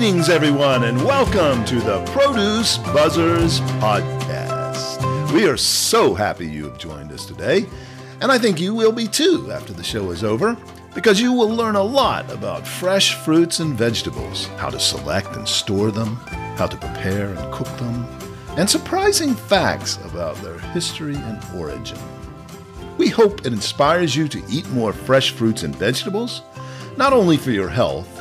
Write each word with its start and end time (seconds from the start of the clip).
Greetings, 0.00 0.30
everyone, 0.30 0.84
and 0.84 0.96
welcome 1.04 1.62
to 1.66 1.78
the 1.78 2.02
Produce 2.06 2.78
Buzzers 2.78 3.60
podcast. 3.82 5.30
We 5.34 5.46
are 5.46 5.58
so 5.58 6.14
happy 6.14 6.46
you 6.46 6.64
have 6.64 6.78
joined 6.78 7.12
us 7.12 7.26
today, 7.26 7.66
and 8.22 8.32
I 8.32 8.38
think 8.38 8.58
you 8.58 8.74
will 8.74 8.92
be 8.92 9.06
too 9.06 9.52
after 9.52 9.74
the 9.74 9.84
show 9.84 10.10
is 10.10 10.24
over, 10.24 10.56
because 10.94 11.20
you 11.20 11.34
will 11.34 11.50
learn 11.50 11.76
a 11.76 11.82
lot 11.82 12.32
about 12.32 12.66
fresh 12.66 13.14
fruits 13.16 13.60
and 13.60 13.74
vegetables, 13.74 14.46
how 14.56 14.70
to 14.70 14.80
select 14.80 15.36
and 15.36 15.46
store 15.46 15.90
them, 15.90 16.16
how 16.56 16.66
to 16.66 16.78
prepare 16.78 17.34
and 17.34 17.52
cook 17.52 17.68
them, 17.76 18.06
and 18.56 18.70
surprising 18.70 19.34
facts 19.34 19.98
about 20.06 20.34
their 20.36 20.60
history 20.70 21.16
and 21.16 21.44
origin. 21.60 21.98
We 22.96 23.08
hope 23.08 23.40
it 23.40 23.52
inspires 23.52 24.16
you 24.16 24.28
to 24.28 24.42
eat 24.48 24.66
more 24.70 24.94
fresh 24.94 25.32
fruits 25.32 25.62
and 25.62 25.76
vegetables, 25.76 26.40
not 26.96 27.12
only 27.12 27.36
for 27.36 27.50
your 27.50 27.68
health 27.68 28.19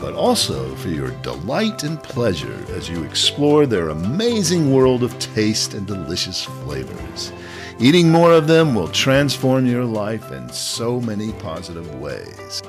but 0.00 0.14
also 0.14 0.74
for 0.76 0.88
your 0.88 1.10
delight 1.22 1.82
and 1.84 2.02
pleasure 2.02 2.64
as 2.70 2.88
you 2.88 3.04
explore 3.04 3.66
their 3.66 3.90
amazing 3.90 4.72
world 4.72 5.02
of 5.02 5.18
taste 5.18 5.74
and 5.74 5.86
delicious 5.86 6.44
flavors. 6.44 7.32
Eating 7.78 8.10
more 8.10 8.32
of 8.32 8.46
them 8.46 8.74
will 8.74 8.88
transform 8.88 9.66
your 9.66 9.84
life 9.84 10.32
in 10.32 10.48
so 10.50 11.00
many 11.00 11.32
positive 11.34 11.94
ways. 12.00 12.62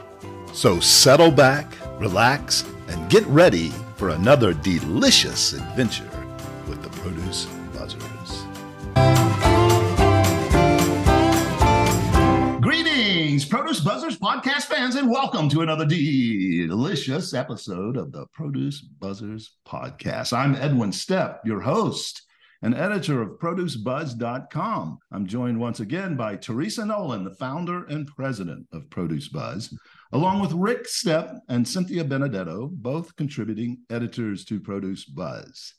So 0.53 0.79
settle 0.79 1.31
back, 1.31 1.73
relax, 1.99 2.65
and 2.87 3.09
get 3.09 3.25
ready 3.27 3.71
for 3.95 4.09
another 4.09 4.53
delicious 4.53 5.53
adventure 5.53 6.09
with 6.67 6.81
the 6.81 6.89
Produce 6.99 7.45
Buzzers. 7.73 8.45
Greetings, 12.61 13.45
Produce 13.45 13.79
Buzzers 13.79 14.17
podcast 14.17 14.63
and 14.81 15.11
welcome 15.11 15.47
to 15.47 15.61
another 15.61 15.85
delicious 15.85 17.35
episode 17.35 17.95
of 17.95 18.11
the 18.11 18.25
Produce 18.33 18.81
Buzzers 18.81 19.51
podcast. 19.63 20.35
I'm 20.35 20.55
Edwin 20.55 20.89
Stepp, 20.89 21.37
your 21.45 21.61
host 21.61 22.23
and 22.63 22.73
editor 22.73 23.21
of 23.21 23.37
ProduceBuzz.com. 23.39 24.97
I'm 25.11 25.27
joined 25.27 25.59
once 25.59 25.81
again 25.81 26.15
by 26.17 26.35
Teresa 26.35 26.83
Nolan, 26.83 27.23
the 27.23 27.35
founder 27.35 27.85
and 27.85 28.07
president 28.07 28.65
of 28.73 28.89
Produce 28.89 29.29
Buzz, 29.29 29.71
along 30.13 30.41
with 30.41 30.51
Rick 30.53 30.87
Stepp 30.87 31.37
and 31.47 31.65
Cynthia 31.65 32.03
Benedetto, 32.03 32.71
both 32.73 33.15
contributing 33.15 33.77
editors 33.91 34.43
to 34.45 34.59
Produce 34.59 35.05
Buzz. 35.05 35.75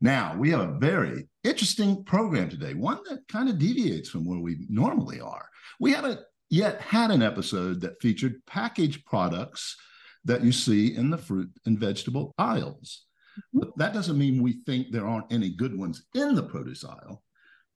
Now, 0.00 0.34
we 0.36 0.50
have 0.50 0.60
a 0.60 0.78
very 0.78 1.28
interesting 1.44 2.02
program 2.04 2.48
today, 2.48 2.72
one 2.72 3.00
that 3.10 3.28
kind 3.28 3.50
of 3.50 3.58
deviates 3.58 4.08
from 4.08 4.24
where 4.24 4.40
we 4.40 4.56
normally 4.70 5.20
are. 5.20 5.48
We 5.80 5.92
haven't 5.92 6.20
yet 6.50 6.80
had 6.80 7.10
an 7.10 7.22
episode 7.22 7.80
that 7.80 8.00
featured 8.00 8.44
packaged 8.46 9.04
products 9.04 9.76
that 10.24 10.44
you 10.44 10.52
see 10.52 10.94
in 10.94 11.10
the 11.10 11.18
fruit 11.18 11.50
and 11.66 11.78
vegetable 11.78 12.32
aisles. 12.38 13.06
Mm-hmm. 13.38 13.58
But 13.60 13.78
that 13.78 13.94
doesn't 13.94 14.18
mean 14.18 14.42
we 14.42 14.60
think 14.66 14.90
there 14.90 15.06
aren't 15.06 15.32
any 15.32 15.50
good 15.50 15.76
ones 15.76 16.04
in 16.14 16.34
the 16.34 16.42
produce 16.42 16.84
aisle. 16.84 17.22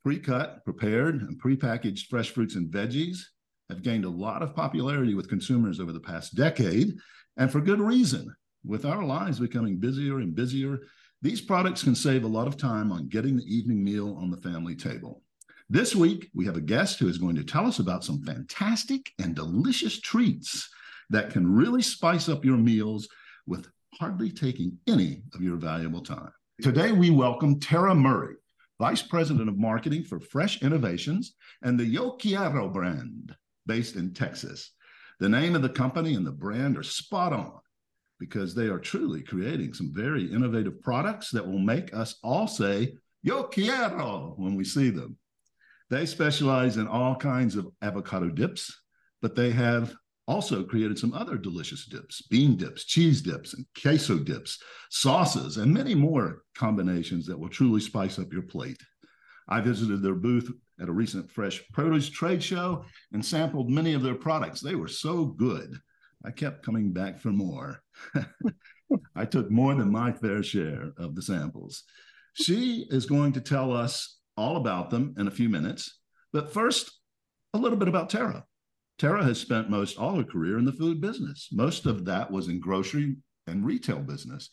Pre 0.02 0.18
cut, 0.18 0.64
prepared, 0.64 1.22
and 1.22 1.38
pre-packaged 1.38 2.08
fresh 2.08 2.30
fruits 2.30 2.56
and 2.56 2.70
veggies 2.72 3.18
have 3.68 3.82
gained 3.82 4.04
a 4.04 4.10
lot 4.10 4.42
of 4.42 4.54
popularity 4.54 5.14
with 5.14 5.28
consumers 5.28 5.78
over 5.78 5.92
the 5.92 6.00
past 6.00 6.34
decade, 6.34 6.94
and 7.36 7.50
for 7.50 7.60
good 7.60 7.80
reason. 7.80 8.34
With 8.64 8.84
our 8.84 9.04
lives 9.04 9.40
becoming 9.40 9.78
busier 9.78 10.18
and 10.18 10.34
busier, 10.34 10.80
these 11.20 11.40
products 11.40 11.82
can 11.82 11.94
save 11.94 12.24
a 12.24 12.28
lot 12.28 12.48
of 12.48 12.56
time 12.56 12.92
on 12.92 13.08
getting 13.08 13.36
the 13.36 13.44
evening 13.44 13.82
meal 13.82 14.16
on 14.20 14.30
the 14.30 14.36
family 14.36 14.74
table. 14.74 15.21
This 15.72 15.96
week, 15.96 16.30
we 16.34 16.44
have 16.44 16.58
a 16.58 16.60
guest 16.60 16.98
who 16.98 17.08
is 17.08 17.16
going 17.16 17.34
to 17.36 17.44
tell 17.44 17.66
us 17.66 17.78
about 17.78 18.04
some 18.04 18.22
fantastic 18.24 19.10
and 19.18 19.34
delicious 19.34 19.98
treats 20.02 20.68
that 21.08 21.30
can 21.30 21.50
really 21.50 21.80
spice 21.80 22.28
up 22.28 22.44
your 22.44 22.58
meals 22.58 23.08
with 23.46 23.70
hardly 23.94 24.30
taking 24.30 24.76
any 24.86 25.22
of 25.34 25.40
your 25.40 25.56
valuable 25.56 26.02
time. 26.02 26.28
Today, 26.60 26.92
we 26.92 27.08
welcome 27.08 27.58
Tara 27.58 27.94
Murray, 27.94 28.34
Vice 28.78 29.00
President 29.00 29.48
of 29.48 29.56
Marketing 29.56 30.04
for 30.04 30.20
Fresh 30.20 30.60
Innovations 30.60 31.36
and 31.62 31.80
the 31.80 31.86
Yo 31.86 32.10
Quiero 32.18 32.68
brand 32.68 33.34
based 33.64 33.96
in 33.96 34.12
Texas. 34.12 34.72
The 35.20 35.28
name 35.30 35.54
of 35.54 35.62
the 35.62 35.70
company 35.70 36.16
and 36.16 36.26
the 36.26 36.32
brand 36.32 36.76
are 36.76 36.82
spot 36.82 37.32
on 37.32 37.60
because 38.20 38.54
they 38.54 38.66
are 38.66 38.78
truly 38.78 39.22
creating 39.22 39.72
some 39.72 39.90
very 39.94 40.30
innovative 40.30 40.82
products 40.82 41.30
that 41.30 41.46
will 41.46 41.58
make 41.58 41.94
us 41.94 42.16
all 42.22 42.46
say, 42.46 42.92
Yo 43.22 43.44
quiero 43.44 44.34
when 44.36 44.54
we 44.54 44.64
see 44.64 44.90
them. 44.90 45.16
They 45.92 46.06
specialize 46.06 46.78
in 46.78 46.88
all 46.88 47.14
kinds 47.14 47.54
of 47.54 47.68
avocado 47.82 48.30
dips, 48.30 48.74
but 49.20 49.34
they 49.34 49.50
have 49.50 49.94
also 50.26 50.64
created 50.64 50.98
some 50.98 51.12
other 51.12 51.36
delicious 51.36 51.84
dips 51.84 52.22
bean 52.30 52.56
dips, 52.56 52.86
cheese 52.86 53.20
dips, 53.20 53.52
and 53.52 53.66
queso 53.78 54.18
dips, 54.18 54.58
sauces, 54.88 55.58
and 55.58 55.70
many 55.70 55.94
more 55.94 56.44
combinations 56.54 57.26
that 57.26 57.38
will 57.38 57.50
truly 57.50 57.78
spice 57.78 58.18
up 58.18 58.32
your 58.32 58.40
plate. 58.40 58.80
I 59.50 59.60
visited 59.60 60.00
their 60.00 60.14
booth 60.14 60.50
at 60.80 60.88
a 60.88 60.92
recent 60.92 61.30
fresh 61.30 61.62
produce 61.74 62.08
trade 62.08 62.42
show 62.42 62.86
and 63.12 63.22
sampled 63.22 63.68
many 63.68 63.92
of 63.92 64.02
their 64.02 64.14
products. 64.14 64.62
They 64.62 64.76
were 64.76 64.88
so 64.88 65.26
good. 65.26 65.76
I 66.24 66.30
kept 66.30 66.64
coming 66.64 66.94
back 66.94 67.20
for 67.20 67.32
more. 67.32 67.82
I 69.14 69.26
took 69.26 69.50
more 69.50 69.74
than 69.74 69.92
my 69.92 70.12
fair 70.12 70.42
share 70.42 70.92
of 70.96 71.14
the 71.14 71.20
samples. 71.20 71.82
She 72.32 72.86
is 72.88 73.04
going 73.04 73.32
to 73.32 73.42
tell 73.42 73.76
us 73.76 74.20
all 74.36 74.56
about 74.56 74.90
them 74.90 75.14
in 75.18 75.28
a 75.28 75.32
few 75.32 75.48
minutes. 75.48 75.98
But 76.32 76.52
first, 76.52 76.90
a 77.54 77.58
little 77.58 77.78
bit 77.78 77.88
about 77.88 78.10
Tara. 78.10 78.44
Tara 78.98 79.24
has 79.24 79.40
spent 79.40 79.70
most 79.70 79.98
all 79.98 80.16
her 80.16 80.24
career 80.24 80.58
in 80.58 80.64
the 80.64 80.72
food 80.72 81.00
business. 81.00 81.48
Most 81.52 81.86
of 81.86 82.04
that 82.04 82.30
was 82.30 82.48
in 82.48 82.60
grocery 82.60 83.16
and 83.46 83.66
retail 83.66 83.98
business. 83.98 84.50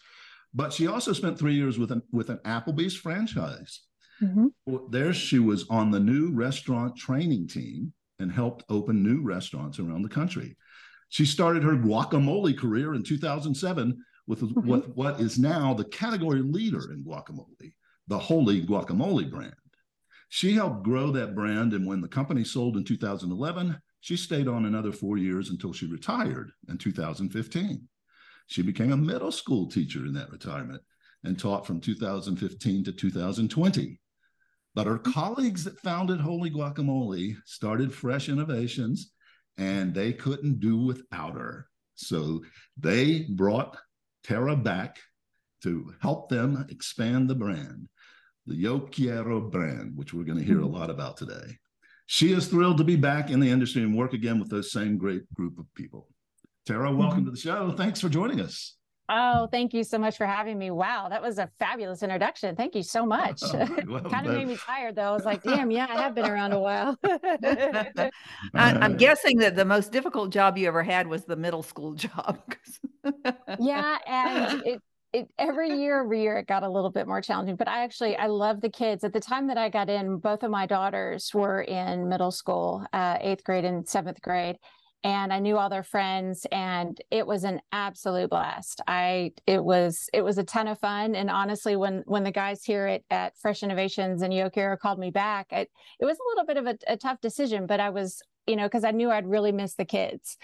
But 0.54 0.74
she 0.74 0.88
also 0.88 1.14
spent 1.14 1.38
three 1.38 1.54
years 1.54 1.78
with 1.78 1.92
an, 1.92 2.02
with 2.12 2.30
an 2.30 2.40
Applebee's 2.46 2.96
franchise. 2.96 3.82
Mm-hmm. 4.22 4.48
There, 4.90 5.14
she 5.14 5.40
was 5.40 5.66
on 5.70 5.92
the 5.92 6.00
new 6.00 6.32
restaurant 6.34 6.98
training 6.98 7.48
team 7.48 7.94
and 8.20 8.32
helped 8.32 8.66
open 8.70 9.04
new 9.04 9.22
restaurants 9.22 9.80
around 9.80 10.02
the 10.02 10.10
country. 10.10 10.58
She 11.10 11.26
started 11.26 11.64
her 11.64 11.76
guacamole 11.76 12.58
career 12.58 12.94
in 12.94 13.04
2007 13.04 14.04
with, 14.28 14.42
mm-hmm. 14.42 14.68
with 14.68 14.88
what 14.90 15.20
is 15.20 15.40
now 15.40 15.74
the 15.74 15.86
category 15.86 16.42
leader 16.42 16.92
in 16.92 17.04
guacamole, 17.04 17.74
the 18.08 18.20
Holy 18.20 18.62
Guacamole 18.66 19.30
brand. 19.30 19.54
She 20.30 20.54
helped 20.54 20.84
grow 20.84 21.12
that 21.12 21.36
brand. 21.36 21.74
And 21.74 21.86
when 21.86 22.02
the 22.02 22.08
company 22.08 22.44
sold 22.44 22.78
in 22.78 22.84
2011, 22.84 23.80
she 24.00 24.16
stayed 24.16 24.48
on 24.48 24.66
another 24.66 24.92
four 24.92 25.18
years 25.18 25.50
until 25.50 25.74
she 25.74 25.88
retired 25.88 26.52
in 26.70 26.78
2015. 26.78 27.88
She 28.48 28.62
became 28.62 28.92
a 28.92 28.98
middle 28.98 29.32
school 29.32 29.68
teacher 29.70 30.06
in 30.06 30.14
that 30.14 30.32
retirement 30.32 30.82
and 31.24 31.38
taught 31.38 31.68
from 31.68 31.82
2015 31.82 32.84
to 32.86 32.92
2020. 32.92 34.00
But 34.76 34.88
her 34.88 35.00
colleagues 35.00 35.64
that 35.66 35.80
founded 35.80 36.22
Holy 36.22 36.50
Guacamole 36.50 37.36
started 37.46 37.94
Fresh 37.94 38.30
Innovations 38.30 39.12
and 39.58 39.94
they 39.94 40.14
couldn't 40.14 40.60
do 40.60 40.78
without 40.78 41.34
her. 41.34 41.68
So 41.96 42.44
they 42.78 43.26
brought 43.30 43.78
Tara 44.24 44.56
back 44.56 45.00
to 45.64 45.94
help 46.02 46.30
them 46.30 46.66
expand 46.70 47.30
the 47.30 47.36
brand 47.36 47.90
the 48.46 48.56
Yo 48.56 48.80
Quiero 48.80 49.42
brand, 49.42 49.96
which 49.96 50.14
we're 50.14 50.24
going 50.24 50.38
to 50.38 50.44
hear 50.44 50.60
a 50.60 50.64
mm-hmm. 50.64 50.76
lot 50.76 50.90
about 50.90 51.18
today. 51.18 51.58
She 52.08 52.34
is 52.34 52.48
thrilled 52.48 52.78
to 52.78 52.84
be 52.84 52.96
back 52.96 53.30
in 53.30 53.40
the 53.40 53.50
industry 53.50 53.84
and 53.84 53.96
work 53.96 54.14
again 54.14 54.40
with 54.40 54.50
those 54.50 54.72
same 54.72 54.98
great 54.98 55.32
group 55.34 55.60
of 55.60 55.66
people. 55.76 56.08
Tara, 56.66 56.92
welcome 56.92 57.20
mm-hmm. 57.20 57.26
to 57.26 57.32
the 57.32 57.38
show. 57.38 57.72
Thanks 57.72 58.02
for 58.02 58.10
joining 58.10 58.42
us. 58.42 58.76
Oh, 59.12 59.48
thank 59.48 59.74
you 59.74 59.84
so 59.84 59.98
much 59.98 60.18
for 60.18 60.28
having 60.28 60.60
me. 60.60 60.70
Wow, 60.70 61.08
that 61.10 61.20
was 61.20 61.40
a 61.40 61.50
fabulous 61.58 62.04
introduction. 62.04 62.56
Thank 62.56 62.76
you 62.76 62.84
so 62.84 63.08
much. 63.08 63.42
Oh, 63.44 63.68
well, 63.88 64.02
kind 64.10 64.28
of 64.28 64.36
made 64.36 64.48
me 64.48 64.56
tired 64.56 64.96
though. 64.96 65.10
I 65.10 65.12
was 65.12 65.26
like, 65.26 65.42
damn, 65.42 65.72
yeah, 65.72 65.88
I 65.90 66.00
have 66.00 66.14
been 66.14 66.30
around 66.30 66.54
a 66.54 66.60
while. 66.60 66.96
I, 67.04 68.12
am 68.54 68.98
guessing 68.98 69.38
that 69.40 69.56
the 69.56 69.66
most 69.66 69.92
difficult 69.92 70.30
job 70.30 70.60
you 70.60 70.68
ever 70.68 70.84
had 70.84 71.08
was 71.08 71.26
the 71.26 71.36
middle 71.36 71.64
school 71.64 71.96
job. 71.96 72.40
yeah, 73.60 73.98
and 74.06 74.62
it, 74.64 74.82
it, 75.14 75.28
every 75.40 75.80
year 75.80 76.02
every 76.02 76.22
year 76.22 76.38
it 76.38 76.48
got 76.48 76.64
a 76.64 76.70
little 76.70 76.92
bit 76.92 77.08
more 77.08 77.22
challenging 77.22 77.56
but 77.56 77.68
i 77.68 77.84
actually 77.84 78.16
i 78.18 78.28
love 78.28 78.62
the 78.62 78.70
kids. 78.70 79.04
At 79.04 79.14
the 79.14 79.20
time 79.20 79.48
that 79.48 79.58
i 79.58 79.70
got 79.70 79.90
in 79.90 80.18
both 80.18 80.44
of 80.44 80.52
my 80.52 80.66
daughters 80.66 81.32
were 81.34 81.62
in 81.62 82.08
middle 82.08 82.32
school 82.32 82.86
uh, 82.94 83.18
eighth 83.20 83.44
grade 83.44 83.66
and 83.66 83.88
seventh 83.88 84.22
grade 84.22 84.58
and 85.04 85.32
i 85.34 85.40
knew 85.40 85.58
all 85.58 85.70
their 85.70 85.84
friends 85.84 86.46
and 86.52 87.02
it 87.10 87.26
was 87.26 87.44
an 87.44 87.62
absolute 87.72 88.30
blast. 88.30 88.82
I 88.88 89.32
it 89.48 89.64
was 89.64 90.10
it 90.14 90.22
was 90.22 90.38
a 90.38 90.44
ton 90.44 90.68
of 90.68 90.80
fun 90.80 91.16
and 91.16 91.30
honestly 91.30 91.76
when 91.76 92.04
when 92.06 92.24
the 92.24 92.32
guys 92.32 92.64
here 92.64 92.86
at, 92.86 93.02
at 93.10 93.38
fresh 93.38 93.64
innovations 93.64 94.22
and 94.22 94.34
Yo 94.34 94.50
Quiero 94.50 94.78
called 94.78 95.00
me 95.00 95.10
back 95.10 95.48
it, 95.52 95.70
it 96.00 96.06
was 96.06 96.18
a 96.18 96.30
little 96.30 96.46
bit 96.46 96.58
of 96.58 96.68
a, 96.68 96.94
a 96.94 96.98
tough 96.98 97.20
decision 97.22 97.66
but 97.66 97.80
i 97.80 97.90
was 97.90 98.22
you 98.46 98.56
know 98.56 98.66
because 98.66 98.84
i 98.84 98.92
knew 98.92 99.10
i'd 99.10 99.28
really 99.28 99.52
miss 99.52 99.76
the 99.76 99.86
kids 99.86 100.38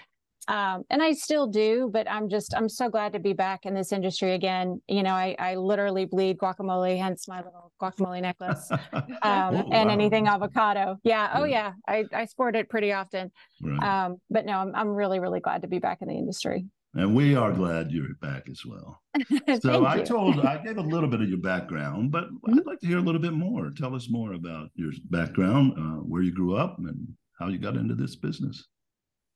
um, 0.48 0.84
and 0.90 1.02
I 1.02 1.12
still 1.12 1.48
do, 1.48 1.90
but 1.92 2.08
I'm 2.08 2.28
just 2.28 2.54
I'm 2.54 2.68
so 2.68 2.88
glad 2.88 3.12
to 3.14 3.18
be 3.18 3.32
back 3.32 3.66
in 3.66 3.74
this 3.74 3.92
industry 3.92 4.32
again. 4.34 4.80
You 4.86 5.02
know, 5.02 5.12
I, 5.12 5.34
I 5.38 5.56
literally 5.56 6.04
bleed 6.04 6.38
guacamole, 6.38 6.98
hence 6.98 7.26
my 7.26 7.38
little 7.38 7.72
guacamole 7.82 8.22
necklace, 8.22 8.70
um, 8.92 9.10
oh, 9.22 9.68
and 9.72 9.90
anything 9.90 10.28
avocado. 10.28 10.98
Yeah, 11.02 11.32
oh 11.34 11.44
yeah, 11.44 11.72
I, 11.88 12.04
I 12.12 12.26
sport 12.26 12.54
it 12.54 12.68
pretty 12.68 12.92
often. 12.92 13.32
Right. 13.60 14.04
Um, 14.04 14.18
but 14.30 14.46
no, 14.46 14.58
I'm 14.58 14.74
I'm 14.74 14.88
really 14.88 15.18
really 15.18 15.40
glad 15.40 15.62
to 15.62 15.68
be 15.68 15.80
back 15.80 15.98
in 16.00 16.08
the 16.08 16.14
industry. 16.14 16.66
And 16.94 17.14
we 17.14 17.34
are 17.36 17.52
glad 17.52 17.90
you're 17.90 18.14
back 18.22 18.44
as 18.48 18.62
well. 18.64 19.02
so 19.60 19.84
I 19.84 20.00
told, 20.00 20.40
I 20.40 20.56
gave 20.64 20.78
a 20.78 20.80
little 20.94 21.10
bit 21.10 21.20
of 21.20 21.28
your 21.28 21.40
background, 21.40 22.10
but 22.10 22.24
mm-hmm. 22.24 22.58
I'd 22.58 22.64
like 22.64 22.80
to 22.80 22.86
hear 22.86 22.98
a 22.98 23.02
little 23.02 23.20
bit 23.20 23.34
more. 23.34 23.70
Tell 23.70 23.94
us 23.94 24.08
more 24.08 24.32
about 24.32 24.70
your 24.76 24.92
background, 25.10 25.74
uh, 25.76 26.00
where 26.02 26.22
you 26.22 26.32
grew 26.32 26.56
up, 26.56 26.78
and 26.78 27.06
how 27.38 27.48
you 27.48 27.58
got 27.58 27.76
into 27.76 27.94
this 27.94 28.16
business. 28.16 28.66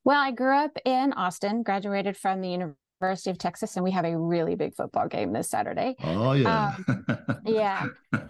Well, 0.04 0.20
I 0.20 0.30
grew 0.30 0.56
up 0.56 0.76
in 0.84 1.12
Austin, 1.12 1.62
graduated 1.62 2.16
from 2.16 2.40
the 2.40 2.48
University 2.48 3.30
of 3.30 3.38
Texas, 3.38 3.76
and 3.76 3.84
we 3.84 3.90
have 3.90 4.04
a 4.04 4.16
really 4.16 4.54
big 4.54 4.74
football 4.74 5.08
game 5.08 5.32
this 5.32 5.50
Saturday. 5.50 5.96
Oh 6.02 6.32
yeah, 6.32 6.74
um, 6.86 7.06
yeah. 7.46 7.86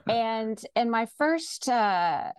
And 0.08 0.61
and 0.75 0.90
my 0.90 1.06
first 1.17 1.69
uh, 1.69 2.32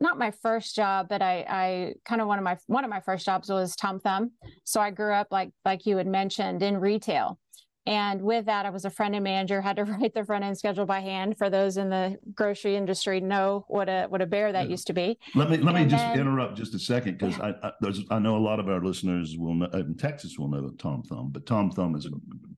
not 0.00 0.18
my 0.18 0.30
first 0.30 0.74
job, 0.74 1.06
but 1.08 1.22
I, 1.22 1.46
I 1.48 1.94
kind 2.04 2.20
of 2.20 2.28
one 2.28 2.38
of 2.38 2.44
my 2.44 2.58
one 2.66 2.84
of 2.84 2.90
my 2.90 3.00
first 3.00 3.24
jobs 3.24 3.48
was 3.48 3.74
Tom 3.74 4.00
Thumb. 4.00 4.32
So 4.64 4.80
I 4.80 4.90
grew 4.90 5.12
up 5.12 5.28
like 5.30 5.50
like 5.64 5.86
you 5.86 5.96
had 5.96 6.06
mentioned 6.06 6.62
in 6.62 6.76
retail. 6.76 7.38
And 7.86 8.22
with 8.22 8.46
that, 8.46 8.64
I 8.64 8.70
was 8.70 8.84
a 8.84 8.90
front 8.90 9.14
end 9.14 9.24
manager, 9.24 9.60
had 9.60 9.76
to 9.76 9.84
write 9.84 10.14
the 10.14 10.24
front 10.24 10.44
end 10.44 10.56
schedule 10.56 10.86
by 10.86 11.00
hand. 11.00 11.36
For 11.36 11.50
those 11.50 11.76
in 11.76 11.90
the 11.90 12.18
grocery 12.34 12.76
industry, 12.76 13.20
know 13.20 13.64
what 13.68 13.88
a 13.88 14.06
what 14.08 14.22
a 14.22 14.26
bear 14.26 14.52
that 14.52 14.64
yeah. 14.64 14.70
used 14.70 14.86
to 14.86 14.92
be. 14.92 15.18
Let 15.34 15.50
me 15.50 15.58
let 15.58 15.74
and 15.74 15.84
me 15.84 15.90
just 15.90 16.02
then, 16.02 16.20
interrupt 16.20 16.56
just 16.56 16.74
a 16.74 16.78
second 16.78 17.18
because 17.18 17.36
yeah. 17.38 17.52
I, 17.62 17.68
I, 17.68 18.16
I 18.16 18.18
know 18.18 18.36
a 18.36 18.38
lot 18.38 18.60
of 18.60 18.68
our 18.68 18.82
listeners 18.82 19.36
will 19.38 19.54
know 19.54 19.66
in 19.74 19.96
Texas 19.96 20.38
will 20.38 20.48
know 20.48 20.70
Tom 20.78 21.02
Thumb, 21.02 21.30
but 21.32 21.46
Tom 21.46 21.70
Thumb 21.70 21.94
is 21.94 22.06
a 22.06 22.10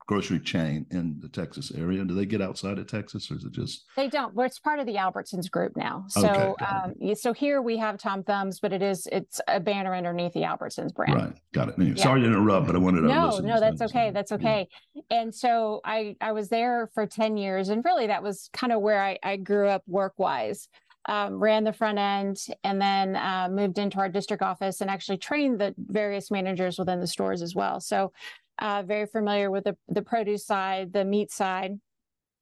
grocery 0.07 0.39
chain 0.39 0.85
in 0.91 1.17
the 1.19 1.27
Texas 1.27 1.71
area. 1.75 2.03
Do 2.05 2.15
they 2.15 2.25
get 2.25 2.41
outside 2.41 2.79
of 2.79 2.87
Texas, 2.87 3.29
or 3.29 3.35
is 3.35 3.43
it 3.43 3.51
just 3.51 3.85
they 3.95 4.07
don't? 4.07 4.33
Well, 4.33 4.45
it's 4.45 4.59
part 4.59 4.79
of 4.79 4.85
the 4.85 4.95
Albertsons 4.95 5.51
group 5.51 5.75
now. 5.75 6.05
So 6.07 6.55
okay, 6.61 6.65
um, 6.65 7.15
so 7.15 7.33
here 7.33 7.61
we 7.61 7.77
have 7.77 7.97
Tom 7.97 8.23
Thumbs, 8.23 8.59
but 8.59 8.71
it 8.71 8.81
is 8.81 9.07
it's 9.11 9.41
a 9.47 9.59
banner 9.59 9.93
underneath 9.93 10.33
the 10.33 10.41
Albertsons 10.41 10.93
brand. 10.93 11.15
Right, 11.15 11.33
got 11.53 11.69
it. 11.69 11.75
Anyway, 11.77 11.95
yeah. 11.97 12.03
Sorry 12.03 12.21
to 12.21 12.27
interrupt, 12.27 12.67
but 12.67 12.75
I 12.75 12.79
wanted 12.79 13.01
to. 13.01 13.07
No, 13.07 13.39
no, 13.39 13.59
that's 13.59 13.81
okay. 13.81 14.11
That's 14.11 14.31
okay. 14.31 14.67
And 15.11 15.16
so 15.33 15.81
I 15.83 16.15
I 16.21 16.31
was 16.31 16.49
there 16.49 16.89
for 16.93 17.05
ten 17.05 17.37
years, 17.37 17.69
and 17.69 17.83
really 17.85 18.07
that 18.07 18.23
was 18.23 18.49
kind 18.53 18.71
of 18.73 18.81
where 18.81 19.01
I 19.03 19.17
I 19.23 19.37
grew 19.37 19.67
up 19.67 19.83
work 19.87 20.13
wise. 20.17 20.69
Um, 21.09 21.39
ran 21.39 21.63
the 21.63 21.71
front 21.71 21.97
end 21.97 22.37
and 22.65 22.81
then 22.81 23.15
uh, 23.15 23.47
moved 23.49 23.77
into 23.77 23.97
our 23.97 24.09
district 24.09 24.43
office 24.43 24.81
and 24.81 24.89
actually 24.89 25.17
trained 25.17 25.57
the 25.57 25.73
various 25.77 26.29
managers 26.29 26.77
within 26.77 26.99
the 26.99 27.07
stores 27.07 27.41
as 27.41 27.55
well. 27.55 27.79
So 27.79 28.11
uh, 28.59 28.83
very 28.83 29.05
familiar 29.05 29.49
with 29.49 29.63
the, 29.63 29.77
the 29.87 30.01
produce 30.01 30.45
side, 30.45 30.91
the 30.91 31.05
meat 31.05 31.31
side, 31.31 31.79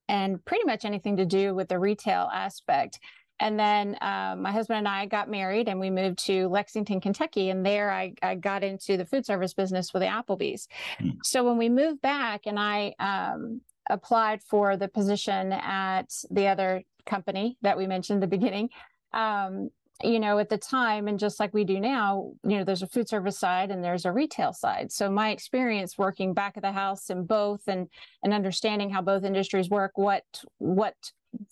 and 0.08 0.44
pretty 0.46 0.64
much 0.66 0.84
anything 0.84 1.18
to 1.18 1.26
do 1.26 1.54
with 1.54 1.68
the 1.68 1.78
retail 1.78 2.28
aspect. 2.34 3.00
And 3.40 3.60
then 3.60 3.98
um, 4.02 4.42
my 4.42 4.52
husband 4.52 4.80
and 4.80 4.88
I 4.88 5.06
got 5.06 5.30
married 5.30 5.68
and 5.68 5.80
we 5.80 5.90
moved 5.90 6.20
to 6.26 6.48
Lexington, 6.48 7.02
Kentucky. 7.02 7.50
And 7.50 7.66
there 7.66 7.92
I, 7.92 8.14
I 8.22 8.36
got 8.36 8.64
into 8.64 8.98
the 8.98 9.06
food 9.06 9.26
service 9.26 9.54
business 9.54 9.94
with 9.94 10.02
the 10.02 10.08
Applebee's. 10.08 10.68
Mm. 11.00 11.18
So 11.24 11.44
when 11.44 11.58
we 11.58 11.70
moved 11.70 12.02
back 12.02 12.42
and 12.46 12.58
I 12.60 12.94
um, 13.00 13.62
applied 13.90 14.42
for 14.42 14.78
the 14.78 14.88
position 14.88 15.52
at 15.52 16.14
the 16.32 16.48
other 16.48 16.84
company 17.06 17.58
that 17.62 17.78
we 17.78 17.88
mentioned 17.88 18.24
at 18.24 18.30
the 18.30 18.38
beginning, 18.38 18.70
um, 19.14 19.70
you 20.04 20.20
know, 20.20 20.40
at 20.40 20.50
the 20.50 20.58
time, 20.58 21.08
and 21.08 21.18
just 21.18 21.40
like 21.40 21.54
we 21.54 21.64
do 21.64 21.80
now, 21.80 22.32
you 22.44 22.58
know, 22.58 22.64
there's 22.66 22.82
a 22.82 22.88
food 22.88 23.08
service 23.08 23.40
side 23.40 23.72
and 23.72 23.84
there's 23.84 24.06
a 24.06 24.12
retail 24.12 24.52
side. 24.52 24.92
So 24.92 25.10
my 25.10 25.30
experience 25.30 25.98
working 25.98 26.34
back 26.34 26.58
at 26.58 26.64
the 26.64 26.72
house 26.72 27.10
in 27.10 27.26
both 27.26 27.62
and 27.68 27.88
and 28.22 28.34
understanding 28.34 28.90
how 28.90 29.02
both 29.02 29.24
industries 29.24 29.70
work, 29.70 29.92
what 29.96 30.24
what 30.58 30.96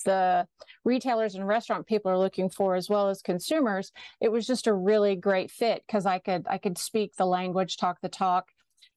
the 0.06 0.48
retailers 0.86 1.36
and 1.36 1.48
restaurant 1.48 1.86
people 1.86 2.12
are 2.12 2.18
looking 2.18 2.50
for 2.50 2.76
as 2.76 2.90
well 2.90 3.10
as 3.10 3.22
consumers 3.22 3.92
it 4.22 4.32
was 4.32 4.46
just 4.48 4.68
a 4.68 4.74
really 4.74 5.16
great 5.16 5.52
fit 5.52 5.84
because 5.88 6.06
i 6.06 6.20
could 6.20 6.46
i 6.50 6.58
could 6.58 6.78
speak 6.78 7.16
the 7.16 7.26
language 7.26 7.78
talk 7.78 8.00
the 8.02 8.10
talk. 8.10 8.50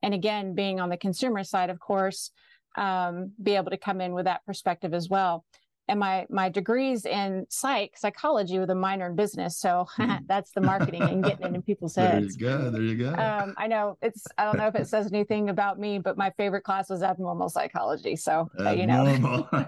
And 0.02 0.14
again 0.14 0.54
being 0.54 0.80
on 0.80 0.88
the 0.88 0.96
consumer 0.96 1.44
side 1.44 1.70
of 1.70 1.80
course 1.80 2.30
um, 2.76 3.32
be 3.42 3.56
able 3.56 3.70
to 3.70 3.78
come 3.78 4.00
in 4.02 4.12
with 4.12 4.26
that 4.26 4.44
perspective 4.44 4.92
as 4.92 5.08
well 5.08 5.44
and 5.88 6.00
my 6.00 6.26
my 6.28 6.48
degrees 6.48 7.06
in 7.06 7.46
psych 7.48 7.96
psychology 7.96 8.58
with 8.58 8.70
a 8.70 8.74
minor 8.74 9.06
in 9.06 9.16
business. 9.16 9.58
So 9.58 9.86
mm. 9.98 10.20
that's 10.26 10.50
the 10.52 10.60
marketing 10.60 11.02
and 11.02 11.24
getting 11.24 11.46
it 11.46 11.54
in 11.54 11.62
people's 11.62 11.96
heads 11.96 12.36
there 12.40 12.50
you 12.50 12.58
go 12.58 12.70
there 12.70 12.82
you 12.82 12.96
go. 12.96 13.10
Um, 13.14 13.54
i 13.56 13.66
know 13.66 13.96
it's 14.02 14.24
i 14.38 14.44
don't 14.44 14.58
know 14.58 14.66
if 14.66 14.74
it 14.74 14.88
says 14.88 15.12
anything 15.12 15.50
about 15.50 15.78
me 15.78 15.98
but 15.98 16.16
my 16.16 16.30
favorite 16.36 16.62
class 16.62 16.90
was 16.90 17.02
abnormal 17.02 17.48
psychology. 17.48 18.16
So 18.16 18.48
uh, 18.60 18.70
you 18.70 18.86
know. 18.86 19.48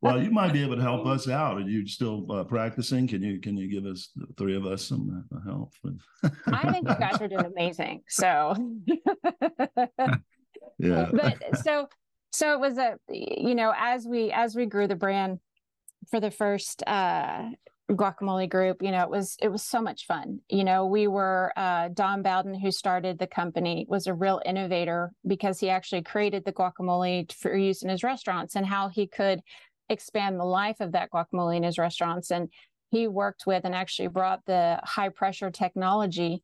Well 0.00 0.22
you 0.22 0.30
might 0.30 0.52
be 0.52 0.62
able 0.62 0.76
to 0.76 0.82
help 0.82 1.06
us 1.06 1.28
out. 1.28 1.56
Are 1.56 1.60
you 1.60 1.86
still 1.86 2.30
uh, 2.30 2.44
practicing? 2.44 3.06
Can 3.08 3.22
you 3.22 3.40
can 3.40 3.56
you 3.56 3.68
give 3.68 3.86
us 3.90 4.10
the 4.16 4.26
three 4.36 4.56
of 4.56 4.66
us 4.66 4.86
some 4.86 5.24
uh, 5.34 5.40
help 5.48 5.72
i 6.46 6.70
think 6.70 6.88
you 6.88 6.94
guys 6.96 7.20
are 7.20 7.28
doing 7.28 7.46
amazing. 7.46 8.02
So. 8.08 8.54
Yeah. 10.78 11.08
But 11.12 11.58
so 11.62 11.88
so 12.34 12.52
it 12.52 12.60
was 12.60 12.78
a 12.78 12.96
you 13.08 13.54
know 13.54 13.72
as 13.76 14.06
we 14.06 14.32
as 14.32 14.56
we 14.56 14.66
grew 14.66 14.86
the 14.86 14.96
brand 14.96 15.38
for 16.10 16.20
the 16.20 16.30
first 16.30 16.82
uh 16.86 17.44
guacamole 17.90 18.48
group 18.48 18.82
you 18.82 18.90
know 18.90 19.02
it 19.02 19.10
was 19.10 19.36
it 19.42 19.48
was 19.48 19.62
so 19.62 19.80
much 19.80 20.06
fun. 20.06 20.40
You 20.48 20.64
know 20.64 20.86
we 20.86 21.06
were 21.06 21.52
uh, 21.56 21.88
don 21.92 22.22
bowden 22.22 22.58
who 22.58 22.70
started 22.70 23.18
the 23.18 23.26
company 23.26 23.86
was 23.88 24.06
a 24.06 24.14
real 24.14 24.40
innovator 24.46 25.12
because 25.26 25.60
he 25.60 25.68
actually 25.68 26.02
created 26.02 26.44
the 26.44 26.52
guacamole 26.52 27.30
for 27.32 27.54
use 27.56 27.82
in 27.82 27.90
his 27.90 28.02
restaurants 28.02 28.56
and 28.56 28.66
how 28.66 28.88
he 28.88 29.06
could 29.06 29.40
expand 29.90 30.40
the 30.40 30.44
life 30.44 30.80
of 30.80 30.92
that 30.92 31.10
guacamole 31.10 31.56
in 31.56 31.62
his 31.62 31.78
restaurants. 31.78 32.30
And 32.30 32.48
he 32.90 33.06
worked 33.06 33.46
with 33.46 33.64
and 33.64 33.74
actually 33.74 34.08
brought 34.08 34.40
the 34.46 34.80
high 34.82 35.10
pressure 35.10 35.50
technology 35.50 36.42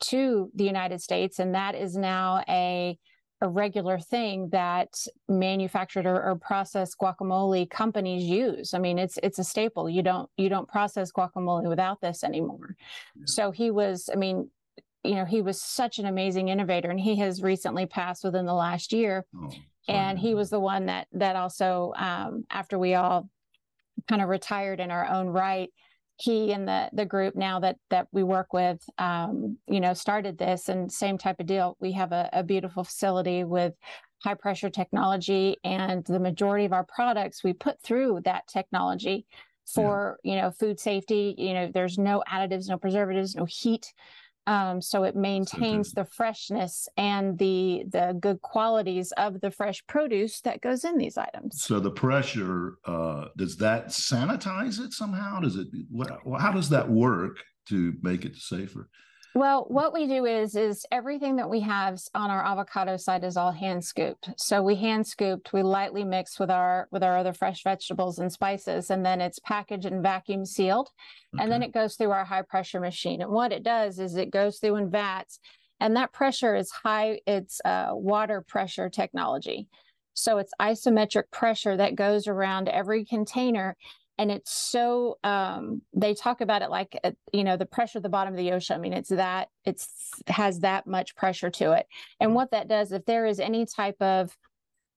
to 0.00 0.50
the 0.54 0.64
united 0.64 1.00
states. 1.00 1.38
And 1.38 1.54
that 1.54 1.74
is 1.74 1.96
now 1.96 2.44
a 2.48 2.98
a 3.42 3.48
regular 3.48 3.98
thing 3.98 4.48
that 4.50 4.94
manufactured 5.28 6.06
or, 6.06 6.22
or, 6.22 6.36
processed 6.36 6.96
guacamole 6.96 7.68
companies 7.68 8.22
use. 8.22 8.72
I 8.72 8.78
mean, 8.78 8.98
it's 8.98 9.18
it's 9.20 9.40
a 9.40 9.44
staple. 9.44 9.90
You 9.90 10.00
don't 10.00 10.30
you 10.36 10.48
don't 10.48 10.68
process 10.68 11.10
guacamole 11.10 11.68
without 11.68 12.00
this 12.00 12.22
anymore. 12.22 12.76
Yeah. 13.16 13.24
So 13.26 13.50
he 13.50 13.72
was, 13.72 14.08
I 14.12 14.16
mean, 14.16 14.48
you 15.02 15.16
know, 15.16 15.24
he 15.24 15.42
was 15.42 15.60
such 15.60 15.98
an 15.98 16.06
amazing 16.06 16.48
innovator, 16.48 16.88
and 16.88 17.00
he 17.00 17.16
has 17.16 17.42
recently 17.42 17.84
passed 17.84 18.22
within 18.22 18.46
the 18.46 18.54
last 18.54 18.92
year. 18.92 19.26
Oh, 19.36 19.50
and 19.88 20.16
he 20.16 20.36
was 20.36 20.48
the 20.48 20.60
one 20.60 20.86
that 20.86 21.08
that 21.12 21.34
also, 21.34 21.92
um, 21.96 22.44
after 22.48 22.78
we 22.78 22.94
all 22.94 23.28
kind 24.08 24.22
of 24.22 24.28
retired 24.28 24.78
in 24.78 24.92
our 24.92 25.08
own 25.08 25.26
right, 25.26 25.70
he 26.22 26.52
and 26.52 26.68
the 26.68 26.88
the 26.92 27.04
group 27.04 27.34
now 27.34 27.58
that 27.58 27.76
that 27.90 28.06
we 28.12 28.22
work 28.22 28.52
with 28.52 28.78
um, 28.98 29.58
you 29.66 29.80
know 29.80 29.92
started 29.92 30.38
this 30.38 30.68
and 30.68 30.90
same 30.90 31.18
type 31.18 31.40
of 31.40 31.46
deal. 31.46 31.76
We 31.80 31.92
have 31.92 32.12
a, 32.12 32.30
a 32.32 32.44
beautiful 32.44 32.84
facility 32.84 33.42
with 33.42 33.74
high 34.22 34.34
pressure 34.34 34.70
technology 34.70 35.56
and 35.64 36.04
the 36.04 36.20
majority 36.20 36.64
of 36.64 36.72
our 36.72 36.84
products 36.84 37.42
we 37.42 37.52
put 37.52 37.82
through 37.82 38.20
that 38.24 38.46
technology 38.46 39.26
for 39.66 40.20
yeah. 40.22 40.34
you 40.34 40.40
know 40.40 40.50
food 40.52 40.78
safety. 40.78 41.34
You 41.36 41.54
know 41.54 41.70
there's 41.74 41.98
no 41.98 42.22
additives 42.30 42.68
no 42.68 42.78
preservatives 42.78 43.34
no 43.34 43.44
heat 43.44 43.92
um, 44.46 44.82
so 44.82 45.04
it 45.04 45.14
maintains 45.14 45.92
the 45.92 46.04
freshness 46.04 46.88
and 46.96 47.38
the 47.38 47.84
the 47.88 48.16
good 48.18 48.42
qualities 48.42 49.12
of 49.16 49.40
the 49.40 49.50
fresh 49.50 49.86
produce 49.86 50.40
that 50.40 50.60
goes 50.60 50.84
in 50.84 50.98
these 50.98 51.16
items. 51.16 51.62
So 51.62 51.78
the 51.78 51.90
pressure 51.90 52.74
uh, 52.84 53.26
does 53.36 53.56
that 53.58 53.88
sanitize 53.88 54.80
it 54.80 54.92
somehow? 54.92 55.40
Does 55.40 55.56
it? 55.56 55.68
What, 55.90 56.10
How 56.40 56.50
does 56.50 56.70
that 56.70 56.88
work 56.88 57.38
to 57.68 57.94
make 58.02 58.24
it 58.24 58.36
safer? 58.36 58.88
Well, 59.34 59.64
what 59.68 59.94
we 59.94 60.06
do 60.06 60.26
is 60.26 60.56
is 60.56 60.84
everything 60.92 61.36
that 61.36 61.48
we 61.48 61.60
have 61.60 61.98
on 62.14 62.30
our 62.30 62.44
avocado 62.44 62.98
side 62.98 63.24
is 63.24 63.38
all 63.38 63.50
hand 63.50 63.82
scooped. 63.82 64.28
So 64.36 64.62
we 64.62 64.74
hand 64.76 65.06
scooped, 65.06 65.54
we 65.54 65.62
lightly 65.62 66.04
mix 66.04 66.38
with 66.38 66.50
our 66.50 66.86
with 66.90 67.02
our 67.02 67.16
other 67.16 67.32
fresh 67.32 67.62
vegetables 67.62 68.18
and 68.18 68.30
spices, 68.30 68.90
and 68.90 69.04
then 69.04 69.22
it's 69.22 69.38
packaged 69.38 69.86
and 69.86 70.02
vacuum 70.02 70.44
sealed, 70.44 70.90
okay. 71.34 71.42
and 71.42 71.50
then 71.50 71.62
it 71.62 71.72
goes 71.72 71.96
through 71.96 72.10
our 72.10 72.24
high 72.24 72.42
pressure 72.42 72.80
machine. 72.80 73.22
And 73.22 73.30
what 73.30 73.52
it 73.52 73.62
does 73.62 73.98
is 73.98 74.16
it 74.16 74.30
goes 74.30 74.58
through 74.58 74.76
in 74.76 74.90
vats, 74.90 75.40
and 75.80 75.96
that 75.96 76.12
pressure 76.12 76.54
is 76.54 76.70
high. 76.70 77.20
It's 77.26 77.60
uh, 77.64 77.90
water 77.92 78.42
pressure 78.46 78.90
technology. 78.90 79.68
So 80.14 80.36
it's 80.36 80.52
isometric 80.60 81.30
pressure 81.30 81.74
that 81.78 81.94
goes 81.94 82.28
around 82.28 82.68
every 82.68 83.06
container 83.06 83.76
and 84.18 84.30
it's 84.30 84.52
so 84.52 85.18
um, 85.24 85.82
they 85.94 86.14
talk 86.14 86.40
about 86.40 86.62
it 86.62 86.70
like 86.70 86.98
uh, 87.02 87.12
you 87.32 87.44
know 87.44 87.56
the 87.56 87.66
pressure 87.66 87.98
at 87.98 88.02
the 88.02 88.08
bottom 88.08 88.34
of 88.34 88.38
the 88.38 88.52
ocean. 88.52 88.76
I 88.76 88.78
mean 88.78 88.92
it's 88.92 89.08
that 89.08 89.48
it's 89.64 89.88
has 90.26 90.60
that 90.60 90.86
much 90.86 91.16
pressure 91.16 91.50
to 91.50 91.72
it. 91.72 91.86
And 92.20 92.32
mm. 92.32 92.34
what 92.34 92.50
that 92.50 92.68
does 92.68 92.92
if 92.92 93.04
there 93.04 93.26
is 93.26 93.40
any 93.40 93.66
type 93.66 94.00
of 94.00 94.36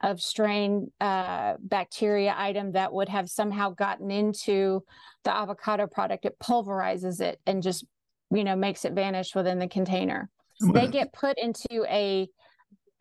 of 0.02 0.22
strain 0.22 0.92
uh, 1.00 1.54
bacteria 1.60 2.36
item 2.38 2.74
that 2.74 2.92
would 2.92 3.10
have 3.10 3.30
somehow 3.30 3.70
gotten 3.70 4.12
into 4.12 4.84
the 5.24 5.34
avocado 5.34 5.88
product 5.88 6.26
it 6.26 6.38
pulverizes 6.40 7.22
it 7.22 7.40
and 7.46 7.64
just 7.64 7.86
you 8.32 8.44
know 8.44 8.56
makes 8.56 8.84
it 8.84 8.94
vanish 8.94 9.34
within 9.34 9.60
the 9.60 9.68
container. 9.68 10.30
So 10.60 10.72
they 10.72 10.88
get 10.88 11.14
put 11.14 11.38
into 11.38 11.86
a 11.90 12.30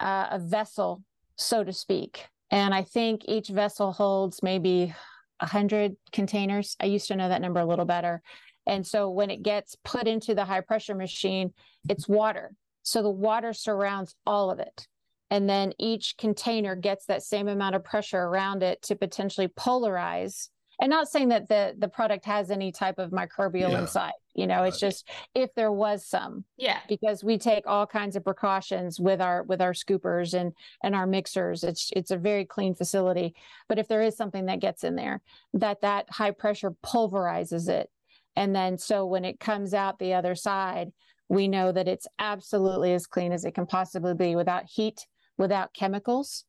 uh, 0.01 0.29
a 0.33 0.39
vessel 0.39 1.03
so 1.37 1.65
to 1.65 1.73
speak. 1.73 2.29
And 2.51 2.73
i 2.73 2.83
think 2.83 3.23
each 3.27 3.49
vessel 3.49 3.93
holds 3.93 4.43
maybe 4.43 4.95
100 5.41 5.97
containers. 6.13 6.77
I 6.81 6.87
used 6.87 7.09
to 7.09 7.17
know 7.17 7.29
that 7.29 7.43
number 7.43 7.61
a 7.61 7.67
little 7.67 7.85
better. 7.85 8.23
And 8.67 8.87
so 8.87 9.11
when 9.11 9.31
it 9.31 9.43
gets 9.43 9.77
put 9.85 10.07
into 10.09 10.35
the 10.35 10.45
high 10.45 10.63
pressure 10.63 10.95
machine, 10.95 11.53
it's 11.89 12.09
water. 12.09 12.55
So 12.83 13.03
the 13.03 13.11
water 13.11 13.53
surrounds 13.53 14.15
all 14.27 14.51
of 14.51 14.59
it. 14.59 14.87
and 15.31 15.49
then 15.49 15.73
each 15.79 16.17
container 16.17 16.77
gets 16.77 17.07
that 17.07 17.23
same 17.23 17.49
amount 17.49 17.75
of 17.75 17.83
pressure 17.83 18.21
around 18.21 18.63
it 18.63 18.81
to 18.83 18.95
potentially 18.95 19.49
polarize 19.49 20.49
and 20.81 20.91
not 20.91 21.09
saying 21.09 21.29
that 21.29 21.49
the 21.49 21.75
the 21.79 21.89
product 21.89 22.25
has 22.25 22.51
any 22.51 22.73
type 22.73 22.99
of 22.99 23.11
microbial 23.11 23.71
yeah. 23.71 23.81
inside 23.81 24.13
you 24.35 24.47
know 24.47 24.65
it's 24.65 24.81
just 24.81 25.09
if 25.35 25.55
there 25.55 25.73
was 25.73 26.05
some 26.05 26.45
yeah. 26.57 26.81
because 26.89 27.23
we 27.23 27.39
take 27.39 27.67
all 27.67 27.87
kinds 27.87 28.17
of 28.17 28.25
precautions 28.25 28.99
with 28.99 29.21
our 29.21 29.45
with 29.45 29.61
our 29.61 29.73
scoopers 29.73 30.35
and 30.35 30.53
and 30.83 30.95
our 30.95 31.07
mixers. 31.07 31.65
It's 31.65 31.91
it's 31.95 32.11
a 32.11 32.17
very 32.17 32.45
clean 32.45 32.75
facility. 32.75 33.35
But 33.69 33.79
if 33.79 33.89
there 33.89 34.03
is 34.03 34.17
something 34.17 34.47
that 34.47 34.61
gets 34.61 34.85
in 34.85 34.97
there 34.97 35.23
that 35.55 35.81
that 35.83 36.11
high 36.11 36.33
pressure 36.33 36.73
pulverizes 36.83 37.69
it. 37.69 37.91
And 38.37 38.55
then 38.55 38.79
so 38.79 39.07
when 39.07 39.25
it 39.25 39.39
comes 39.39 39.75
out 39.75 39.99
the 39.99 40.15
other 40.15 40.35
side 40.35 40.93
we 41.29 41.49
know 41.49 41.73
that 41.73 41.89
it's 41.89 42.07
absolutely 42.19 42.93
as 42.93 43.07
clean 43.07 43.33
as 43.33 43.47
it 43.47 43.55
can 43.55 43.67
possibly 43.67 44.15
be 44.15 44.37
without 44.37 44.67
heat 44.67 45.07
without 45.39 45.73
chemicals. 45.73 46.45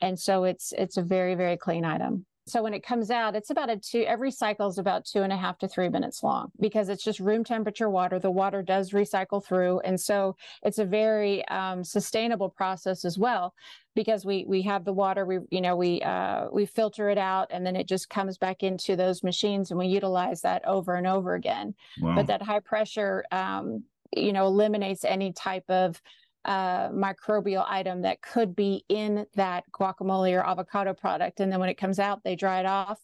And 0.00 0.18
so 0.18 0.44
it's 0.44 0.72
it's 0.78 0.96
a 0.96 1.02
very 1.02 1.34
very 1.34 1.56
clean 1.56 1.84
item 1.84 2.26
so 2.46 2.62
when 2.62 2.74
it 2.74 2.84
comes 2.84 3.10
out, 3.10 3.34
it's 3.34 3.50
about 3.50 3.70
a 3.70 3.76
two, 3.76 4.04
every 4.06 4.30
cycle 4.30 4.66
is 4.68 4.76
about 4.76 5.06
two 5.06 5.22
and 5.22 5.32
a 5.32 5.36
half 5.36 5.58
to 5.58 5.68
three 5.68 5.88
minutes 5.88 6.22
long 6.22 6.50
because 6.60 6.90
it's 6.90 7.02
just 7.02 7.18
room 7.18 7.42
temperature 7.42 7.88
water. 7.88 8.18
The 8.18 8.30
water 8.30 8.62
does 8.62 8.90
recycle 8.90 9.42
through. 9.42 9.80
And 9.80 9.98
so 9.98 10.36
it's 10.62 10.78
a 10.78 10.84
very 10.84 11.46
um, 11.48 11.82
sustainable 11.82 12.50
process 12.50 13.04
as 13.04 13.18
well 13.18 13.54
because 13.94 14.26
we 14.26 14.44
we 14.46 14.60
have 14.62 14.84
the 14.84 14.92
water 14.92 15.24
we 15.24 15.38
you 15.50 15.60
know 15.60 15.76
we 15.76 16.02
uh, 16.02 16.46
we 16.52 16.66
filter 16.66 17.08
it 17.10 17.18
out 17.18 17.46
and 17.50 17.64
then 17.64 17.76
it 17.76 17.86
just 17.86 18.10
comes 18.10 18.36
back 18.36 18.62
into 18.62 18.96
those 18.96 19.22
machines 19.22 19.70
and 19.70 19.78
we 19.78 19.86
utilize 19.86 20.40
that 20.40 20.66
over 20.66 20.96
and 20.96 21.06
over 21.06 21.34
again 21.34 21.74
wow. 22.00 22.14
but 22.16 22.26
that 22.26 22.42
high 22.42 22.58
pressure 22.58 23.24
um, 23.30 23.84
you 24.16 24.32
know 24.32 24.46
eliminates 24.46 25.04
any 25.04 25.32
type 25.32 25.64
of 25.68 26.02
uh, 26.44 26.88
microbial 26.90 27.64
item 27.68 28.02
that 28.02 28.20
could 28.22 28.54
be 28.54 28.84
in 28.88 29.26
that 29.34 29.64
guacamole 29.72 30.36
or 30.38 30.46
avocado 30.46 30.92
product. 30.92 31.40
And 31.40 31.50
then 31.50 31.60
when 31.60 31.68
it 31.68 31.78
comes 31.78 31.98
out, 31.98 32.22
they 32.24 32.36
dry 32.36 32.60
it 32.60 32.66
off, 32.66 33.00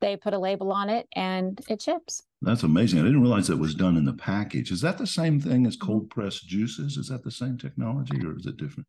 they 0.00 0.16
put 0.16 0.34
a 0.34 0.38
label 0.38 0.72
on 0.72 0.88
it, 0.90 1.08
and 1.14 1.60
it 1.68 1.82
ships. 1.82 2.22
That's 2.42 2.62
amazing. 2.62 3.00
I 3.00 3.04
didn't 3.04 3.22
realize 3.22 3.48
it 3.48 3.58
was 3.58 3.74
done 3.74 3.96
in 3.96 4.04
the 4.04 4.12
package. 4.12 4.70
Is 4.70 4.80
that 4.82 4.98
the 4.98 5.06
same 5.06 5.40
thing 5.40 5.66
as 5.66 5.76
cold 5.76 6.10
pressed 6.10 6.46
juices? 6.46 6.96
Is 6.96 7.08
that 7.08 7.24
the 7.24 7.30
same 7.30 7.56
technology, 7.56 8.24
or 8.24 8.36
is 8.36 8.46
it 8.46 8.56
different? 8.56 8.86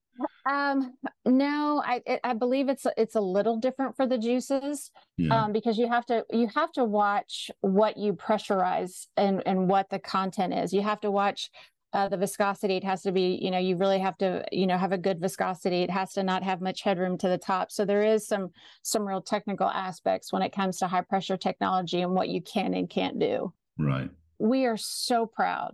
Um, 0.47 0.93
no, 1.25 1.81
I 1.83 2.01
I 2.24 2.33
believe 2.33 2.69
it's 2.69 2.85
it's 2.97 3.15
a 3.15 3.21
little 3.21 3.57
different 3.57 3.95
for 3.95 4.05
the 4.05 4.17
juices, 4.17 4.91
yeah. 5.17 5.45
um, 5.45 5.53
because 5.53 5.77
you 5.77 5.88
have 5.88 6.05
to 6.07 6.24
you 6.31 6.47
have 6.53 6.71
to 6.74 6.83
watch 6.83 7.50
what 7.62 7.97
you 7.97 8.13
pressurize 8.13 9.07
and 9.17 9.41
and 9.45 9.67
what 9.67 9.89
the 9.89 10.00
content 10.00 10.53
is. 10.53 10.71
You 10.71 10.81
have 10.81 11.00
to 11.01 11.09
watch 11.09 11.50
uh, 11.96 12.10
the 12.10 12.18
viscosity 12.18 12.75
it 12.75 12.84
has 12.84 13.02
to 13.02 13.12
be 13.14 13.40
you 13.42 13.50
know 13.50 13.58
you 13.58 13.78
really 13.78 14.00
have 14.00 14.18
to 14.18 14.44
you 14.52 14.68
know 14.68 14.78
have 14.78 14.92
a 14.92 14.98
good 14.98 15.20
viscosity. 15.20 15.82
It 15.82 15.90
has 15.90 16.12
to 16.14 16.24
not 16.24 16.44
have 16.44 16.60
much 16.60 16.82
headroom 16.82 17.18
to 17.20 17.30
the 17.30 17.38
top. 17.38 17.72
So 17.72 17.86
there 17.86 18.04
is 18.04 18.28
some 18.28 18.50
some 18.82 19.08
real 19.08 19.22
technical 19.22 19.70
aspects 19.70 20.34
when 20.34 20.42
it 20.42 20.52
comes 20.52 20.78
to 20.80 20.88
high 20.88 21.02
pressure 21.02 21.38
technology 21.38 22.02
and 22.02 22.12
what 22.12 22.28
you 22.28 22.42
can 22.42 22.74
and 22.74 22.90
can't 22.90 23.18
do. 23.18 23.54
Right. 23.80 24.10
We 24.40 24.66
are 24.66 24.75
so 24.75 25.25
proud 25.25 25.72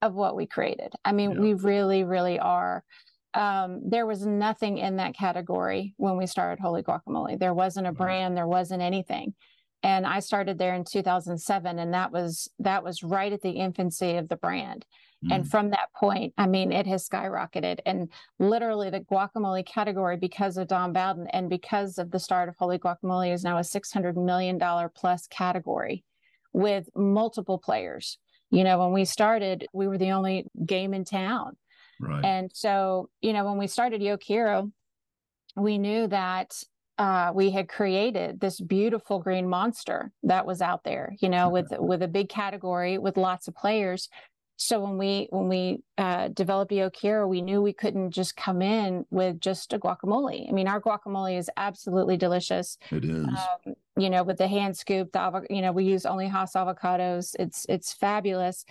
of 0.00 0.14
what 0.14 0.36
we 0.36 0.46
created. 0.46 0.92
I 1.04 1.10
mean 1.10 1.32
yeah. 1.32 1.40
we 1.40 1.54
really 1.54 2.04
really 2.04 2.38
are. 2.38 2.84
Um, 3.34 3.80
there 3.84 4.06
was 4.06 4.24
nothing 4.24 4.78
in 4.78 4.98
that 4.98 5.16
category 5.16 5.92
when 5.96 6.16
we 6.16 6.28
started 6.28 6.62
holy 6.62 6.84
guacamole. 6.84 7.36
There 7.36 7.52
wasn't 7.52 7.88
a 7.88 7.92
brand 7.92 8.36
there 8.36 8.46
wasn't 8.46 8.80
anything. 8.80 9.34
And 9.82 10.06
i 10.06 10.20
started 10.20 10.56
there 10.56 10.74
in 10.74 10.84
2007 10.84 11.78
and 11.80 11.94
that 11.94 12.12
was 12.12 12.48
that 12.60 12.84
was 12.84 13.02
right 13.02 13.32
at 13.32 13.42
the 13.42 13.50
infancy 13.50 14.16
of 14.18 14.28
the 14.28 14.36
brand 14.36 14.86
and 15.30 15.44
mm. 15.44 15.50
from 15.50 15.70
that 15.70 15.92
point, 15.94 16.34
I 16.38 16.46
mean, 16.46 16.72
it 16.72 16.86
has 16.86 17.08
skyrocketed. 17.08 17.78
And 17.86 18.08
literally, 18.38 18.90
the 18.90 19.00
guacamole 19.00 19.66
category, 19.66 20.16
because 20.16 20.56
of 20.56 20.68
Don 20.68 20.92
Bowden 20.92 21.26
and 21.28 21.48
because 21.48 21.98
of 21.98 22.10
the 22.10 22.18
start 22.18 22.48
of 22.48 22.56
Holy 22.56 22.78
Guacamole, 22.78 23.32
is 23.32 23.44
now 23.44 23.58
a 23.58 23.62
$600 23.62 24.16
million 24.16 24.60
plus 24.94 25.26
category 25.26 26.04
with 26.52 26.88
multiple 26.94 27.58
players. 27.58 28.18
You 28.50 28.64
know, 28.64 28.78
when 28.78 28.92
we 28.92 29.04
started, 29.04 29.66
we 29.72 29.88
were 29.88 29.98
the 29.98 30.12
only 30.12 30.46
game 30.64 30.94
in 30.94 31.04
town. 31.04 31.56
Right. 32.00 32.24
And 32.24 32.50
so, 32.52 33.08
you 33.20 33.32
know, 33.32 33.44
when 33.44 33.58
we 33.58 33.66
started 33.66 34.02
Yo 34.02 34.16
Quiero, 34.16 34.70
we 35.56 35.78
knew 35.78 36.06
that 36.08 36.54
uh, 36.98 37.32
we 37.34 37.50
had 37.50 37.68
created 37.68 38.38
this 38.40 38.60
beautiful 38.60 39.18
green 39.18 39.48
monster 39.48 40.12
that 40.22 40.46
was 40.46 40.62
out 40.62 40.84
there, 40.84 41.14
you 41.20 41.28
know, 41.28 41.48
with 41.48 41.66
with 41.78 42.02
a 42.02 42.08
big 42.08 42.28
category 42.28 42.98
with 42.98 43.16
lots 43.16 43.48
of 43.48 43.54
players. 43.54 44.08
So 44.56 44.80
when 44.80 44.98
we 44.98 45.26
when 45.30 45.48
we 45.48 45.82
uh, 45.98 46.28
developed 46.28 46.72
Quiero, 46.94 47.26
we 47.26 47.42
knew 47.42 47.60
we 47.60 47.72
couldn't 47.72 48.12
just 48.12 48.36
come 48.36 48.62
in 48.62 49.04
with 49.10 49.40
just 49.40 49.72
a 49.72 49.78
guacamole. 49.78 50.48
I 50.48 50.52
mean, 50.52 50.68
our 50.68 50.80
guacamole 50.80 51.36
is 51.36 51.50
absolutely 51.56 52.16
delicious. 52.16 52.78
It 52.90 53.04
is. 53.04 53.26
Um, 53.26 53.74
you 53.96 54.10
know, 54.10 54.22
with 54.22 54.38
the 54.38 54.46
hand 54.46 54.76
scoop, 54.76 55.12
the 55.12 55.18
avo- 55.18 55.46
you 55.50 55.60
know 55.60 55.72
we 55.72 55.84
use 55.84 56.06
only 56.06 56.28
Hass 56.28 56.52
avocados. 56.54 57.34
It's 57.38 57.66
it's 57.68 57.92
fabulous, 57.92 58.64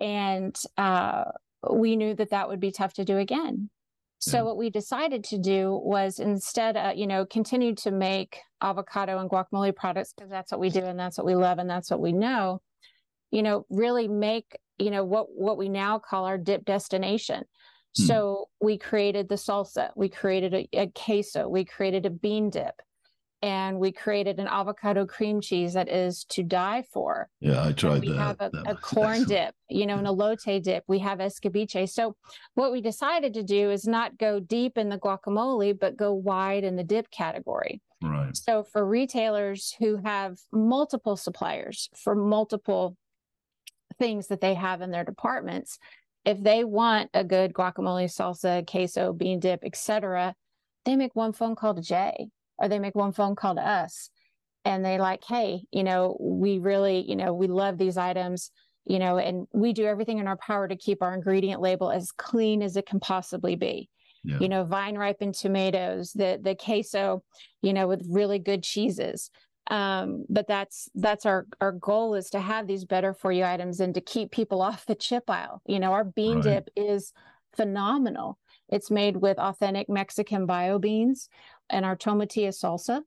and 0.00 0.58
uh, 0.76 1.24
we 1.70 1.96
knew 1.96 2.14
that 2.14 2.30
that 2.30 2.48
would 2.48 2.60
be 2.60 2.70
tough 2.70 2.92
to 2.94 3.04
do 3.04 3.16
again. 3.16 3.70
So 4.18 4.36
yeah. 4.36 4.42
what 4.42 4.56
we 4.56 4.70
decided 4.70 5.24
to 5.24 5.38
do 5.38 5.80
was 5.82 6.20
instead, 6.20 6.76
uh, 6.76 6.92
you 6.94 7.08
know, 7.08 7.26
continue 7.26 7.74
to 7.76 7.90
make 7.90 8.38
avocado 8.60 9.18
and 9.18 9.28
guacamole 9.28 9.74
products 9.74 10.12
because 10.12 10.30
that's 10.30 10.52
what 10.52 10.60
we 10.60 10.70
do 10.70 10.84
and 10.84 10.96
that's 10.96 11.18
what 11.18 11.26
we 11.26 11.34
love 11.34 11.58
and 11.58 11.68
that's 11.68 11.90
what 11.90 12.00
we 12.00 12.12
know. 12.12 12.62
You 13.32 13.42
know, 13.42 13.66
really 13.68 14.06
make 14.06 14.56
you 14.78 14.90
know 14.90 15.04
what 15.04 15.26
what 15.30 15.58
we 15.58 15.68
now 15.68 15.98
call 15.98 16.24
our 16.24 16.38
dip 16.38 16.64
destination. 16.64 17.44
Hmm. 17.96 18.04
so 18.04 18.48
we 18.60 18.78
created 18.78 19.28
the 19.28 19.34
salsa 19.34 19.90
we 19.96 20.08
created 20.08 20.54
a, 20.54 20.68
a, 20.72 20.86
queso 20.88 21.46
we 21.46 21.64
created 21.64 22.06
a 22.06 22.10
bean 22.10 22.48
dip 22.48 22.80
and 23.42 23.78
we 23.78 23.90
created 23.92 24.38
an 24.38 24.46
avocado 24.46 25.04
cream 25.04 25.40
cheese 25.40 25.74
that 25.74 25.88
is 25.88 26.24
to 26.30 26.42
die 26.42 26.84
for. 26.92 27.28
Yeah 27.40 27.64
i 27.64 27.72
tried 27.72 28.00
we 28.00 28.08
that. 28.08 28.12
we 28.12 28.16
have 28.16 28.40
a, 28.40 28.50
a 28.70 28.74
corn 28.90 29.24
dip 29.24 29.54
you 29.68 29.86
know 29.86 29.98
an 29.98 30.06
elote 30.06 30.62
dip. 30.62 30.84
We 30.86 31.00
have 31.00 31.18
escabeche. 31.18 31.88
So 31.90 32.16
what 32.54 32.72
we 32.72 32.80
decided 32.80 33.34
to 33.34 33.42
do 33.42 33.70
is 33.70 33.86
not 33.86 34.16
go 34.16 34.40
deep 34.40 34.78
in 34.78 34.88
the 34.88 34.98
guacamole 34.98 35.78
but 35.78 35.96
go 35.96 36.14
wide 36.14 36.64
in 36.64 36.76
the 36.76 36.84
dip 36.84 37.10
category. 37.10 37.82
Right. 38.02 38.36
So 38.36 38.64
for 38.64 38.84
retailers 38.84 39.74
who 39.78 39.98
have 40.04 40.38
multiple 40.50 41.16
suppliers 41.16 41.88
for 41.94 42.14
multiple 42.14 42.96
things 44.02 44.26
that 44.26 44.40
they 44.40 44.54
have 44.54 44.80
in 44.80 44.90
their 44.90 45.04
departments. 45.04 45.78
If 46.24 46.42
they 46.42 46.64
want 46.64 47.10
a 47.14 47.22
good 47.22 47.52
guacamole 47.52 48.10
salsa 48.10 48.66
queso 48.66 49.12
bean 49.12 49.38
dip 49.38 49.60
etc 49.64 50.34
they 50.84 50.96
make 50.96 51.14
one 51.14 51.32
phone 51.32 51.54
call 51.54 51.72
to 51.76 51.80
jay 51.80 52.26
or 52.58 52.68
they 52.68 52.80
make 52.80 52.96
one 52.96 53.12
phone 53.12 53.36
call 53.36 53.54
to 53.54 53.60
us. 53.60 54.10
And 54.64 54.84
they 54.84 54.98
like 54.98 55.22
hey 55.24 55.62
you 55.70 55.84
know 55.84 56.16
we 56.20 56.58
really 56.58 57.08
you 57.08 57.14
know 57.14 57.32
we 57.32 57.46
love 57.46 57.78
these 57.78 57.96
items 57.96 58.50
you 58.84 58.98
know 58.98 59.18
and 59.18 59.46
we 59.52 59.72
do 59.72 59.86
everything 59.86 60.18
in 60.18 60.26
our 60.26 60.36
power 60.36 60.66
to 60.66 60.74
keep 60.76 61.00
our 61.00 61.14
ingredient 61.14 61.60
label 61.60 61.88
as 61.88 62.10
clean 62.10 62.60
as 62.60 62.76
it 62.76 62.86
can 62.86 62.98
possibly 62.98 63.54
be. 63.54 63.88
Yeah. 64.24 64.38
you 64.38 64.48
know 64.48 64.62
vine 64.64 64.96
ripened 64.96 65.34
tomatoes 65.34 66.12
the 66.12 66.38
the 66.40 66.54
queso 66.54 67.24
you 67.60 67.72
know 67.72 67.88
with 67.88 68.06
really 68.08 68.38
good 68.38 68.62
cheeses 68.62 69.30
um, 69.72 70.26
but 70.28 70.46
that's 70.46 70.90
that's 70.94 71.24
our 71.24 71.46
our 71.62 71.72
goal 71.72 72.14
is 72.14 72.28
to 72.30 72.40
have 72.40 72.66
these 72.66 72.84
better 72.84 73.14
for 73.14 73.32
you 73.32 73.42
items 73.42 73.80
and 73.80 73.94
to 73.94 74.02
keep 74.02 74.30
people 74.30 74.60
off 74.68 74.84
the 74.84 74.94
chip 74.94 75.28
aisle. 75.28 75.62
You 75.66 75.80
know 75.80 75.92
our 75.92 76.04
bean 76.04 76.36
right. 76.36 76.44
dip 76.44 76.70
is 76.76 77.12
phenomenal. 77.56 78.38
It's 78.68 78.90
made 78.90 79.16
with 79.16 79.38
authentic 79.38 79.88
mexican 79.88 80.44
bio 80.44 80.78
beans 80.78 81.30
and 81.70 81.86
our 81.86 81.96
tomatillo 81.96 82.48
salsa. 82.48 83.00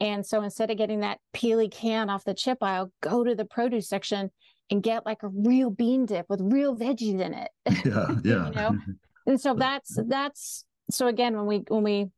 And 0.00 0.26
so 0.26 0.42
instead 0.42 0.72
of 0.72 0.76
getting 0.76 1.00
that 1.00 1.20
peely 1.32 1.70
can 1.70 2.10
off 2.10 2.24
the 2.24 2.34
chip 2.34 2.58
aisle 2.62 2.90
go 3.00 3.22
to 3.22 3.36
the 3.36 3.44
produce 3.44 3.88
section 3.88 4.32
and 4.70 4.82
get 4.82 5.06
like 5.06 5.22
a 5.22 5.28
real 5.28 5.70
bean 5.70 6.04
dip 6.06 6.26
with 6.28 6.40
real 6.42 6.76
veggies 6.76 7.20
in 7.20 7.34
it 7.34 7.50
yeah 7.84 8.08
yeah. 8.24 8.48
you 8.48 8.54
know? 8.54 8.78
And 9.26 9.40
so 9.40 9.54
that's 9.58 9.96
that's 10.08 10.64
so 10.90 11.06
again 11.06 11.36
when 11.36 11.46
we 11.46 11.58
when 11.68 11.84
we 11.84 12.10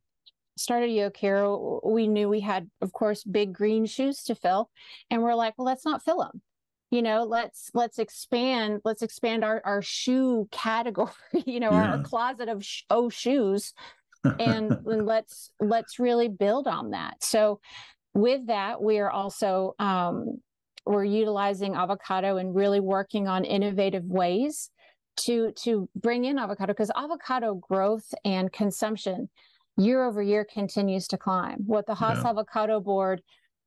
started 0.57 0.87
Yo 0.91 1.09
Quiero, 1.09 1.81
we 1.83 2.07
knew 2.07 2.29
we 2.29 2.39
had, 2.39 2.69
of 2.81 2.93
course, 2.93 3.23
big 3.23 3.53
green 3.53 3.85
shoes 3.85 4.23
to 4.23 4.35
fill, 4.35 4.69
and 5.09 5.21
we're 5.21 5.35
like, 5.35 5.53
well, 5.57 5.65
let's 5.65 5.85
not 5.85 6.03
fill 6.03 6.19
them. 6.19 6.41
You 6.91 7.01
know, 7.01 7.23
let's 7.23 7.71
let's 7.73 7.99
expand 7.99 8.81
let's 8.85 9.01
expand 9.01 9.43
our 9.43 9.61
our 9.65 9.81
shoe 9.81 10.47
category. 10.51 11.11
You 11.45 11.59
know, 11.59 11.71
yeah. 11.71 11.91
our, 11.91 11.97
our, 11.97 12.03
closet 12.03 12.47
of 12.47 12.63
sh- 12.63 12.83
oh 12.89 13.09
shoes, 13.09 13.73
and, 14.23 14.39
and 14.85 15.05
let's 15.05 15.51
let's 15.59 15.99
really 15.99 16.29
build 16.29 16.67
on 16.67 16.91
that. 16.91 17.23
So, 17.23 17.59
with 18.13 18.47
that, 18.47 18.81
we 18.81 18.99
are 18.99 19.09
also 19.09 19.75
um, 19.79 20.37
we're 20.85 21.03
utilizing 21.03 21.75
avocado 21.75 22.37
and 22.37 22.55
really 22.55 22.79
working 22.79 23.27
on 23.27 23.43
innovative 23.43 24.05
ways 24.05 24.69
to 25.17 25.51
to 25.63 25.89
bring 25.95 26.25
in 26.25 26.37
avocado 26.37 26.73
because 26.73 26.91
avocado 26.95 27.55
growth 27.55 28.13
and 28.23 28.51
consumption 28.51 29.29
year 29.77 30.05
over 30.05 30.21
year 30.21 30.45
continues 30.45 31.07
to 31.09 31.17
climb. 31.17 31.63
What 31.65 31.85
the 31.85 31.95
Hass 31.95 32.19
yeah. 32.23 32.29
Avocado 32.29 32.79
Board, 32.79 33.21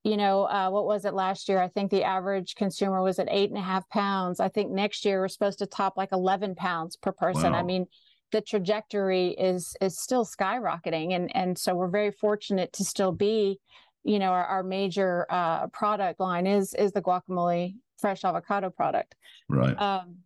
you 0.05 0.17
know, 0.17 0.45
uh, 0.45 0.71
what 0.71 0.87
was 0.87 1.05
it 1.05 1.15
last 1.15 1.49
year? 1.49 1.61
I 1.61 1.69
think 1.69 1.91
the 1.91 2.05
average 2.05 2.55
consumer 2.55 3.03
was 3.03 3.19
at 3.19 3.29
eight 3.31 3.51
and 3.51 3.59
a 3.59 3.63
half 3.63 3.89
pounds. 3.91 4.41
I 4.41 4.49
think 4.49 4.71
next 4.71 5.05
year 5.05 5.21
we're 5.21 5.29
supposed 5.29 5.59
to 5.59 5.67
top 5.67 5.97
like 5.97 6.13
11 6.13 6.55
pounds 6.55 6.97
per 6.97 7.13
person. 7.13 7.53
Wow. 7.53 7.59
I 7.59 7.63
mean, 7.63 7.87
the 8.33 8.41
trajectory 8.41 9.29
is 9.29 9.75
is 9.81 9.99
still 9.99 10.25
skyrocketing 10.25 11.15
and 11.15 11.35
and 11.35 11.57
so 11.57 11.75
we're 11.75 11.89
very 11.89 12.11
fortunate 12.11 12.73
to 12.73 12.85
still 12.85 13.13
be 13.13 13.59
you 14.05 14.19
know 14.19 14.31
our, 14.31 14.45
our 14.45 14.63
major 14.63 15.27
uh, 15.31 15.67
product 15.69 16.21
line 16.21 16.47
is 16.47 16.75
is 16.75 16.93
the 16.93 17.03
guacamole 17.03 17.75
fresh 17.99 18.25
avocado 18.25 18.71
product 18.71 19.15
right 19.49 19.81
um 19.81 20.17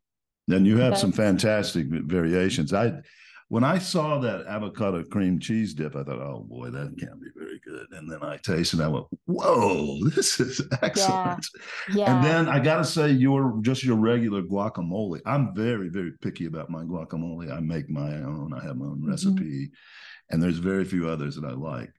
and 0.49 0.67
you 0.67 0.77
have 0.79 0.99
some 0.99 1.13
fantastic 1.13 1.87
variations 1.89 2.73
i 2.73 2.93
when 3.53 3.65
I 3.65 3.77
saw 3.77 4.19
that 4.21 4.47
avocado 4.47 5.05
cream 5.05 5.39
cheese 5.39 5.75
dip, 5.75 5.95
I 5.95 6.05
thought, 6.05 6.23
oh 6.23 6.47
boy, 6.49 6.71
that 6.71 6.99
can't 6.99 7.21
be 7.21 7.29
very 7.37 7.61
good. 7.63 7.87
And 7.91 8.11
then 8.11 8.23
I 8.23 8.39
tasted 8.39 8.81
it, 8.81 8.83
and 8.83 8.85
I 8.85 8.89
went, 8.89 9.05
whoa, 9.27 9.99
this 10.17 10.41
is 10.41 10.63
excellent. 10.81 11.47
Yeah. 11.91 11.97
yeah. 11.97 12.17
And 12.17 12.25
then 12.25 12.49
I 12.49 12.61
got 12.61 12.79
to 12.79 12.85
say, 12.87 13.11
your 13.11 13.59
just 13.61 13.85
your 13.85 13.97
regular 13.97 14.41
guacamole. 14.41 15.21
I'm 15.27 15.55
very, 15.55 15.91
very 15.91 16.13
picky 16.23 16.47
about 16.47 16.71
my 16.71 16.85
guacamole. 16.85 17.55
I 17.55 17.61
make 17.61 17.91
my 17.91 18.15
own, 18.15 18.55
I 18.59 18.65
have 18.65 18.79
my 18.79 18.87
own 18.87 19.01
mm-hmm. 19.01 19.11
recipe, 19.11 19.71
and 20.31 20.43
there's 20.43 20.57
very 20.57 20.87
few 20.87 21.07
others 21.07 21.37
that 21.37 21.45
I 21.45 21.53
like. 21.53 21.91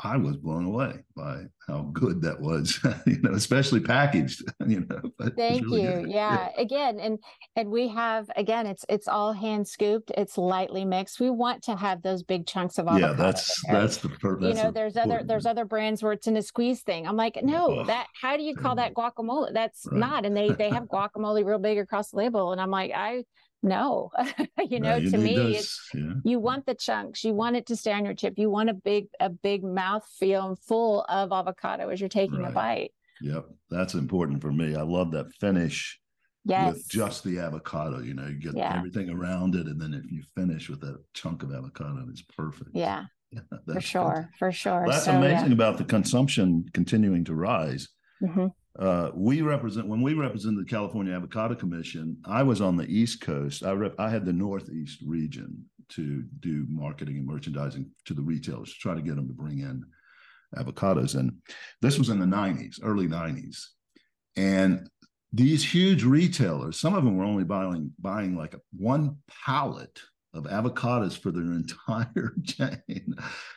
I 0.00 0.16
was 0.16 0.36
blown 0.36 0.66
away 0.66 1.00
by 1.16 1.42
how 1.66 1.82
good 1.92 2.22
that 2.22 2.40
was, 2.40 2.78
you 3.06 3.20
know, 3.20 3.32
especially 3.32 3.80
packaged, 3.80 4.42
you 4.66 4.86
know. 4.88 5.28
Thank 5.36 5.64
really 5.64 5.82
you. 5.82 6.06
Yeah. 6.06 6.48
yeah. 6.48 6.48
Again, 6.56 7.00
and 7.00 7.18
and 7.56 7.70
we 7.70 7.88
have 7.88 8.30
again, 8.36 8.66
it's 8.66 8.84
it's 8.88 9.08
all 9.08 9.32
hand 9.32 9.66
scooped, 9.66 10.12
it's 10.16 10.38
lightly 10.38 10.84
mixed. 10.84 11.20
We 11.20 11.30
want 11.30 11.62
to 11.64 11.76
have 11.76 12.02
those 12.02 12.22
big 12.22 12.46
chunks 12.46 12.78
of 12.78 12.86
avocado. 12.86 13.08
Yeah, 13.08 13.12
that's 13.14 13.62
that's 13.66 13.96
the 13.98 14.08
purpose. 14.08 14.56
You 14.56 14.62
know, 14.62 14.70
there's 14.70 14.96
other 14.96 15.22
there's 15.24 15.46
other 15.46 15.64
brands 15.64 16.02
where 16.02 16.12
it's 16.12 16.26
in 16.26 16.36
a 16.36 16.42
squeeze 16.42 16.82
thing. 16.82 17.06
I'm 17.06 17.16
like, 17.16 17.38
no, 17.42 17.80
oh, 17.80 17.84
that 17.84 18.06
how 18.20 18.36
do 18.36 18.42
you 18.42 18.54
call 18.54 18.76
that 18.76 18.94
guacamole? 18.96 19.52
That's 19.52 19.86
right. 19.90 19.98
not. 19.98 20.24
And 20.24 20.36
they 20.36 20.50
they 20.50 20.70
have 20.70 20.84
guacamole 20.84 21.44
real 21.44 21.58
big 21.58 21.78
across 21.78 22.10
the 22.10 22.18
label. 22.18 22.52
And 22.52 22.60
I'm 22.60 22.70
like, 22.70 22.92
I 22.94 23.24
no 23.62 24.10
you 24.68 24.80
know 24.80 24.98
to 25.00 25.16
me 25.16 25.56
it's 25.56 25.90
yeah. 25.94 26.14
you 26.24 26.38
want 26.38 26.66
the 26.66 26.74
chunks 26.74 27.22
you 27.22 27.32
want 27.32 27.56
it 27.56 27.66
to 27.66 27.76
stay 27.76 27.92
on 27.92 28.04
your 28.04 28.14
chip 28.14 28.34
you 28.36 28.50
want 28.50 28.68
a 28.68 28.74
big 28.74 29.06
a 29.20 29.28
big 29.28 29.62
mouth 29.62 30.06
feel 30.18 30.56
full 30.66 31.02
of 31.08 31.32
avocado 31.32 31.88
as 31.88 32.00
you're 32.00 32.08
taking 32.08 32.40
right. 32.40 32.50
a 32.50 32.52
bite 32.52 32.92
yep 33.20 33.46
that's 33.70 33.94
important 33.94 34.40
for 34.40 34.52
me 34.52 34.74
i 34.74 34.82
love 34.82 35.12
that 35.12 35.32
finish 35.34 36.00
yes. 36.44 36.72
with 36.72 36.88
just 36.88 37.22
the 37.24 37.38
avocado 37.38 38.00
you 38.00 38.14
know 38.14 38.26
you 38.26 38.38
get 38.38 38.56
yeah. 38.56 38.76
everything 38.76 39.08
around 39.10 39.54
it 39.54 39.66
and 39.66 39.80
then 39.80 39.94
if 39.94 40.10
you 40.10 40.22
finish 40.34 40.68
with 40.68 40.82
a 40.82 40.98
chunk 41.14 41.42
of 41.42 41.52
avocado 41.52 42.04
it's 42.10 42.22
perfect 42.22 42.70
yeah, 42.74 43.04
yeah 43.30 43.40
for 43.72 43.80
sure 43.80 44.02
fantastic. 44.02 44.38
for 44.38 44.52
sure 44.52 44.84
that's 44.88 45.04
so, 45.04 45.12
amazing 45.12 45.52
about 45.52 45.78
the 45.78 45.84
consumption 45.84 46.64
continuing 46.72 47.24
to 47.24 47.34
rise 47.34 47.88
mm-hmm 48.22 48.46
uh, 48.78 49.10
we 49.14 49.42
represent 49.42 49.86
when 49.86 50.00
we 50.00 50.14
represented 50.14 50.64
the 50.64 50.70
California 50.70 51.14
Avocado 51.14 51.54
Commission. 51.54 52.16
I 52.24 52.42
was 52.42 52.60
on 52.60 52.76
the 52.76 52.86
East 52.86 53.20
Coast. 53.20 53.64
I 53.64 53.72
rep, 53.72 53.94
I 53.98 54.08
had 54.08 54.24
the 54.24 54.32
Northeast 54.32 55.00
region 55.06 55.64
to 55.90 56.24
do 56.40 56.64
marketing 56.68 57.18
and 57.18 57.26
merchandising 57.26 57.90
to 58.06 58.14
the 58.14 58.22
retailers 58.22 58.72
to 58.72 58.78
try 58.78 58.94
to 58.94 59.02
get 59.02 59.16
them 59.16 59.28
to 59.28 59.34
bring 59.34 59.58
in 59.58 59.84
avocados. 60.56 61.16
And 61.16 61.36
this 61.82 61.98
was 61.98 62.08
in 62.08 62.18
the 62.18 62.26
'90s, 62.26 62.76
early 62.82 63.06
'90s, 63.08 63.58
and 64.36 64.88
these 65.34 65.64
huge 65.64 66.04
retailers, 66.04 66.78
some 66.78 66.94
of 66.94 67.04
them 67.04 67.16
were 67.16 67.24
only 67.24 67.44
buying 67.44 67.92
buying 67.98 68.36
like 68.36 68.54
a, 68.54 68.60
one 68.76 69.18
pallet 69.44 70.00
of 70.34 70.44
avocados 70.44 71.18
for 71.18 71.30
their 71.30 71.42
entire 71.52 72.34
chain. 72.44 73.14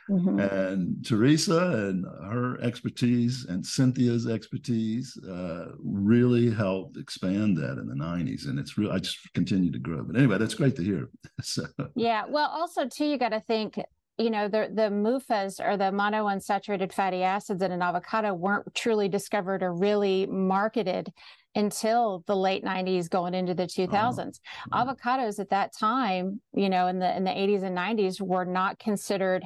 Mm-hmm. 0.09 0.39
And 0.39 1.05
Teresa 1.05 1.87
and 1.87 2.05
her 2.23 2.59
expertise 2.61 3.45
and 3.47 3.65
Cynthia's 3.65 4.27
expertise 4.27 5.17
uh, 5.29 5.71
really 5.79 6.51
helped 6.51 6.97
expand 6.97 7.57
that 7.57 7.77
in 7.77 7.87
the 7.87 7.95
90s. 7.95 8.47
And 8.47 8.59
it's 8.59 8.77
real, 8.77 8.91
I 8.91 8.99
just 8.99 9.33
continue 9.33 9.71
to 9.71 9.79
grow. 9.79 10.03
But 10.03 10.17
anyway, 10.17 10.37
that's 10.37 10.55
great 10.55 10.75
to 10.75 10.83
hear. 10.83 11.09
so. 11.41 11.65
Yeah. 11.95 12.23
Well, 12.27 12.49
also, 12.49 12.87
too, 12.87 13.05
you 13.05 13.17
got 13.17 13.29
to 13.29 13.39
think 13.39 13.79
you 14.17 14.29
know 14.29 14.47
the 14.47 14.69
the 14.73 14.83
MUFAs 14.83 15.59
or 15.59 15.75
the 15.75 15.91
monounsaturated 15.91 16.93
fatty 16.93 17.23
acids 17.23 17.61
in 17.61 17.71
an 17.71 17.81
avocado 17.81 18.33
weren't 18.33 18.73
truly 18.73 19.09
discovered 19.09 19.61
or 19.61 19.73
really 19.73 20.25
marketed 20.25 21.11
until 21.55 22.23
the 22.27 22.35
late 22.35 22.63
90s 22.63 23.09
going 23.09 23.33
into 23.33 23.53
the 23.53 23.63
2000s 23.63 24.39
oh, 24.73 24.77
avocados 24.77 25.39
at 25.39 25.49
that 25.49 25.71
time 25.73 26.41
you 26.53 26.69
know 26.69 26.87
in 26.87 26.99
the 26.99 27.15
in 27.15 27.23
the 27.23 27.31
80s 27.31 27.63
and 27.63 27.77
90s 27.77 28.21
were 28.21 28.45
not 28.45 28.77
considered 28.79 29.43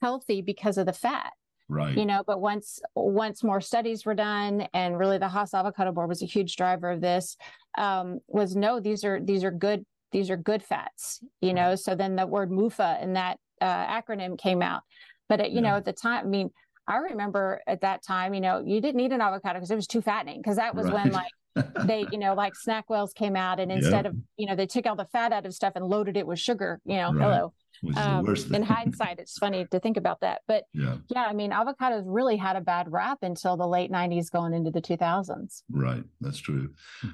healthy 0.00 0.40
because 0.40 0.78
of 0.78 0.86
the 0.86 0.92
fat 0.92 1.32
right. 1.68 1.96
you 1.96 2.06
know 2.06 2.22
but 2.26 2.40
once 2.40 2.80
once 2.94 3.44
more 3.44 3.60
studies 3.60 4.06
were 4.06 4.14
done 4.14 4.66
and 4.72 4.98
really 4.98 5.18
the 5.18 5.28
Hass 5.28 5.54
avocado 5.54 5.92
board 5.92 6.08
was 6.08 6.22
a 6.22 6.26
huge 6.26 6.56
driver 6.56 6.90
of 6.90 7.00
this 7.00 7.36
um, 7.76 8.20
was 8.28 8.56
no 8.56 8.80
these 8.80 9.04
are 9.04 9.20
these 9.20 9.44
are 9.44 9.50
good 9.50 9.84
these 10.12 10.30
are 10.30 10.36
good 10.36 10.62
fats 10.62 11.20
you 11.40 11.52
know 11.52 11.74
so 11.74 11.94
then 11.94 12.16
the 12.16 12.26
word 12.26 12.50
mufa 12.50 12.96
and 13.00 13.16
that 13.16 13.38
uh, 13.60 13.86
acronym 13.86 14.38
came 14.38 14.62
out. 14.62 14.82
But 15.28 15.40
it, 15.40 15.50
you 15.50 15.56
yeah. 15.56 15.70
know, 15.70 15.76
at 15.76 15.84
the 15.84 15.92
time, 15.92 16.26
I 16.26 16.28
mean, 16.28 16.50
I 16.86 16.96
remember 16.96 17.60
at 17.66 17.80
that 17.80 18.02
time, 18.02 18.34
you 18.34 18.40
know, 18.40 18.62
you 18.64 18.80
didn't 18.80 19.00
eat 19.00 19.12
an 19.12 19.20
avocado 19.20 19.54
because 19.54 19.70
it 19.70 19.76
was 19.76 19.86
too 19.86 20.02
fattening. 20.02 20.40
Because 20.40 20.56
that 20.56 20.74
was 20.74 20.86
right. 20.86 21.04
when 21.04 21.12
like 21.12 21.32
they, 21.86 22.06
you 22.10 22.18
know, 22.18 22.34
like 22.34 22.54
SnackWell's 22.54 23.12
came 23.12 23.36
out, 23.36 23.60
and 23.60 23.70
instead 23.70 24.06
of, 24.06 24.16
you 24.36 24.46
know, 24.46 24.56
they 24.56 24.66
took 24.66 24.86
all 24.86 24.96
the 24.96 25.06
fat 25.06 25.32
out 25.32 25.46
of 25.46 25.54
stuff 25.54 25.74
and 25.76 25.84
loaded 25.84 26.16
it 26.16 26.26
with 26.26 26.38
sugar. 26.38 26.80
You 26.84 26.96
know, 26.96 27.12
right. 27.12 27.22
hello. 27.22 27.52
Um, 27.96 28.34
in 28.52 28.62
hindsight, 28.74 29.18
it's 29.18 29.38
funny 29.38 29.66
to 29.70 29.80
think 29.80 29.96
about 29.96 30.20
that. 30.20 30.42
But 30.48 30.64
yeah. 30.72 30.96
yeah, 31.08 31.24
I 31.24 31.32
mean, 31.32 31.50
avocados 31.50 32.04
really 32.06 32.36
had 32.36 32.56
a 32.56 32.60
bad 32.60 32.90
rap 32.90 33.18
until 33.22 33.56
the 33.56 33.66
late 33.66 33.90
90s 33.90 34.30
going 34.30 34.54
into 34.54 34.70
the 34.70 34.80
2000s. 34.80 35.62
Right. 35.70 36.02
That's 36.20 36.38
true. 36.38 36.70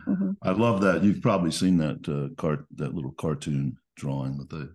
Mm-hmm. 0.07 0.31
I 0.43 0.53
love 0.53 0.81
that. 0.83 1.03
You've 1.03 1.23
probably 1.23 1.51
seen 1.51 1.77
that 1.79 2.09
uh, 2.09 2.35
cart, 2.41 2.67
that 2.77 2.95
little 2.95 3.13
cartoon 3.13 3.77
drawing 3.97 4.39
with 4.39 4.49
the 4.49 4.75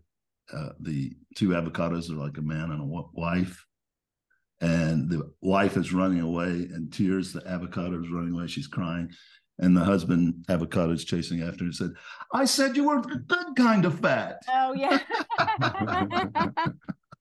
uh, 0.53 0.69
the 0.79 1.11
two 1.35 1.49
avocados 1.49 2.11
are 2.11 2.15
like 2.15 2.37
a 2.37 2.41
man 2.41 2.71
and 2.71 2.79
a 2.81 3.03
wife 3.13 3.65
and 4.61 5.09
the 5.09 5.31
wife 5.41 5.77
is 5.77 5.93
running 5.93 6.21
away 6.21 6.47
in 6.49 6.89
tears 6.91 7.33
the 7.33 7.45
avocado 7.47 8.01
is 8.01 8.09
running 8.09 8.33
away 8.33 8.47
she's 8.47 8.67
crying. 8.67 9.11
And 9.57 9.75
the 9.75 9.83
husband 9.85 10.43
avocado 10.49 10.91
is 10.91 11.05
chasing 11.05 11.41
after 11.41 11.59
her 11.59 11.65
and 11.65 11.75
said 11.75 11.91
i 12.33 12.43
said 12.43 12.75
you 12.75 12.87
were 12.87 13.01
the 13.01 13.23
good 13.27 13.55
kind 13.55 13.85
of 13.85 13.99
fat. 13.99 14.41
Oh 14.49 14.73
yeah. 14.73 14.99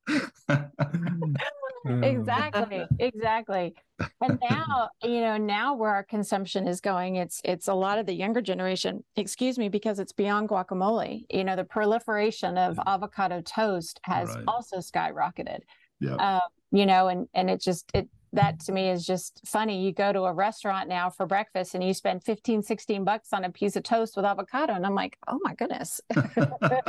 Exactly 1.86 2.86
exactly. 2.98 3.74
And 4.20 4.38
now 4.50 4.88
you 5.02 5.20
know 5.20 5.36
now 5.36 5.74
where 5.74 5.90
our 5.90 6.02
consumption 6.02 6.66
is 6.66 6.80
going 6.80 7.16
it's 7.16 7.40
it's 7.44 7.68
a 7.68 7.74
lot 7.74 7.98
of 7.98 8.06
the 8.06 8.14
younger 8.14 8.40
generation 8.40 9.04
excuse 9.16 9.58
me 9.58 9.68
because 9.68 9.98
it's 9.98 10.12
beyond 10.12 10.48
guacamole. 10.48 11.26
You 11.30 11.44
know 11.44 11.56
the 11.56 11.64
proliferation 11.64 12.56
of 12.56 12.78
avocado 12.86 13.42
toast 13.42 14.00
has 14.04 14.30
right. 14.30 14.44
also 14.48 14.78
skyrocketed. 14.78 15.60
Yeah. 16.00 16.14
Uh, 16.14 16.40
you 16.74 16.86
know 16.86 17.08
and 17.08 17.28
and 17.34 17.50
it 17.50 17.60
just 17.62 17.90
it 17.94 18.08
that 18.34 18.60
to 18.60 18.72
me 18.72 18.90
is 18.90 19.06
just 19.06 19.40
funny. 19.46 19.84
You 19.84 19.92
go 19.92 20.12
to 20.12 20.22
a 20.22 20.32
restaurant 20.32 20.88
now 20.88 21.10
for 21.10 21.26
breakfast 21.26 21.74
and 21.74 21.82
you 21.82 21.94
spend 21.94 22.24
15, 22.24 22.62
16 22.62 23.04
bucks 23.04 23.32
on 23.32 23.44
a 23.44 23.50
piece 23.50 23.76
of 23.76 23.82
toast 23.82 24.16
with 24.16 24.24
avocado. 24.24 24.74
And 24.74 24.84
I'm 24.84 24.94
like, 24.94 25.16
oh 25.28 25.38
my 25.42 25.54
goodness. 25.54 26.00
but 26.14 26.82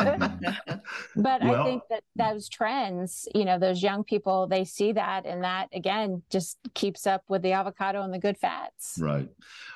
well, 1.16 1.62
I 1.62 1.64
think 1.66 1.84
that 1.90 2.04
those 2.16 2.50
trends, 2.50 3.28
you 3.34 3.46
know, 3.46 3.58
those 3.58 3.82
young 3.82 4.04
people, 4.04 4.48
they 4.48 4.66
see 4.66 4.92
that 4.94 5.26
and 5.26 5.44
that 5.44 5.70
again 5.74 6.24
just 6.30 6.58
keeps 6.74 7.08
up 7.08 7.24
with 7.30 7.42
the 7.42 7.54
avocado 7.54 8.02
and 8.02 8.14
the 8.14 8.20
good 8.20 8.38
fats. 8.38 8.98
Right. 9.00 9.30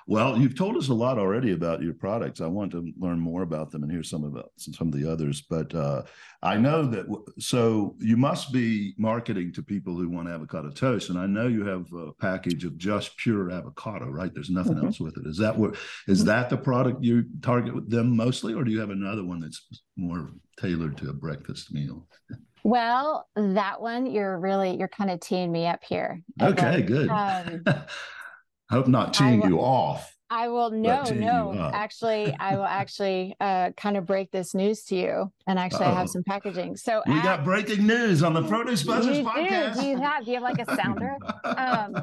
Well, 0.07 0.37
you've 0.37 0.57
told 0.57 0.75
us 0.75 0.89
a 0.89 0.93
lot 0.93 1.19
already 1.19 1.51
about 1.53 1.83
your 1.83 1.93
products. 1.93 2.41
I 2.41 2.47
want 2.47 2.71
to 2.71 2.91
learn 2.97 3.19
more 3.19 3.43
about 3.43 3.71
them 3.71 3.83
and 3.83 3.91
hear 3.91 4.03
some 4.03 4.23
about 4.23 4.51
some 4.57 4.87
of 4.87 4.93
the 4.93 5.09
others. 5.09 5.41
But 5.41 5.73
uh, 5.75 6.03
I 6.41 6.57
know 6.57 6.85
that, 6.87 7.05
so 7.37 7.95
you 7.99 8.17
must 8.17 8.51
be 8.51 8.95
marketing 8.97 9.53
to 9.53 9.61
people 9.61 9.95
who 9.95 10.09
want 10.09 10.29
avocado 10.29 10.71
toast. 10.71 11.09
And 11.09 11.19
I 11.19 11.27
know 11.27 11.47
you 11.47 11.58
you 11.59 11.65
have 11.65 11.91
a 11.93 12.13
package 12.13 12.63
of 12.63 12.77
just 12.77 13.17
pure 13.17 13.51
avocado, 13.51 14.07
right? 14.07 14.33
There's 14.33 14.49
nothing 14.49 14.75
mm-hmm. 14.75 14.87
else 14.87 14.99
with 14.99 15.17
it. 15.17 15.27
Is 15.27 15.37
that 15.37 15.57
what 15.57 15.75
is 16.07 16.23
that 16.25 16.49
the 16.49 16.57
product 16.57 17.03
you 17.03 17.25
target 17.41 17.75
with 17.75 17.89
them 17.89 18.15
mostly, 18.15 18.53
or 18.53 18.63
do 18.63 18.71
you 18.71 18.79
have 18.79 18.89
another 18.89 19.23
one 19.23 19.39
that's 19.39 19.67
more 19.97 20.29
tailored 20.59 20.97
to 20.97 21.09
a 21.09 21.13
breakfast 21.13 21.73
meal? 21.73 22.07
Well, 22.63 23.27
that 23.35 23.81
one 23.81 24.05
you're 24.05 24.39
really 24.39 24.77
you're 24.77 24.87
kind 24.87 25.11
of 25.11 25.19
teeing 25.19 25.51
me 25.51 25.67
up 25.67 25.83
here. 25.83 26.21
Okay, 26.41 26.81
good. 26.81 27.09
Um, 27.09 27.63
I 27.67 27.81
hope 28.71 28.87
not 28.87 29.13
teeing 29.13 29.41
you 29.43 29.59
off. 29.59 30.15
I 30.29 30.47
will 30.47 30.69
no 30.69 31.03
no 31.03 31.71
actually 31.73 32.35
I 32.39 32.55
will 32.55 32.63
actually 32.81 33.35
uh, 33.39 33.71
kind 33.75 33.97
of 33.97 34.05
break 34.05 34.31
this 34.31 34.53
news 34.53 34.83
to 34.85 34.95
you 34.95 35.31
and 35.47 35.57
actually 35.57 35.85
Uh-oh. 35.85 35.91
I 35.91 35.95
have 35.95 36.09
some 36.09 36.23
packaging. 36.23 36.77
So 36.77 37.01
we 37.07 37.13
at, 37.13 37.23
got 37.23 37.43
breaking 37.43 37.85
news 37.85 38.21
on 38.21 38.33
the 38.33 38.43
Produce 38.43 38.83
Buzzers 38.83 39.17
you 39.17 39.23
podcast. 39.23 39.75
Do. 39.75 39.81
do 39.81 39.87
you 39.87 39.97
have 39.97 40.25
do 40.25 40.31
you 40.31 40.35
have 40.35 40.43
like 40.43 40.67
a 40.67 40.75
sounder? 40.75 41.17
um, 41.43 41.95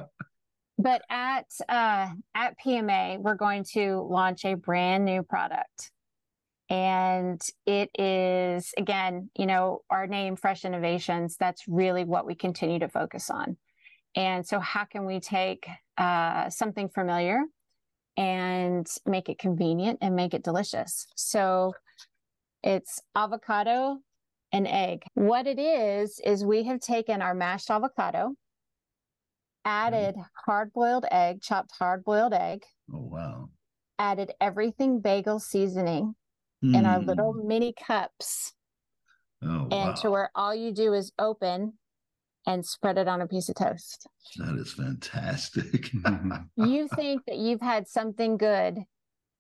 but 0.78 1.02
at 1.08 1.46
uh, 1.68 2.08
at 2.34 2.56
PMA 2.64 3.18
we're 3.20 3.34
going 3.34 3.64
to 3.72 4.06
launch 4.10 4.44
a 4.44 4.54
brand 4.54 5.04
new 5.04 5.22
product. 5.22 5.92
And 6.68 7.40
it 7.64 7.90
is 7.96 8.74
again, 8.76 9.30
you 9.38 9.46
know, 9.46 9.82
our 9.88 10.08
name 10.08 10.34
Fresh 10.34 10.64
Innovations, 10.64 11.36
that's 11.38 11.68
really 11.68 12.02
what 12.02 12.26
we 12.26 12.34
continue 12.34 12.80
to 12.80 12.88
focus 12.88 13.30
on. 13.30 13.56
And 14.16 14.44
so 14.44 14.58
how 14.58 14.84
can 14.84 15.04
we 15.04 15.20
take 15.20 15.68
uh, 15.96 16.50
something 16.50 16.88
familiar 16.88 17.42
and 18.16 18.86
make 19.04 19.28
it 19.28 19.38
convenient 19.38 19.98
and 20.00 20.16
make 20.16 20.34
it 20.34 20.42
delicious. 20.44 21.06
So 21.16 21.74
It's 22.62 23.00
avocado 23.14 23.98
and 24.52 24.66
egg. 24.66 25.04
What 25.14 25.46
it 25.46 25.58
is, 25.58 26.20
is 26.24 26.44
we 26.44 26.64
have 26.64 26.80
taken 26.80 27.22
our 27.22 27.34
mashed 27.34 27.70
avocado, 27.70 28.34
added 29.64 30.16
hard 30.46 30.72
boiled 30.72 31.04
egg, 31.10 31.42
chopped 31.42 31.72
hard 31.78 32.02
boiled 32.02 32.32
egg, 32.32 32.64
Oh 32.92 33.00
wow. 33.00 33.50
added 33.98 34.32
everything 34.40 35.00
bagel 35.00 35.38
seasoning 35.38 36.14
in 36.62 36.86
our 36.86 36.98
Mm. 36.98 37.06
little 37.06 37.34
mini 37.34 37.72
cups, 37.72 38.54
Oh 39.42 39.68
and 39.70 39.70
wow. 39.70 39.92
to 39.92 40.10
where 40.10 40.30
all 40.34 40.54
you 40.54 40.72
do 40.72 40.92
is 40.92 41.12
open 41.18 41.78
and 42.46 42.64
spread 42.64 42.98
it 42.98 43.08
on 43.08 43.20
a 43.20 43.26
piece 43.26 43.48
of 43.48 43.56
toast. 43.56 44.06
That 44.36 44.56
is 44.56 44.72
fantastic. 44.72 45.90
You 46.58 46.88
think 46.88 47.26
that 47.26 47.36
you've 47.36 47.60
had 47.60 47.86
something 47.86 48.38
good 48.38 48.78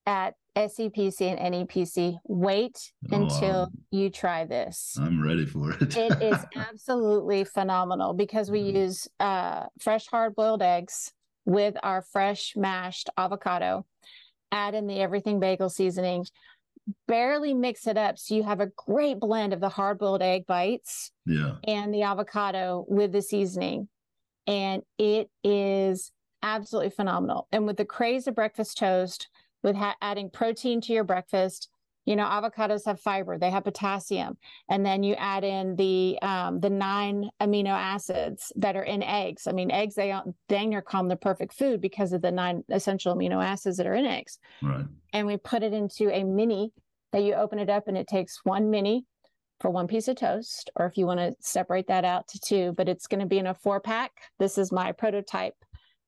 at 0.04 0.34
SEPC 0.54 1.22
and 1.22 1.54
NEPC. 1.54 2.18
Wait 2.26 2.92
Oh, 3.10 3.16
until 3.16 3.62
um, 3.62 3.68
you 3.90 4.10
try 4.10 4.44
this. 4.44 4.98
I'm 5.00 5.22
ready 5.22 5.46
for 5.46 5.72
it. 5.72 5.96
it 5.96 6.22
is 6.22 6.44
absolutely 6.56 7.44
phenomenal 7.44 8.12
because 8.12 8.50
we 8.50 8.60
Mhm. 8.60 8.74
use 8.84 9.08
uh, 9.18 9.66
fresh 9.80 10.06
hard 10.08 10.34
boiled 10.34 10.60
eggs 10.62 11.12
with 11.46 11.74
our 11.82 12.02
fresh 12.02 12.54
mashed 12.54 13.08
avocado, 13.16 13.86
add 14.52 14.74
in 14.74 14.86
the 14.86 15.00
everything 15.00 15.40
bagel 15.40 15.70
seasoning, 15.70 16.26
barely 17.08 17.54
mix 17.54 17.86
it 17.86 17.96
up. 17.96 18.18
So 18.18 18.34
you 18.34 18.42
have 18.42 18.60
a 18.60 18.70
great 18.76 19.18
blend 19.18 19.52
of 19.52 19.60
the 19.60 19.68
hard 19.68 19.98
boiled 19.98 20.22
egg 20.22 20.46
bites 20.46 21.10
yeah. 21.24 21.56
and 21.66 21.92
the 21.92 22.02
avocado 22.02 22.84
with 22.88 23.12
the 23.12 23.22
seasoning. 23.22 23.88
And 24.46 24.82
it 24.98 25.28
is 25.42 26.12
absolutely 26.42 26.90
phenomenal. 26.90 27.48
And 27.50 27.66
with 27.66 27.76
the 27.76 27.84
craze 27.84 28.26
of 28.26 28.34
breakfast 28.34 28.78
toast, 28.78 29.28
with 29.62 29.74
ha- 29.74 29.96
adding 30.00 30.30
protein 30.30 30.80
to 30.82 30.92
your 30.92 31.04
breakfast, 31.04 31.68
you 32.06 32.16
know, 32.16 32.24
avocados 32.24 32.86
have 32.86 33.00
fiber, 33.00 33.36
they 33.36 33.50
have 33.50 33.64
potassium, 33.64 34.38
and 34.70 34.86
then 34.86 35.02
you 35.02 35.14
add 35.16 35.44
in 35.44 35.76
the 35.76 36.18
um, 36.22 36.60
the 36.60 36.70
nine 36.70 37.28
amino 37.40 37.70
acids 37.70 38.52
that 38.56 38.76
are 38.76 38.84
in 38.84 39.02
eggs. 39.02 39.46
I 39.46 39.52
mean, 39.52 39.70
eggs 39.70 39.94
they 39.96 40.12
are- 40.12 40.24
dang 40.48 40.70
near 40.70 40.80
call 40.82 41.00
them 41.02 41.08
the 41.08 41.16
perfect 41.16 41.52
food 41.52 41.80
because 41.80 42.12
of 42.12 42.22
the 42.22 42.30
nine 42.32 42.62
essential 42.70 43.14
amino 43.14 43.44
acids 43.44 43.76
that 43.76 43.86
are 43.86 43.94
in 43.94 44.06
eggs 44.06 44.38
Right. 44.62 44.86
and 45.12 45.26
we 45.26 45.36
put 45.36 45.62
it 45.62 45.72
into 45.74 46.08
a 46.10 46.24
mini 46.24 46.72
that 47.12 47.22
you 47.22 47.34
open 47.34 47.58
it 47.58 47.68
up 47.68 47.88
and 47.88 47.96
it 47.98 48.06
takes 48.06 48.40
one 48.44 48.70
mini 48.70 49.04
for 49.60 49.70
one 49.70 49.86
piece 49.86 50.06
of 50.08 50.16
toast 50.16 50.70
or 50.76 50.86
if 50.86 50.96
you 50.98 51.06
want 51.06 51.18
to 51.20 51.34
separate 51.40 51.86
that 51.88 52.04
out 52.04 52.28
to 52.28 52.38
two 52.40 52.72
but 52.76 52.88
it's 52.88 53.06
going 53.06 53.20
to 53.20 53.26
be 53.26 53.38
in 53.38 53.46
a 53.46 53.54
four 53.54 53.80
pack 53.80 54.12
this 54.38 54.58
is 54.58 54.70
my 54.70 54.92
prototype 54.92 55.54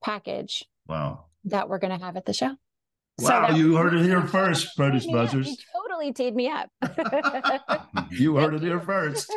package 0.02 0.64
Wow. 0.86 1.24
that 1.44 1.68
we're 1.68 1.78
going 1.78 1.96
to 1.98 2.04
have 2.04 2.16
at 2.16 2.24
the 2.26 2.32
show 2.32 2.54
Wow, 3.20 3.48
that- 3.48 3.56
you 3.56 3.76
heard 3.76 3.94
it 3.94 4.02
here 4.04 4.22
first, 4.26 4.76
Produce 4.76 5.06
up. 5.06 5.12
Buzzers. 5.12 5.48
You 5.48 5.56
totally 5.74 6.12
teed 6.12 6.34
me 6.36 6.48
up 6.48 6.70
You 8.10 8.36
heard 8.36 8.54
it 8.54 8.62
here 8.62 8.80
first. 8.80 9.32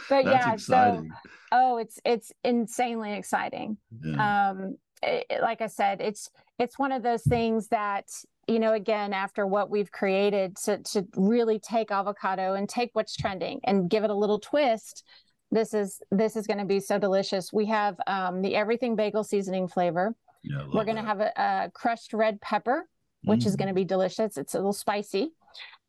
but 0.09 0.25
yeah 0.25 0.57
so 0.57 1.05
oh 1.53 1.77
it's 1.79 2.01
it's 2.05 2.33
insanely 2.43 3.13
exciting 3.15 3.77
yeah. 4.03 4.51
um 4.51 4.77
it- 5.03 5.41
like 5.43 5.61
i 5.61 5.67
said 5.67 6.01
it's 6.01 6.31
it's 6.59 6.79
one 6.79 6.93
of 6.93 7.03
those 7.03 7.23
things 7.23 7.69
that 7.69 8.07
you 8.49 8.59
know 8.59 8.73
again 8.73 9.13
after 9.13 9.47
what 9.47 9.71
we've 9.71 9.93
created 9.93 10.57
to 10.57 10.79
to 10.79 11.07
really 11.17 11.59
take 11.59 11.91
avocado 11.91 12.55
and 12.55 12.69
take 12.69 12.91
what's 12.95 13.15
trending 13.17 13.61
and 13.65 13.89
give 13.89 14.05
it 14.05 14.11
a 14.11 14.15
little 14.15 14.41
twist 14.41 15.05
this 15.51 15.73
is 15.75 16.01
this 16.11 16.35
is 16.37 16.47
going 16.47 16.59
to 16.59 16.65
be 16.65 16.81
so 16.81 16.99
delicious 16.99 17.53
we 17.53 17.67
have 17.67 17.97
um 18.07 18.43
the 18.43 18.57
everything 18.57 18.97
bagel 18.97 19.23
seasoning 19.23 19.69
flavor 19.69 20.15
yeah, 20.45 20.65
we're 20.73 20.85
going 20.85 20.97
to 20.97 21.03
have 21.03 21.21
a, 21.21 21.33
a 21.37 21.71
crushed 21.75 22.13
red 22.13 22.41
pepper 22.41 22.87
which 23.25 23.47
is 23.47 23.55
Mm. 23.55 23.59
going 23.59 23.69
to 23.69 23.75
be 23.75 23.85
delicious 23.85 24.37
it's 24.37 24.55
a 24.55 24.59
little 24.59 24.73
spicy 24.73 25.31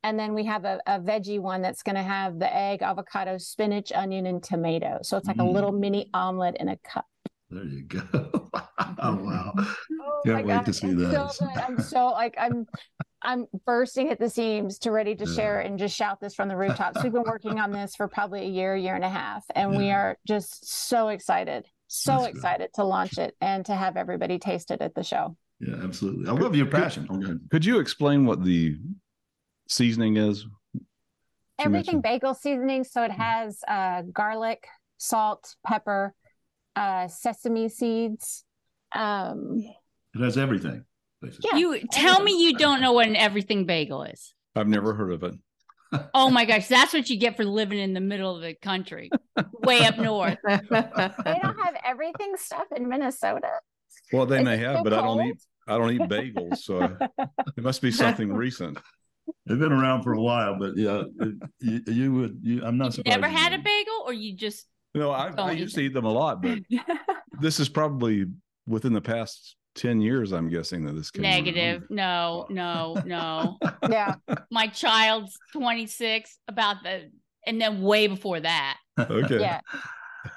and 0.02 0.18
then 0.18 0.32
we 0.34 0.44
have 0.46 0.64
a, 0.64 0.80
a 0.86 0.98
veggie 1.00 1.40
one 1.40 1.60
that's 1.62 1.82
going 1.82 1.96
to 1.96 2.02
have 2.02 2.38
the 2.38 2.54
egg 2.54 2.82
avocado 2.82 3.36
spinach 3.38 3.92
onion 3.92 4.26
and 4.26 4.42
tomato 4.42 4.98
so 5.02 5.16
it's 5.16 5.28
like 5.28 5.36
Mm. 5.36 5.48
a 5.48 5.52
little 5.52 5.72
mini 5.72 6.08
omelet 6.14 6.56
in 6.58 6.68
a 6.68 6.76
cup 6.78 7.06
There 7.50 7.64
you 7.64 7.82
go. 7.82 8.02
oh 8.98 9.16
wow. 9.24 9.54
Oh 9.56 10.20
Can't 10.24 10.46
my 10.46 10.54
wait 10.56 10.64
to 10.64 10.72
God, 10.72 10.74
see 10.74 10.86
it's 10.88 11.02
that. 11.12 11.32
So. 11.32 11.46
I'm 11.56 11.78
so 11.92 12.06
like 12.08 12.34
I'm 12.38 12.66
I'm 13.22 13.46
bursting 13.64 14.10
at 14.10 14.18
the 14.18 14.28
seams 14.28 14.78
to 14.80 14.90
ready 14.90 15.14
to 15.16 15.24
Yeah. 15.26 15.34
share 15.34 15.60
and 15.60 15.78
just 15.78 15.94
shout 15.96 16.20
this 16.20 16.34
from 16.34 16.48
the 16.48 16.56
rooftops. 16.56 17.02
We've 17.02 17.12
been 17.12 17.22
working 17.22 17.58
on 17.60 17.70
this 17.72 17.94
for 17.96 18.08
probably 18.08 18.42
a 18.42 18.48
year, 18.48 18.74
year 18.76 18.94
and 18.94 19.04
a 19.04 19.08
half, 19.08 19.44
and 19.54 19.76
we 19.76 19.90
are 19.90 20.16
just 20.26 20.66
so 20.68 21.08
excited, 21.08 21.66
so 21.88 22.12
That's 22.12 22.26
good. 22.26 22.36
excited 22.36 22.70
to 22.74 22.84
launch 22.84 23.18
it 23.18 23.34
and 23.40 23.64
to 23.66 23.74
have 23.74 23.96
everybody 23.96 24.38
taste 24.38 24.70
it 24.70 24.80
at 24.80 24.94
the 24.94 25.02
show. 25.02 25.36
Yeah, 25.60 25.76
absolutely. 25.82 26.28
I 26.28 26.32
love 26.32 26.54
your 26.54 26.66
passion. 26.66 27.06
Oh, 27.08 27.16
good. 27.16 27.40
Could 27.50 27.64
you 27.64 27.78
explain 27.80 28.26
what 28.26 28.44
the 28.44 28.76
seasoning 29.68 30.16
is? 30.16 30.46
Everything 31.58 32.02
bagel 32.02 32.34
seasoning, 32.34 32.84
so 32.84 33.02
it 33.02 33.10
has 33.10 33.60
uh, 33.66 34.02
garlic, 34.12 34.66
salt, 34.98 35.56
pepper, 35.66 36.14
uh, 36.74 37.08
sesame 37.08 37.70
seeds. 37.70 38.44
Um, 38.92 39.62
It 40.14 40.20
has 40.20 40.36
everything. 40.36 40.84
Basically. 41.22 41.48
Yeah. 41.50 41.58
You 41.58 41.80
tell 41.90 42.22
me 42.22 42.42
you 42.44 42.58
don't 42.58 42.82
know 42.82 42.92
what 42.92 43.06
an 43.06 43.16
everything 43.16 43.64
bagel 43.64 44.02
is. 44.02 44.34
I've 44.54 44.68
never 44.68 44.92
heard 44.92 45.12
of 45.12 45.22
it. 45.22 45.34
Oh 46.14 46.30
my 46.30 46.44
gosh, 46.44 46.66
that's 46.68 46.92
what 46.92 47.08
you 47.08 47.18
get 47.18 47.36
for 47.36 47.44
living 47.44 47.78
in 47.78 47.92
the 47.94 48.00
middle 48.00 48.34
of 48.34 48.42
the 48.42 48.54
country, 48.54 49.10
way 49.62 49.84
up 49.84 49.98
north. 49.98 50.38
they 50.46 50.58
don't 50.70 51.58
have 51.64 51.76
everything 51.84 52.34
stuff 52.36 52.66
in 52.74 52.88
Minnesota. 52.88 53.50
Well, 54.12 54.26
they 54.26 54.38
Is 54.38 54.44
may 54.44 54.56
have, 54.58 54.78
too 54.78 54.84
but 54.84 54.92
I 54.92 55.02
don't 55.02 55.26
eat. 55.26 55.36
I 55.68 55.78
don't 55.78 55.90
eat 55.92 56.00
bagels, 56.02 56.58
so 56.58 56.96
it 57.56 57.62
must 57.62 57.82
be 57.82 57.90
something 57.90 58.32
recent. 58.32 58.78
They've 59.46 59.58
been 59.58 59.72
around 59.72 60.02
for 60.02 60.12
a 60.12 60.20
while, 60.20 60.56
but 60.58 60.76
yeah, 60.76 61.02
it- 61.20 61.34
you, 61.60 61.80
you 61.92 62.12
would. 62.14 62.38
You, 62.42 62.62
I'm 62.64 62.78
not 62.78 62.86
You 62.86 62.92
surprised. 62.92 63.20
never 63.20 63.32
you 63.32 63.38
had 63.38 63.52
a 63.52 63.58
bagel, 63.58 64.02
or 64.06 64.12
you 64.12 64.36
just 64.36 64.66
No, 64.94 65.10
I, 65.10 65.26
I 65.28 65.30
Don't 65.30 65.52
eat 65.52 65.58
used 65.60 65.74
to 65.76 65.80
eat 65.82 65.94
them 65.94 66.04
a 66.04 66.12
lot, 66.12 66.42
but 66.42 66.58
this 67.40 67.58
is 67.58 67.68
probably 67.68 68.26
within 68.66 68.92
the 68.92 69.00
past 69.00 69.56
ten 69.76 70.00
years. 70.00 70.32
I'm 70.32 70.48
guessing 70.48 70.84
that 70.86 70.94
this 70.94 71.10
came 71.10 71.24
around. 71.24 71.32
negative? 71.44 71.84
No, 71.90 72.46
no, 72.50 72.96
no. 73.04 73.58
Yeah. 73.88 74.14
My 74.50 74.66
child's 74.66 75.38
26, 75.52 76.38
about 76.48 76.82
the, 76.82 77.10
and 77.46 77.60
then 77.60 77.82
way 77.82 78.06
before 78.08 78.40
that. 78.40 78.78
Okay. 78.98 79.40
Yeah. 79.40 79.60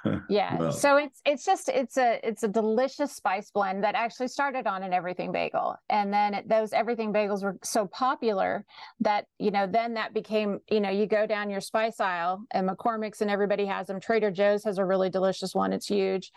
Yeah. 0.29 0.57
Well. 0.57 0.71
so 0.71 0.97
it's 0.97 1.21
it's 1.25 1.43
just 1.43 1.69
it's 1.69 1.97
a 1.97 2.19
it's 2.27 2.43
a 2.43 2.47
delicious 2.47 3.11
spice 3.11 3.49
blend 3.51 3.83
that 3.83 3.95
actually 3.95 4.27
started 4.27 4.67
on 4.67 4.83
an 4.83 4.93
everything 4.93 5.31
bagel. 5.31 5.75
And 5.89 6.13
then 6.13 6.33
it, 6.35 6.47
those 6.47 6.71
everything 6.71 7.11
bagels 7.11 7.41
were 7.43 7.57
so 7.63 7.87
popular 7.87 8.65
that, 8.99 9.25
you 9.39 9.49
know, 9.49 9.65
then 9.65 9.95
that 9.95 10.13
became, 10.13 10.59
you 10.69 10.81
know, 10.81 10.89
you 10.89 11.07
go 11.07 11.25
down 11.25 11.49
your 11.49 11.61
spice 11.61 11.99
aisle 11.99 12.43
and 12.51 12.69
McCormick's 12.69 13.21
and 13.21 13.31
everybody 13.31 13.65
has 13.65 13.87
them. 13.87 13.99
Trader 13.99 14.29
Joe's 14.29 14.63
has 14.65 14.77
a 14.77 14.85
really 14.85 15.09
delicious 15.09 15.55
one. 15.55 15.73
It's 15.73 15.87
huge. 15.87 16.31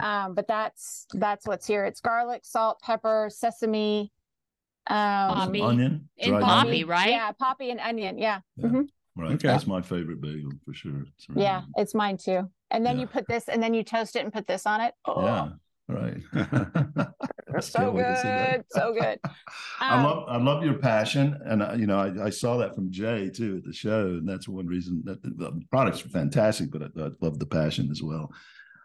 Um, 0.00 0.34
but 0.34 0.46
that's 0.46 1.06
that's 1.14 1.46
what's 1.46 1.66
here. 1.66 1.84
It's 1.86 2.00
garlic, 2.00 2.42
salt, 2.44 2.80
pepper, 2.82 3.28
sesame, 3.32 4.12
um 4.88 5.34
Poppy. 5.34 5.62
Onion. 5.62 6.08
And 6.18 6.30
dried 6.30 6.42
poppy, 6.42 6.68
onion. 6.68 6.88
right? 6.88 7.10
Yeah, 7.10 7.32
poppy 7.32 7.70
and 7.70 7.80
onion. 7.80 8.18
Yeah. 8.18 8.40
Yeah. 8.56 8.66
Mhm. 8.66 8.88
Right. 9.16 9.32
Okay. 9.32 9.48
That's 9.48 9.66
my 9.66 9.82
favorite 9.82 10.20
bagel 10.20 10.52
for 10.64 10.72
sure. 10.72 11.04
It's 11.16 11.28
really 11.28 11.42
Yeah, 11.42 11.62
it's 11.76 11.94
mine 11.94 12.18
too. 12.18 12.50
And 12.70 12.84
then 12.84 12.96
Yeah. 12.96 13.02
you 13.02 13.06
put 13.08 13.28
this 13.28 13.48
and 13.48 13.62
then 13.62 13.74
you 13.74 13.82
toast 13.82 14.16
it 14.16 14.24
and 14.24 14.32
put 14.32 14.46
this 14.46 14.66
on 14.66 14.80
it. 14.80 14.94
Oh, 15.06 15.24
Yeah. 15.24 15.48
Right. 15.90 16.18
so 17.60 17.78
Can't 17.80 17.94
wait 17.94 18.06
to 18.08 18.16
see 18.16 18.28
that. 18.28 18.50
good. 18.50 18.64
So 18.68 18.92
good. 18.92 19.18
I 19.80 19.94
Um, 19.94 20.04
love 20.04 20.24
I 20.28 20.36
love 20.36 20.62
your 20.62 20.74
passion, 20.74 21.38
and 21.46 21.62
uh, 21.62 21.72
you 21.74 21.86
know 21.86 21.98
I, 21.98 22.26
I 22.26 22.30
saw 22.30 22.58
that 22.58 22.74
from 22.74 22.90
Jay 22.90 23.30
too 23.30 23.56
at 23.56 23.64
the 23.64 23.72
show, 23.72 24.06
and 24.08 24.28
that's 24.28 24.46
one 24.46 24.66
reason 24.66 25.02
that 25.06 25.22
the, 25.22 25.30
the 25.30 25.62
products 25.70 26.04
are 26.04 26.10
fantastic. 26.10 26.70
But 26.70 26.82
I, 26.82 27.04
I 27.04 27.08
love 27.22 27.38
the 27.38 27.46
passion 27.46 27.88
as 27.90 28.02
well. 28.02 28.30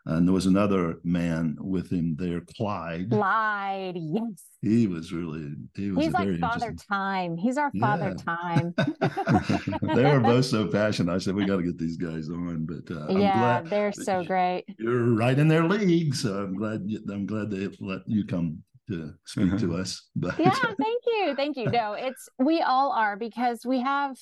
And 0.05 0.27
there 0.27 0.33
was 0.33 0.47
another 0.47 0.97
man 1.05 1.55
with 1.61 1.89
him 1.89 2.15
there, 2.19 2.41
Clyde. 2.57 3.09
Clyde, 3.09 3.95
Yes. 3.95 4.43
He 4.61 4.87
was 4.87 5.11
really 5.13 5.53
he 5.75 5.91
was 5.91 6.05
He's 6.05 6.13
very 6.13 6.37
like 6.37 6.39
Father. 6.51 6.73
Time. 6.91 7.37
He's 7.37 7.57
our 7.57 7.71
Father 7.79 8.15
Yeah. 8.17 8.23
Time. 8.23 8.73
they 9.95 10.03
were 10.03 10.19
both 10.19 10.45
so 10.45 10.67
passionate. 10.67 11.13
I 11.13 11.17
said 11.19 11.35
we 11.35 11.45
got 11.45 11.57
to 11.57 11.63
get 11.63 11.77
these 11.77 11.97
guys 11.97 12.29
on, 12.29 12.65
but 12.65 12.93
uh, 12.95 13.07
I'm 13.09 13.17
yeah, 13.17 13.37
glad 13.61 13.67
they're 13.67 13.91
so 13.93 14.23
great. 14.23 14.65
you're 14.77 15.13
right 15.15 15.37
in 15.37 15.47
their 15.47 15.63
league. 15.63 16.15
So 16.15 16.33
I'm 16.43 16.55
glad 16.55 16.81
you, 16.85 16.99
I'm 17.11 17.25
glad 17.25 17.49
they 17.51 17.67
let 17.79 18.01
you 18.07 18.25
come 18.25 18.63
to 18.89 19.13
speak 19.25 19.57
to 19.59 19.75
us. 19.75 20.09
But 20.15 20.37
Yeah, 20.39 20.51
thank 20.51 21.03
you. 21.07 21.33
Thank 21.35 21.55
you. 21.57 21.69
No, 21.69 21.93
it's 21.93 22.27
we 22.39 22.61
all 22.61 22.91
are 22.91 23.15
because 23.15 23.65
we 23.65 23.79
have 23.81 24.17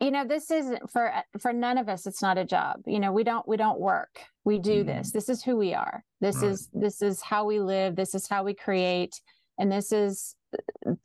you 0.00 0.10
know 0.10 0.24
this 0.26 0.50
isn't 0.50 0.90
for 0.90 1.12
for 1.40 1.52
none 1.52 1.78
of 1.78 1.88
us 1.88 2.06
it's 2.06 2.22
not 2.22 2.38
a 2.38 2.44
job. 2.44 2.82
You 2.86 3.00
know 3.00 3.12
we 3.12 3.24
don't 3.24 3.46
we 3.48 3.56
don't 3.56 3.80
work. 3.80 4.20
We 4.44 4.58
do 4.58 4.82
Mhm. 4.84 4.86
this 4.86 5.10
this 5.12 5.28
is 5.28 5.42
who 5.42 5.56
we 5.56 5.74
are. 5.74 6.04
This 6.20 6.36
Right. 6.42 6.50
is 6.50 6.68
this 6.72 7.02
is 7.02 7.22
how 7.22 7.44
we 7.44 7.60
live. 7.60 7.96
This 7.96 8.14
is 8.14 8.28
how 8.28 8.44
we 8.44 8.54
create. 8.54 9.20
And 9.58 9.72
this 9.72 9.92
is 9.92 10.36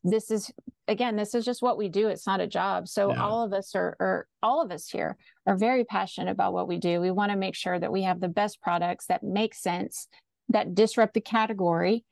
this 0.03 0.29
is 0.29 0.51
again 0.87 1.15
this 1.15 1.33
is 1.33 1.45
just 1.45 1.61
what 1.61 1.77
we 1.77 1.87
do. 1.87 2.09
It's 2.09 2.27
not 2.27 2.41
a 2.41 2.47
job. 2.47 2.87
So 2.89 3.11
Yeah. 3.11 3.23
all 3.23 3.43
of 3.43 3.53
us 3.53 3.73
are, 3.75 3.95
are 3.99 4.27
all 4.43 4.61
of 4.61 4.71
us 4.71 4.89
here 4.89 5.17
are 5.47 5.55
very 5.57 5.85
passionate 5.85 6.31
about 6.31 6.53
what 6.53 6.67
we 6.67 6.77
do. 6.77 6.99
We 6.99 7.11
want 7.11 7.31
to 7.31 7.37
make 7.37 7.55
sure 7.55 7.79
that 7.79 7.91
we 7.91 8.03
have 8.03 8.19
the 8.19 8.27
best 8.27 8.61
products 8.61 9.05
that 9.07 9.23
make 9.23 9.55
sense 9.55 10.07
that 10.49 10.75
disrupt 10.75 11.13
the 11.13 11.21
category 11.21 12.03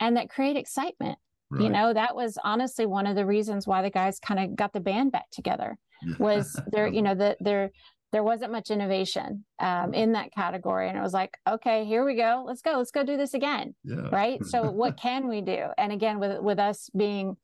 and 0.00 0.16
that 0.16 0.28
create 0.30 0.56
excitement. 0.56 1.18
You 1.56 1.68
know, 1.68 1.92
that 1.92 2.16
was 2.16 2.36
honestly 2.42 2.84
one 2.84 3.06
of 3.06 3.14
the 3.14 3.24
reasons 3.24 3.64
why 3.64 3.80
the 3.82 3.90
guys 3.90 4.18
kind 4.18 4.40
of 4.40 4.56
got 4.56 4.72
the 4.72 4.80
band 4.80 5.12
back 5.12 5.30
together. 5.30 5.78
was 6.18 6.60
there, 6.70 6.86
you 6.86 7.02
know, 7.02 7.14
the 7.14 7.36
there 7.40 7.70
there 8.12 8.22
wasn't 8.22 8.52
much 8.52 8.70
innovation 8.70 9.44
um, 9.58 9.92
in 9.92 10.12
that 10.12 10.32
category. 10.32 10.88
And 10.88 10.96
it 10.96 11.00
was 11.02 11.12
like, 11.12 11.36
okay, 11.48 11.84
here 11.84 12.04
we 12.04 12.14
go. 12.14 12.44
Let's 12.46 12.62
go. 12.62 12.74
Let's 12.78 12.92
go 12.92 13.04
do 13.04 13.16
this 13.16 13.34
again. 13.34 13.74
yeah. 13.82 14.08
Right. 14.12 14.44
So 14.44 14.70
what 14.70 14.96
can 14.96 15.26
we 15.26 15.40
do? 15.40 15.66
And 15.76 15.92
again, 15.92 16.20
with 16.20 16.40
with 16.40 16.58
us 16.58 16.90
being 16.96 17.36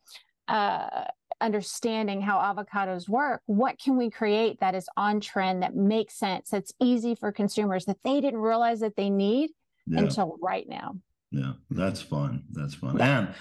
uh 0.49 1.05
understanding 1.41 2.21
how 2.21 2.39
avocados 2.39 3.09
work, 3.09 3.43
what 3.47 3.79
can 3.79 3.97
we 3.97 4.11
create 4.11 4.61
that 4.61 4.75
is 4.75 4.89
on 4.97 5.21
trend, 5.21 5.63
that 5.63 5.75
makes 5.75 6.15
sense, 6.19 6.51
that's 6.51 6.73
easy 6.81 7.15
for 7.15 7.33
consumers 7.33 7.87
that 7.87 7.97
they 8.05 8.21
didn't 8.21 8.41
realize 8.41 8.81
that 8.81 8.97
they 8.97 9.11
need 9.11 9.51
yeah. 9.87 10.01
until 10.01 10.37
right 10.43 10.69
now. 10.69 10.97
Yeah, 11.31 11.53
that's 11.71 12.03
fun. 12.03 12.45
That's 12.53 12.75
fun. 12.75 13.01
And 13.01 13.35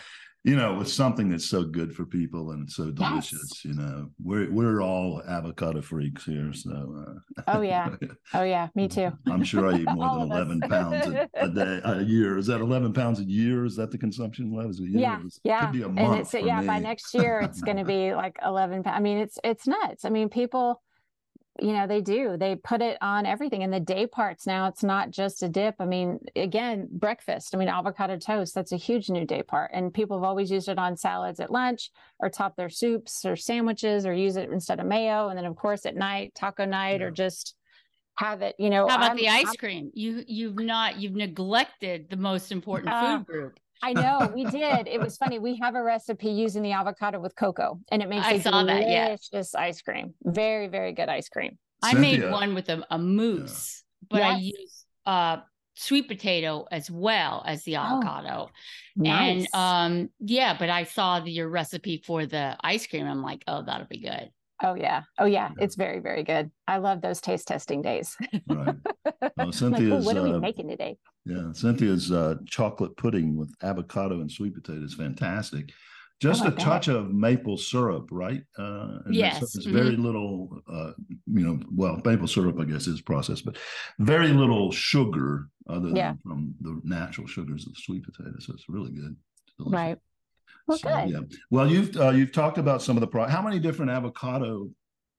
you 0.46 0.56
know, 0.56 0.80
it's 0.80 0.94
something 0.94 1.28
that's 1.30 1.46
so 1.50 1.64
good 1.64 1.94
for 1.94 2.06
people 2.06 2.52
and 2.52 2.70
so 2.72 2.92
delicious. 2.92 3.64
You 3.66 3.74
know, 3.74 4.10
we're 4.24 4.50
we're 4.52 4.82
all 4.82 5.22
avocado 5.28 5.82
freaks 5.82 6.24
here. 6.26 6.54
So 6.54 6.72
uh, 7.38 7.44
Oh, 7.48 7.62
yeah. 7.62 7.90
Oh 8.34 8.44
yeah, 8.44 8.70
me 8.76 8.88
too. 8.88 9.12
I'm 9.28 9.44
sure 9.44 9.68
I 9.68 9.80
eat 9.80 9.88
more 9.94 10.20
than 10.20 10.32
us. 10.32 10.38
eleven 10.38 10.60
pounds 10.62 11.08
a, 11.08 11.30
a 11.34 11.50
day 11.60 11.82
a 11.84 12.02
year. 12.02 12.38
Is 12.38 12.48
that 12.48 12.62
eleven 12.62 12.94
pounds 12.94 13.20
a 13.20 13.26
year? 13.26 13.66
Is 13.66 13.76
that 13.76 13.92
the 13.92 13.98
consumption 13.98 14.54
level? 14.56 14.72
a? 14.72 14.84
Yeah, 14.84 15.16
It's- 15.18 15.40
yeah. 15.44 15.62
Could 15.66 15.74
be 15.74 15.82
a 15.82 15.88
and 15.88 15.96
month. 15.96 16.34
it's 16.34 16.46
yeah, 16.46 16.62
by 16.62 16.80
next 16.80 17.14
year 17.14 17.42
it's 17.42 17.62
going 17.62 17.78
to 17.78 17.86
be 17.86 18.14
like 18.16 18.38
11. 18.46 18.84
I 18.86 19.00
mean, 19.00 19.18
it's 19.18 19.38
it's 19.44 19.68
nuts. 19.68 20.06
I 20.06 20.10
mean, 20.10 20.30
people 20.30 20.82
you 21.62 21.74
know, 21.74 21.88
they 21.88 22.02
do. 22.02 22.38
They 22.38 22.56
put 22.56 22.82
it 22.82 22.98
on 23.02 23.26
everything 23.26 23.64
and 23.64 23.72
the 23.74 23.80
day 23.80 24.08
parts 24.08 24.46
now 24.48 24.68
it's 24.68 24.84
not 24.84 25.12
just 25.12 25.44
a 25.44 25.50
dip. 25.50 25.76
I 25.80 25.86
mean, 25.86 26.20
again, 26.36 26.88
breakfast. 26.92 27.54
I 27.54 27.58
mean, 27.58 27.68
avocado 27.70 28.18
toast, 28.18 28.54
that's 28.56 28.72
a 28.72 28.78
huge 28.78 29.10
new 29.10 29.26
day 29.26 29.44
part 29.44 29.72
and 29.74 29.94
people 29.94 30.18
have 30.18 30.24
always 30.24 30.50
used 30.52 30.70
it 30.70 30.78
on 30.80 30.96
salads 30.98 31.40
at 31.40 31.52
lunch 31.52 31.92
or 32.20 32.30
top 32.30 32.56
their 32.56 32.70
soups 32.70 33.26
or 33.26 33.36
sandwiches 33.36 34.06
or 34.06 34.14
use 34.14 34.36
it 34.38 34.50
instead 34.50 34.80
of 34.80 34.86
mayo 34.86 35.30
and 35.30 35.38
then 35.38 35.46
of 35.46 35.56
course 35.56 35.86
at 35.86 35.96
night, 35.96 36.34
taco 36.36 36.66
night 36.66 37.02
or 37.02 37.12
just 37.12 37.56
have 38.16 38.42
it, 38.42 38.56
you 38.60 38.70
know, 38.70 38.88
How 38.88 38.96
about 38.96 39.10
I'm- 39.12 39.18
the 39.18 39.28
I'm- 39.30 39.48
ice 39.48 39.56
cream? 39.56 39.92
You 39.94 40.24
you've 40.28 40.60
not 40.60 40.98
you've 40.98 41.16
neglected 41.16 42.10
the 42.10 42.18
most 42.18 42.52
important 42.52 42.92
Uh, 42.94 43.18
food 43.20 43.26
group. 43.28 43.60
I 43.82 43.94
know 43.94 44.32
we 44.34 44.46
did. 44.46 44.88
It 44.88 45.00
was 45.00 45.18
funny. 45.18 45.40
We 45.40 45.58
have 45.58 45.76
a 45.76 45.84
recipe 45.84 46.30
using 46.30 46.64
the 46.64 46.74
avocado 46.74 47.20
with 47.20 47.36
cocoa, 47.36 47.80
and 47.92 48.02
it 48.02 48.10
makes 48.10 48.26
I 48.26 48.34
a 48.34 48.42
saw 48.42 48.64
that, 48.64 48.88
yeah. 48.88 49.06
delicious 49.16 49.56
ice 49.56 49.82
cream. 49.82 50.14
Very, 50.24 50.68
very 50.68 50.92
good 50.94 51.10
ice 51.10 51.30
cream. 51.30 51.58
I 51.82 51.94
made 51.94 52.30
one 52.30 52.56
with 52.56 52.70
a, 52.70 52.86
a 52.92 52.98
mousse, 52.98 53.84
but 54.10 54.22
I 54.22 54.32
Yes. 54.36 54.42
use 54.42 54.86
uh 55.06 55.38
sweet 55.76 56.10
potato 56.10 56.66
as 56.72 56.92
well 56.92 57.42
as 57.48 57.64
the 57.64 57.78
Oh, 57.78 57.80
avocado. 57.80 58.50
Nice. 58.98 59.48
And 59.54 59.56
um 59.56 60.10
yeah, 60.20 60.58
but 60.60 60.70
I 60.70 60.84
saw 60.84 61.22
the, 61.22 61.32
your 61.32 61.48
recipe 61.48 62.04
for 62.06 62.26
the 62.26 62.58
ice 62.62 62.86
cream. 62.86 63.08
I'm 63.08 63.22
like, 63.22 63.44
oh, 63.48 63.64
that'll 63.64 63.88
be 63.88 64.02
good. 64.02 64.30
Oh 64.64 64.76
yeah, 64.76 65.04
oh 65.18 65.26
yeah, 65.26 65.50
Yeah. 65.58 65.64
it's 65.64 65.76
very, 65.76 66.00
very 66.00 66.24
good. 66.24 66.52
I 66.68 66.78
love 66.78 67.02
those 67.02 67.22
taste 67.22 67.48
testing 67.48 67.82
days. 67.82 68.16
Right. 68.48 68.76
Well, 69.22 69.32
I'm 69.38 69.48
like, 69.48 69.48
"Ooh, 69.48 69.52
Cynthia's 69.52 70.06
what 70.06 70.18
are 70.18 70.24
we 70.24 70.32
uh, 70.34 70.40
making 70.40 70.68
today? 70.70 70.98
Yeah, 71.26 71.52
Cynthia's 71.54 72.12
uh, 72.12 72.36
chocolate 72.46 72.96
pudding 72.98 73.36
with 73.38 73.54
avocado 73.64 74.22
and 74.22 74.32
sweet 74.32 74.54
potato 74.54 74.84
is 74.84 74.94
fantastic. 74.94 75.72
Just 76.22 76.44
I 76.44 76.48
a 76.48 76.52
bet. 76.52 76.60
touch 76.60 76.88
of 76.90 77.12
maple 77.14 77.58
syrup, 77.58 78.08
right? 78.12 78.42
Uh, 78.58 79.00
Yes, 79.10 79.42
It's 79.42 79.66
very 79.66 79.96
little, 79.96 80.62
uh, 80.72 80.92
you 81.28 81.46
know, 81.46 81.60
well, 81.74 82.02
maple 82.06 82.28
syrup, 82.28 82.60
I 82.60 82.66
guess, 82.66 82.88
is 82.88 83.02
processed, 83.02 83.46
but 83.46 83.58
very 84.00 84.30
little 84.30 84.72
sugar 84.72 85.48
other 85.70 85.90
Yeah. 85.90 86.12
than 86.12 86.20
from 86.20 86.56
the 86.62 86.80
natural 86.84 87.28
sugars 87.28 87.66
of 87.66 87.74
the 87.74 87.80
sweet 87.82 88.04
potatoes. 88.04 88.46
So 88.48 88.54
it's 88.54 88.68
really 88.70 88.92
good. 88.92 89.16
Delicious. 89.58 89.74
Right. 89.74 89.98
Well, 90.70 90.78
So, 90.78 90.88
good. 90.88 91.10
yeah. 91.10 91.38
Well, 91.50 91.68
you've 91.68 91.98
uh, 91.98 92.12
you've 92.12 92.32
talked 92.32 92.60
about 92.60 92.82
some 92.84 92.96
of 92.96 93.02
the 93.02 93.08
pro. 93.08 93.26
How 93.26 93.42
many 93.42 93.58
different 93.60 93.90
avocado 93.92 94.70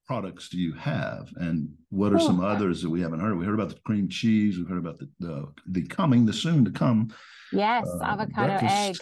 products 0.07 0.49
do 0.49 0.59
you 0.59 0.73
have, 0.75 1.29
and 1.37 1.69
what 1.89 2.13
are 2.13 2.21
some 2.21 2.41
others 2.41 2.83
that 2.83 2.89
we 2.91 3.01
haven't 3.01 3.19
heard? 3.21 3.37
We 3.37 3.45
heard 3.45 3.55
about 3.55 3.71
the 3.71 3.81
cream 3.85 4.09
cheese. 4.09 4.57
We've 4.59 4.69
heard 4.69 4.79
about 4.79 5.01
the 5.01 5.09
the, 5.19 5.53
the 5.67 5.83
coming, 5.89 6.25
the 6.25 6.33
soon 6.33 6.65
to 6.65 6.71
come 6.71 7.13
Yes, 7.53 7.85
uh, 8.01 8.05
avocado 8.05 8.59
egg. 8.63 8.97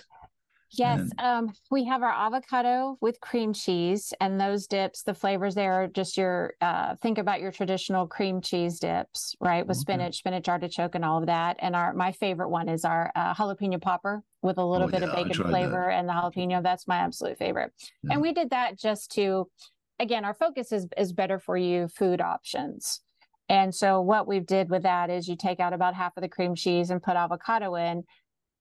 Yes, 0.72 1.10
um, 1.18 1.52
we 1.70 1.84
have 1.84 2.02
our 2.02 2.12
avocado 2.12 2.98
with 3.00 3.20
cream 3.20 3.52
cheese, 3.52 4.12
and 4.20 4.40
those 4.40 4.66
dips. 4.66 5.02
The 5.02 5.14
flavors 5.14 5.54
there 5.54 5.72
are 5.72 5.86
just 5.86 6.16
your 6.16 6.54
uh, 6.60 6.96
think 6.96 7.18
about 7.18 7.40
your 7.40 7.50
traditional 7.50 8.06
cream 8.06 8.40
cheese 8.40 8.78
dips, 8.78 9.34
right? 9.40 9.66
With 9.66 9.76
Okay. 9.78 9.82
spinach, 9.82 10.18
spinach 10.18 10.48
artichoke, 10.48 10.94
and 10.94 11.04
all 11.04 11.18
of 11.18 11.26
that. 11.26 11.56
And 11.60 11.74
our 11.74 11.94
my 11.94 12.12
favorite 12.12 12.50
one 12.50 12.68
is 12.68 12.84
our 12.84 13.10
uh, 13.16 13.34
jalapeno 13.34 13.80
popper 13.80 14.22
with 14.42 14.58
a 14.58 14.64
little 14.64 14.86
Oh, 14.86 14.90
bit 14.90 15.02
yeah, 15.02 15.08
of 15.08 15.14
bacon 15.16 15.32
tried 15.32 15.46
that. 15.46 15.50
flavor 15.52 15.90
and 15.90 16.08
the 16.08 16.12
jalapeno. 16.12 16.62
That's 16.62 16.86
my 16.86 16.96
absolute 16.98 17.38
favorite. 17.38 17.72
Yeah. 18.02 18.12
And 18.12 18.22
we 18.22 18.32
did 18.32 18.50
that 18.50 18.78
just 18.78 19.10
to, 19.12 19.50
again, 19.98 20.24
our 20.24 20.34
focus 20.34 20.70
is 20.72 20.86
is 20.96 21.12
better 21.12 21.38
for 21.38 21.56
you 21.56 21.88
food 21.88 22.20
options. 22.20 23.00
And 23.48 23.74
so 23.74 24.02
what 24.02 24.28
we 24.28 24.40
did 24.40 24.68
with 24.68 24.82
that 24.82 25.08
is 25.08 25.26
you 25.26 25.34
take 25.34 25.60
out 25.60 25.72
about 25.72 25.94
half 25.94 26.14
of 26.18 26.20
the 26.20 26.28
cream 26.28 26.54
cheese 26.54 26.90
and 26.90 27.02
put 27.02 27.16
avocado 27.16 27.74
in, 27.76 28.04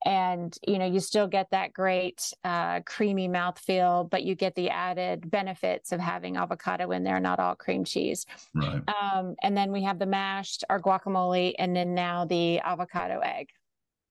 and 0.07 0.57
you 0.65 0.79
know 0.79 0.85
you 0.85 1.01
still 1.01 1.27
get 1.27 1.51
that 1.51 1.73
great 1.73 2.33
uh, 2.45 2.79
creamy 2.85 3.27
mouthfeel, 3.27 4.09
but 4.09 4.23
you 4.23 4.35
get 4.35 4.55
the 4.55 4.69
added 4.69 5.29
benefits 5.29 5.91
of 5.91 5.99
having 5.99 6.37
avocado 6.37 6.91
in 6.91 7.03
there, 7.03 7.19
not 7.19 7.39
all 7.39 7.55
cream 7.55 7.83
cheese. 7.83 8.25
Right. 8.55 8.81
Um, 8.87 9.35
and 9.43 9.55
then 9.55 9.71
we 9.73 9.83
have 9.83 9.99
the 9.99 10.05
mashed, 10.05 10.63
our 10.69 10.81
guacamole, 10.81 11.53
and 11.59 11.75
then 11.75 11.93
now 11.93 12.23
the 12.23 12.59
avocado 12.59 13.19
egg. 13.19 13.49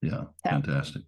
Yeah. 0.03 0.25
So- 0.45 0.51
Fantastic. 0.51 1.03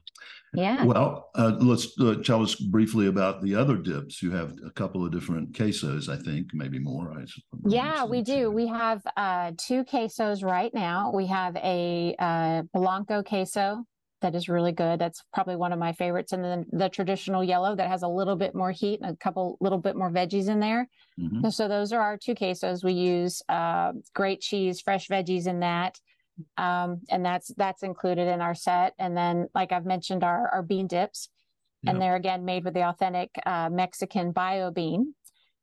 Yeah. 0.54 0.82
Well, 0.84 1.28
uh, 1.34 1.56
let's 1.60 1.88
uh, 2.00 2.14
tell 2.24 2.42
us 2.42 2.54
briefly 2.54 3.08
about 3.08 3.42
the 3.42 3.54
other 3.54 3.76
dips. 3.76 4.22
You 4.22 4.30
have 4.30 4.54
a 4.66 4.70
couple 4.70 5.04
of 5.04 5.12
different 5.12 5.52
quesos, 5.52 6.08
I 6.08 6.16
think, 6.16 6.48
maybe 6.54 6.78
more. 6.78 7.12
I 7.12 7.26
Yeah, 7.66 8.06
we 8.06 8.22
do. 8.22 8.50
We 8.50 8.66
have 8.68 9.02
uh, 9.18 9.52
two 9.58 9.84
quesos 9.84 10.42
right 10.42 10.72
now. 10.72 11.12
We 11.14 11.26
have 11.26 11.54
a 11.56 12.16
uh, 12.18 12.62
Blanco 12.72 13.22
queso 13.22 13.84
that 14.20 14.34
is 14.34 14.48
really 14.48 14.72
good. 14.72 14.98
That's 14.98 15.22
probably 15.32 15.56
one 15.56 15.72
of 15.72 15.78
my 15.78 15.92
favorites. 15.92 16.32
And 16.32 16.42
then 16.42 16.66
the 16.72 16.88
traditional 16.88 17.44
yellow 17.44 17.76
that 17.76 17.88
has 17.88 18.02
a 18.02 18.08
little 18.08 18.36
bit 18.36 18.54
more 18.54 18.72
heat 18.72 19.00
and 19.00 19.12
a 19.12 19.16
couple 19.16 19.56
little 19.60 19.78
bit 19.78 19.96
more 19.96 20.10
veggies 20.10 20.48
in 20.48 20.60
there. 20.60 20.88
Mhm. 21.18 21.44
And 21.44 21.54
so 21.54 21.68
those 21.68 21.92
are 21.92 22.00
our 22.00 22.16
two 22.16 22.34
quesos. 22.34 22.82
We 22.82 22.92
use 22.92 23.42
uh, 23.48 23.92
great 24.14 24.40
cheese, 24.40 24.80
fresh 24.80 25.08
veggies 25.08 25.46
in 25.46 25.60
that. 25.60 25.98
Um, 26.56 27.00
and 27.10 27.24
that's 27.24 27.48
that's 27.56 27.82
included 27.82 28.28
in 28.28 28.40
our 28.40 28.54
set. 28.54 28.94
And 28.98 29.16
then, 29.16 29.48
like 29.54 29.72
I've 29.72 29.86
mentioned, 29.86 30.22
our, 30.24 30.48
our 30.48 30.62
bean 30.62 30.86
dips. 30.86 31.28
And 31.86 32.02
they're 32.02 32.16
again 32.16 32.44
made 32.44 32.64
with 32.64 32.74
the 32.74 32.88
authentic 32.88 33.30
uh, 33.46 33.70
Mexican 33.70 34.32
bio 34.32 34.72
bean 34.72 35.14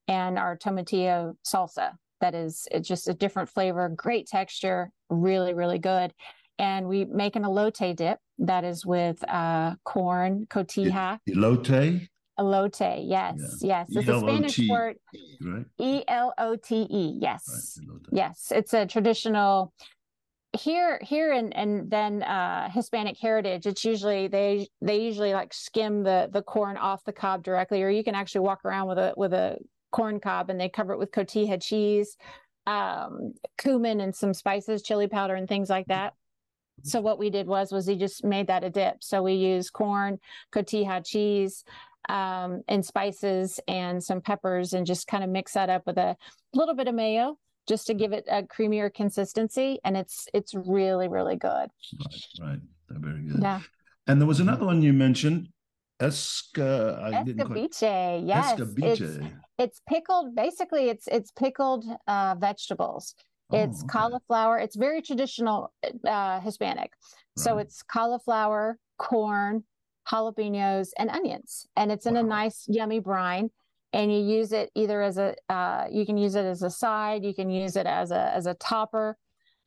and 0.07 0.39
our 0.39 0.57
tomatillo 0.57 1.33
salsa. 1.45 1.91
That 2.21 2.33
is 2.33 2.67
it's 2.71 2.87
just 2.87 3.09
a 3.09 3.13
different 3.13 3.49
flavor, 3.49 3.89
great 3.89 4.27
texture, 4.27 4.91
really, 5.09 5.53
really 5.53 5.77
good. 5.77 6.13
And 6.57 6.87
we 6.87 7.03
make 7.03 7.35
an 7.35 7.43
elote 7.43 7.95
dip 7.97 8.19
that 8.39 8.63
is 8.63 8.85
with 8.85 9.23
uh, 9.29 9.75
corn, 9.83 10.47
cotija, 10.49 11.19
Elote, 11.29 12.07
elote. 12.39 13.03
Yes, 13.07 13.59
yes. 13.61 13.87
It's 13.89 14.07
a 14.09 14.19
Spanish 14.19 14.59
word. 14.69 14.97
right? 15.41 15.65
E 15.79 16.03
L 16.07 16.33
O 16.37 16.55
T 16.55 16.87
E. 16.89 17.17
Yes. 17.21 17.79
elote. 17.81 18.07
Yes. 18.11 18.51
It's 18.53 18.73
a 18.73 18.85
traditional 18.85 19.73
here 20.53 20.99
here 21.01 21.33
and 21.33 21.53
and 21.55 21.91
then 21.91 22.23
uh 22.23 22.69
Hispanic 22.69 23.17
heritage. 23.19 23.65
It's 23.65 23.83
usually 23.83 24.27
they 24.27 24.67
they 24.81 25.01
usually 25.01 25.33
like 25.33 25.53
skim 25.53 26.03
the 26.03 26.29
the 26.31 26.41
corn 26.41 26.77
off 26.77 27.03
the 27.03 27.13
cob 27.13 27.43
directly, 27.43 27.83
or 27.83 27.89
you 27.89 28.03
can 28.03 28.15
actually 28.15 28.41
walk 28.41 28.63
around 28.65 28.87
with 28.87 28.97
a 28.97 29.13
with 29.17 29.33
a 29.33 29.57
corn 29.91 30.19
cob 30.19 30.49
and 30.49 30.59
they 30.59 30.69
cover 30.69 30.93
it 30.93 30.99
with 30.99 31.11
cotija 31.11 31.61
cheese, 31.61 32.17
um, 32.67 33.33
cumin 33.57 34.01
and 34.01 34.15
some 34.15 34.33
spices, 34.33 34.81
chili 34.81 35.07
powder 35.07 35.35
and 35.35 35.47
things 35.47 35.69
like 35.69 35.87
that. 35.87 36.13
So 36.83 37.01
what 37.01 37.17
we 37.19 37.29
did 37.29 37.47
was 37.47 37.71
was 37.71 37.85
he 37.85 37.95
just 37.95 38.23
made 38.23 38.47
that 38.47 38.63
a 38.63 38.69
dip. 38.69 39.03
So 39.03 39.23
we 39.23 39.33
used 39.33 39.73
corn, 39.73 40.19
cotija 40.53 41.05
cheese, 41.05 41.63
um, 42.09 42.61
and 42.67 42.85
spices 42.85 43.59
and 43.67 44.03
some 44.03 44.21
peppers, 44.21 44.73
and 44.73 44.85
just 44.85 45.07
kind 45.07 45.23
of 45.23 45.29
mix 45.29 45.53
that 45.53 45.69
up 45.69 45.83
with 45.87 45.97
a 45.97 46.15
little 46.53 46.75
bit 46.75 46.87
of 46.87 46.95
mayo, 46.95 47.37
just 47.67 47.87
to 47.87 47.93
give 47.93 48.13
it 48.13 48.25
a 48.29 48.43
creamier 48.43 48.93
consistency. 48.93 49.79
And 49.83 49.97
it's 49.97 50.27
it's 50.33 50.53
really 50.53 51.07
really 51.07 51.37
good. 51.37 51.69
Right. 51.99 52.21
Right. 52.41 52.59
They're 52.89 52.99
very 52.99 53.21
good. 53.21 53.41
Yeah, 53.41 53.61
And 54.07 54.21
there 54.21 54.27
was 54.27 54.39
another 54.39 54.65
one 54.65 54.81
you 54.81 54.93
mentioned, 54.93 55.49
esca. 55.99 57.01
I 57.01 57.23
didn't 57.23 57.45
quite. 57.47 57.71
escabeche. 57.71 58.27
Yes, 58.27 58.59
it's 58.59 59.19
it's 59.57 59.81
pickled. 59.87 60.35
Basically, 60.35 60.89
it's 60.89 61.07
it's 61.07 61.31
pickled 61.31 61.85
uh, 62.07 62.35
vegetables. 62.37 63.15
It's 63.51 63.81
Oh, 63.81 63.85
okay. 63.85 63.91
cauliflower. 63.91 64.57
It's 64.59 64.75
very 64.75 65.01
traditional 65.01 65.73
uh, 66.07 66.39
Hispanic. 66.39 66.91
So 67.37 67.57
it's 67.57 67.83
cauliflower, 67.83 68.79
corn, 68.97 69.63
jalapenos, 70.09 70.89
and 70.97 71.09
onions, 71.09 71.67
and 71.75 71.91
it's 71.91 72.05
in 72.05 72.15
a 72.15 72.23
nice, 72.23 72.65
yummy 72.67 72.99
brine. 72.99 73.49
And 73.93 74.11
you 74.11 74.19
use 74.19 74.51
it 74.51 74.71
either 74.75 75.01
as 75.01 75.17
a, 75.17 75.35
uh, 75.49 75.85
you 75.91 76.05
can 76.05 76.17
use 76.17 76.35
it 76.35 76.45
as 76.45 76.63
a 76.63 76.69
side, 76.69 77.23
you 77.23 77.33
can 77.33 77.49
use 77.49 77.75
it 77.75 77.85
as 77.85 78.11
a 78.11 78.33
as 78.33 78.45
a 78.45 78.53
topper, 78.55 79.17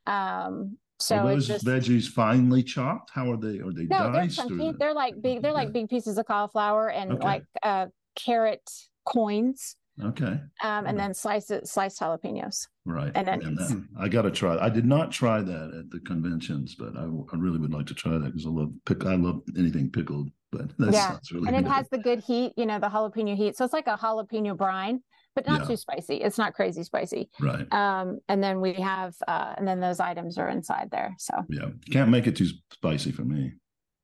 um, 0.06 0.76
So 0.98 1.16
are 1.16 1.34
those 1.34 1.46
just 1.46 1.64
veggies 1.64 2.08
finely 2.08 2.62
chopped? 2.62 3.10
How 3.14 3.30
are 3.32 3.36
they? 3.36 3.60
Are 3.60 3.72
they 3.72 3.84
no, 3.84 4.10
they're 4.10 4.22
diced? 4.22 4.38
or 4.40 4.48
chunky. 4.48 4.72
They're 4.78 4.94
like 4.94 5.14
big. 5.22 5.42
They're 5.42 5.52
like 5.52 5.72
big 5.72 5.88
pieces 5.88 6.18
of 6.18 6.26
cauliflower 6.26 6.90
and 6.90 7.12
Okay. 7.12 7.24
like 7.24 7.44
uh, 7.62 7.86
carrot 8.16 8.68
coins, 9.06 9.76
Okay, 10.04 10.38
um, 10.62 10.86
and 10.86 10.98
then 10.98 11.12
slice 11.14 11.50
it, 11.50 11.66
sliced 11.66 12.00
jalapenos. 12.00 12.66
right. 12.84 13.10
And 13.14 13.26
then 13.26 13.42
And 13.42 13.58
that- 13.58 13.84
I 13.98 14.08
got 14.08 14.22
to 14.22 14.30
try. 14.30 14.56
I 14.58 14.68
did 14.68 14.84
not 14.86 15.10
try 15.10 15.40
that 15.42 15.74
at 15.74 15.90
the 15.90 16.00
conventions, 16.06 16.74
but 16.74 16.96
I 16.96 17.04
really 17.36 17.58
would 17.58 17.72
like 17.72 17.86
to 17.86 17.94
try 17.94 18.12
that 18.12 18.24
because 18.26 18.46
I 18.46 18.50
love 18.50 18.70
pick. 18.86 19.04
I 19.04 19.16
love 19.16 19.42
anything 19.56 19.90
pickled. 19.90 20.30
But 20.52 20.68
that 20.78 20.92
Yeah, 20.92 21.08
sounds 21.08 21.30
really 21.32 21.48
and 21.48 21.56
it 21.56 21.64
good. 21.64 21.72
has 21.72 21.88
the 21.90 21.98
good 21.98 22.20
heat, 22.20 22.52
you 22.56 22.64
know, 22.66 22.78
the 22.78 22.88
jalapeno 22.88 23.36
heat. 23.36 23.56
So 23.56 23.64
it's 23.64 23.74
like 23.74 23.86
a 23.86 23.96
jalapeno 23.96 24.56
brine, 24.56 25.02
but 25.34 25.46
not 25.46 25.60
Yeah. 25.62 25.66
too 25.66 25.76
spicy. 25.76 26.16
It's 26.16 26.38
not 26.38 26.54
crazy 26.54 26.82
spicy. 26.84 27.28
right. 27.40 27.70
Um, 27.72 28.18
and 28.28 28.42
then 28.42 28.60
we 28.60 28.74
have, 28.74 29.14
uh, 29.26 29.54
and 29.58 29.66
then 29.68 29.80
those 29.80 30.00
items 30.00 30.38
are 30.38 30.48
inside 30.48 30.90
there. 30.90 31.14
So 31.18 31.34
Yeah, 31.50 31.70
can't 31.92 32.10
make 32.10 32.26
it 32.26 32.36
too 32.36 32.46
spicy 32.72 33.12
for 33.12 33.24
me. 33.24 33.54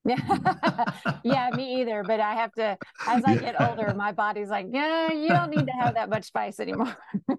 yeah, 1.24 1.50
me 1.56 1.80
either. 1.80 2.02
But 2.06 2.20
I 2.20 2.34
have 2.34 2.52
to, 2.54 2.76
as 3.06 3.22
I 3.24 3.36
get 3.36 3.60
older, 3.60 3.94
my 3.94 4.12
body's 4.12 4.48
like, 4.50 4.66
yeah, 4.70 5.12
you 5.12 5.28
don't 5.28 5.50
need 5.50 5.66
to 5.66 5.72
have 5.72 5.94
that 5.94 6.08
much 6.10 6.24
spice 6.24 6.60
anymore. 6.60 6.96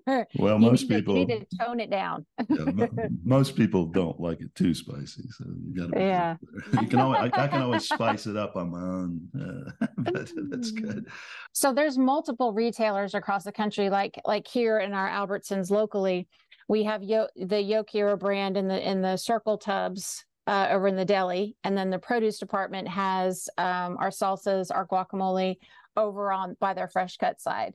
Well, 0.38 0.60
most 0.60 0.82
to- 0.82 0.88
people, 0.88 1.18
you 1.18 1.26
need 1.26 1.48
to 1.50 1.58
tone 1.58 1.80
it 1.80 1.90
down. 1.90 2.26
yeah, 2.50 2.66
mo- 2.66 2.90
most 3.24 3.56
people 3.56 3.86
don't 3.86 4.20
like 4.20 4.40
it 4.40 4.54
too 4.54 4.74
spicy, 4.74 5.24
so 5.32 5.46
you 5.46 5.76
got 5.76 5.92
to. 5.94 6.00
Yeah. 6.00 6.36
you 6.80 6.88
can 6.88 7.00
always, 7.00 7.32
I, 7.34 7.44
I 7.44 7.48
can 7.48 7.62
always 7.62 7.88
spice 7.88 8.28
it 8.28 8.38
up 8.38 8.56
on 8.56 8.70
my 8.72 8.80
own, 8.80 9.22
uh, 9.80 9.86
but 9.98 10.30
that's 10.50 10.72
good. 10.72 11.08
So 11.54 11.74
there's 11.74 11.98
multiple 11.98 12.54
retailers 12.54 13.14
across 13.16 13.44
the 13.44 13.52
country, 13.52 13.90
like 13.90 14.20
like 14.26 14.48
here 14.48 14.80
in 14.80 14.94
our 14.94 15.10
Albertsons 15.10 15.72
locally, 15.72 16.28
we 16.68 16.84
have 16.84 17.02
Yo- 17.04 17.28
the 17.36 17.62
Yo 17.62 17.84
Quiero 17.84 18.16
brand 18.16 18.58
in 18.58 18.68
the 18.68 18.90
in 18.90 19.02
the 19.02 19.18
circle 19.18 19.58
tubs 19.58 20.24
uh, 20.48 20.68
over 20.72 20.88
in 20.88 20.96
the 20.96 21.06
deli, 21.06 21.56
and 21.64 21.78
then 21.78 21.90
the 21.90 22.00
produce 22.00 22.38
department 22.38 22.88
has 22.88 23.50
um, 23.58 23.98
our 24.00 24.10
salsas, 24.10 24.68
our 24.74 24.86
guacamole 24.86 25.56
over 25.98 26.32
on 26.32 26.56
by 26.60 26.74
their 26.74 26.88
fresh 26.88 27.18
cut 27.18 27.42
side. 27.42 27.74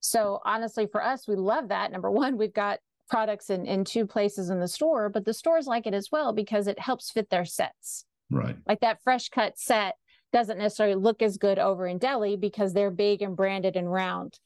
So 0.00 0.40
honestly, 0.44 0.86
for 0.90 1.02
us, 1.02 1.28
we 1.28 1.36
love 1.36 1.68
that. 1.68 1.92
Number 1.92 2.10
one, 2.10 2.36
we've 2.36 2.52
got 2.52 2.78
products 3.08 3.50
in 3.50 3.66
in 3.66 3.84
two 3.84 4.06
places 4.06 4.50
in 4.50 4.60
the 4.60 4.68
store, 4.68 5.08
but 5.08 5.24
the 5.24 5.34
stores 5.34 5.66
like 5.66 5.86
it 5.86 5.94
as 5.94 6.08
well 6.10 6.32
because 6.32 6.66
it 6.66 6.78
helps 6.78 7.10
fit 7.10 7.30
their 7.30 7.44
sets 7.44 8.04
Right, 8.30 8.56
like 8.66 8.80
that 8.80 9.02
fresh 9.02 9.28
cut 9.30 9.58
set 9.58 9.94
doesn't 10.32 10.58
necessarily 10.58 10.94
look 10.94 11.22
as 11.22 11.38
good 11.38 11.58
over 11.58 11.86
in 11.86 11.96
deli 11.96 12.36
because 12.36 12.74
they're 12.74 12.90
big 12.90 13.22
and 13.22 13.34
branded 13.34 13.76
and 13.76 13.90
round 13.90 14.38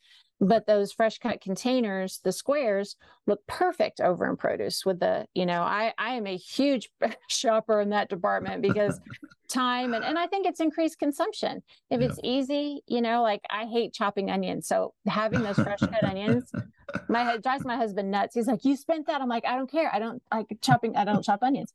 but 0.44 0.66
those 0.66 0.92
fresh 0.92 1.18
cut 1.18 1.40
containers 1.40 2.18
the 2.24 2.32
squares 2.32 2.96
look 3.28 3.46
perfect 3.46 4.00
over 4.00 4.28
in 4.28 4.36
produce 4.36 4.84
with 4.84 4.98
the 4.98 5.24
you 5.34 5.46
know 5.46 5.62
i 5.62 5.94
i 5.98 6.14
am 6.14 6.26
a 6.26 6.36
huge 6.36 6.90
shopper 7.28 7.80
in 7.80 7.90
that 7.90 8.08
department 8.08 8.60
because 8.60 9.00
time 9.48 9.94
and, 9.94 10.04
and 10.04 10.18
i 10.18 10.26
think 10.26 10.46
it's 10.46 10.60
increased 10.60 10.98
consumption. 10.98 11.62
If 11.90 12.00
Yeah. 12.00 12.06
it's 12.08 12.18
easy 12.24 12.82
you 12.88 13.00
know 13.00 13.22
like 13.22 13.42
i 13.50 13.66
hate 13.66 13.92
chopping 13.94 14.30
onions. 14.30 14.66
So 14.66 14.94
having 15.06 15.42
those 15.42 15.56
fresh 15.66 15.78
cut 15.80 16.04
onions 16.04 16.52
my 17.08 17.36
drives 17.36 17.64
my 17.64 17.76
husband 17.76 18.10
nuts. 18.10 18.34
He's 18.34 18.46
like 18.48 18.64
you 18.64 18.76
spent 18.76 19.06
that. 19.06 19.20
I'm 19.20 19.28
like 19.28 19.44
i 19.46 19.54
don't 19.56 19.70
care. 19.70 19.94
I 19.94 19.98
don't 20.00 20.22
like 20.32 20.46
chopping 20.60 20.96
i 20.96 21.04
don't 21.04 21.22
chop 21.24 21.42
onions. 21.42 21.72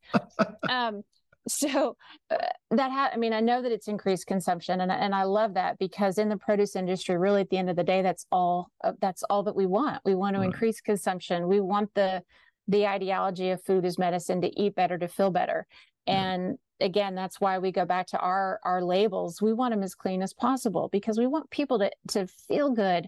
Um 0.67 1.03
so 1.47 1.95
uh, 2.29 2.37
that 2.71 2.91
ha- 2.91 3.09
i 3.13 3.17
mean 3.17 3.33
i 3.33 3.39
know 3.39 3.61
that 3.61 3.71
it's 3.71 3.87
increased 3.87 4.27
consumption 4.27 4.81
and, 4.81 4.91
I- 4.91 4.95
and 4.97 5.13
i 5.15 5.23
love 5.23 5.53
that 5.55 5.77
because 5.79 6.17
in 6.17 6.29
the 6.29 6.37
produce 6.37 6.75
industry 6.75 7.17
really 7.17 7.41
at 7.41 7.49
the 7.49 7.57
end 7.57 7.69
of 7.69 7.75
the 7.75 7.83
day 7.83 8.01
that's 8.01 8.25
all 8.31 8.69
uh, 8.83 8.93
that's 9.01 9.23
all 9.23 9.43
that 9.43 9.55
we 9.55 9.65
want 9.65 10.01
we 10.05 10.15
want 10.15 10.35
to 10.35 10.39
Right. 10.41 10.47
increase 10.47 10.81
consumption 10.81 11.47
we 11.47 11.59
want 11.61 11.93
the 11.95 12.23
the 12.67 12.85
ideology 12.85 13.49
of 13.51 13.63
food 13.63 13.85
is 13.85 13.97
medicine 13.97 14.41
to 14.41 14.59
eat 14.61 14.75
better 14.75 14.97
to 14.97 15.07
feel 15.07 15.31
better 15.31 15.65
Yeah. 16.05 16.31
and 16.33 16.57
again 16.79 17.15
that's 17.15 17.39
why 17.41 17.57
we 17.59 17.71
go 17.71 17.85
back 17.85 18.07
to 18.07 18.19
our 18.19 18.59
our 18.63 18.83
labels 18.83 19.41
we 19.41 19.53
want 19.53 19.73
them 19.73 19.83
as 19.83 19.95
clean 19.95 20.21
as 20.21 20.33
possible 20.33 20.89
because 20.91 21.17
we 21.17 21.27
want 21.27 21.49
people 21.49 21.79
to 21.79 21.89
to 22.09 22.27
feel 22.27 22.71
good 22.71 23.07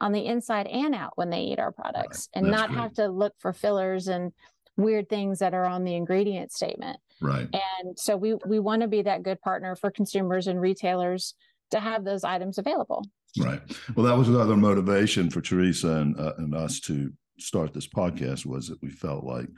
on 0.00 0.12
the 0.12 0.26
inside 0.26 0.66
and 0.66 0.94
out 0.94 1.12
when 1.14 1.30
they 1.30 1.40
eat 1.40 1.58
our 1.58 1.72
products 1.72 2.28
and 2.34 2.44
That's 2.46 2.52
not 2.60 2.68
great. 2.68 2.78
have 2.80 2.92
to 2.94 3.08
look 3.08 3.32
for 3.38 3.52
fillers 3.54 4.08
and 4.08 4.32
weird 4.76 5.08
things 5.08 5.38
that 5.38 5.54
are 5.54 5.64
on 5.64 5.84
the 5.84 5.94
ingredient 5.94 6.52
statement 6.52 6.98
right. 7.20 7.48
and 7.52 7.98
so 7.98 8.16
we 8.16 8.34
we 8.46 8.58
want 8.58 8.82
to 8.82 8.88
be 8.88 9.02
that 9.02 9.22
good 9.22 9.40
partner 9.40 9.74
for 9.76 9.90
consumers 9.90 10.46
and 10.46 10.60
retailers 10.60 11.34
to 11.70 11.80
have 11.80 12.04
those 12.04 12.24
items 12.24 12.58
available. 12.58 13.04
Right. 13.38 13.60
Well, 13.94 14.06
that 14.06 14.16
was 14.16 14.28
another 14.28 14.56
motivation 14.56 15.28
for 15.30 15.40
Teresa 15.40 15.88
and 15.96 16.18
uh, 16.18 16.34
and 16.38 16.54
us 16.54 16.80
to 16.80 17.12
start 17.38 17.74
this 17.74 17.86
podcast 17.88 18.46
was 18.46 18.68
that 18.68 18.80
we 18.82 18.88
felt 18.88 19.24
like 19.24 19.50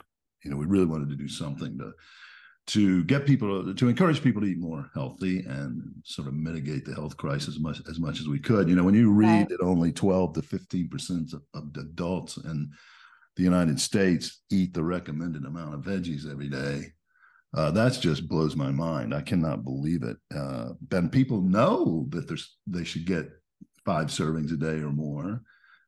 you 0.44 0.51
know 0.51 0.57
we 0.57 0.66
really 0.66 0.87
wanted 0.87 1.11
to 1.11 1.16
do 1.16 1.29
something 1.29 1.79
to 1.79 1.92
to 2.68 3.03
get 3.05 3.25
people 3.25 3.73
to 3.75 3.88
encourage 3.88 4.23
people 4.23 4.42
to 4.42 4.49
eat 4.49 4.59
more 4.59 4.90
healthy 4.94 5.40
and 5.47 5.81
sort 6.05 6.29
of 6.29 6.35
mitigate 6.35 6.85
the 6.85 6.94
health 6.94 7.16
crisis 7.16 7.55
as 7.55 7.61
much 7.61 7.81
as 7.88 7.99
much 8.01 8.21
as 8.21 8.29
we 8.29 8.38
could. 8.38 8.68
You 8.68 8.77
know, 8.77 8.85
when 8.85 8.94
you 8.94 9.11
read 9.12 9.27
Right. 9.27 9.49
that 9.49 9.61
only 9.62 9.92
twelve 9.92 10.35
to 10.35 10.42
fifteen 10.42 10.88
percent 10.88 11.33
of, 11.33 11.42
of 11.55 11.64
adults 11.77 12.37
in 12.37 12.71
the 13.37 13.42
United 13.44 13.79
States 13.81 14.42
eat 14.51 14.75
the 14.75 14.83
recommended 14.83 15.44
amount 15.44 15.75
of 15.75 15.83
veggies 15.83 16.29
every 16.31 16.49
day. 16.49 16.92
Uh, 17.57 17.71
that's 17.71 17.99
just 17.99 18.29
blows 18.29 18.57
my 18.57 18.71
mind. 18.71 19.15
I 19.15 19.23
cannot 19.23 19.65
believe 19.65 20.03
it. 20.03 20.17
Uh, 20.35 20.71
and 20.91 21.11
people 21.11 21.41
know 21.41 22.07
that 22.11 22.29
there's 22.29 22.57
they 22.67 22.85
should 22.85 23.07
get 23.07 23.29
five 23.85 24.09
servings 24.09 24.53
a 24.53 24.57
day 24.57 24.83
or 24.83 24.91
more, 24.91 25.43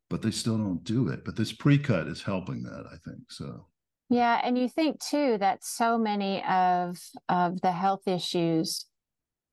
but 0.09 0.23
they 0.23 0.31
still 0.31 0.57
don't 0.57 0.85
do 0.85 1.09
it. 1.09 1.25
But 1.25 1.37
this 1.37 1.53
pre-cut 1.53 2.07
is 2.07 2.23
helping 2.23 2.63
that, 2.63 2.87
I 2.91 2.97
think. 3.05 3.31
So 3.31 3.67
Yeah, 4.09 4.41
and 4.43 4.57
you 4.57 4.69
think 4.69 5.01
too 5.01 5.37
that 5.39 5.63
so 5.65 5.99
many 5.99 6.43
of 6.45 6.99
of 7.29 7.61
the 7.61 7.73
health 7.73 8.09
issues 8.09 8.87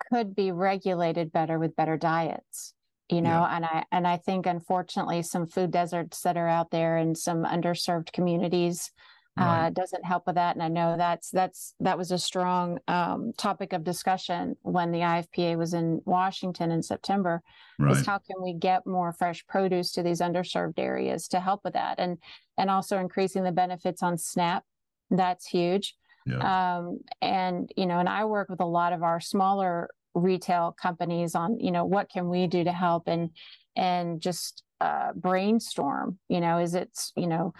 could 0.09 0.33
be 0.33 0.51
regulated 0.51 1.31
better 1.31 1.59
with 1.59 1.75
better 1.75 1.97
diets. 1.97 2.73
You 3.09 3.21
know, 3.21 3.45
and 3.49 3.65
I 3.65 3.85
and 3.91 4.05
I 4.05 4.17
think 4.17 4.45
unfortunately 4.45 5.21
some 5.21 5.47
food 5.47 5.71
deserts 5.71 6.21
that 6.21 6.35
are 6.35 6.49
out 6.49 6.71
there 6.71 6.97
in 6.97 7.15
some 7.15 7.43
underserved 7.43 8.11
communities 8.11 8.91
Right. 9.37 9.67
uh, 9.67 9.69
doesn't 9.69 10.03
help 10.05 10.25
with 10.25 10.35
that. 10.35 10.55
And 10.55 10.63
I 10.63 10.67
know 10.67 10.95
that's 10.97 11.29
that's 11.29 11.75
that 11.79 11.97
was 11.97 12.11
a 12.11 12.17
strong 12.17 12.79
um, 12.87 13.33
topic 13.37 13.73
of 13.73 13.83
discussion 13.83 14.55
when 14.63 14.91
the 14.91 14.99
IFPA 14.99 15.57
was 15.57 15.73
in 15.73 16.01
Washington 16.05 16.71
in 16.71 16.81
September. 16.81 17.43
right, 17.77 17.97
is 17.97 18.05
how 18.05 18.17
can 18.17 18.41
we 18.41 18.53
get 18.53 18.87
more 18.87 19.13
fresh 19.13 19.45
produce 19.47 19.91
to 19.93 20.03
these 20.03 20.21
underserved 20.21 20.79
areas 20.79 21.27
to 21.29 21.39
help 21.39 21.61
with 21.63 21.73
that 21.73 21.99
and 21.99 22.17
and 22.57 22.69
also 22.69 22.97
increasing 22.97 23.43
the 23.43 23.51
benefits 23.51 24.01
on 24.01 24.17
snap 24.17 24.63
that's 25.09 25.47
huge 25.47 25.95
yeah, 26.25 26.77
um, 26.77 26.99
and 27.21 27.71
you 27.77 27.85
know 27.85 27.99
and 27.99 28.09
i 28.09 28.25
work 28.25 28.49
with 28.49 28.59
a 28.59 28.65
lot 28.65 28.93
of 28.93 29.03
our 29.03 29.19
smaller 29.19 29.89
retail 30.13 30.75
companies 30.81 31.35
on 31.35 31.59
you 31.59 31.71
know 31.71 31.85
what 31.85 32.09
can 32.09 32.27
we 32.27 32.47
do 32.47 32.63
to 32.63 32.71
help 32.71 33.07
and 33.07 33.29
and 33.75 34.19
just 34.21 34.63
uh, 34.81 35.11
brainstorm 35.15 36.19
you 36.27 36.41
know 36.41 36.57
is 36.57 36.75
it 36.75 36.89
you 37.15 37.27
know 37.27 37.53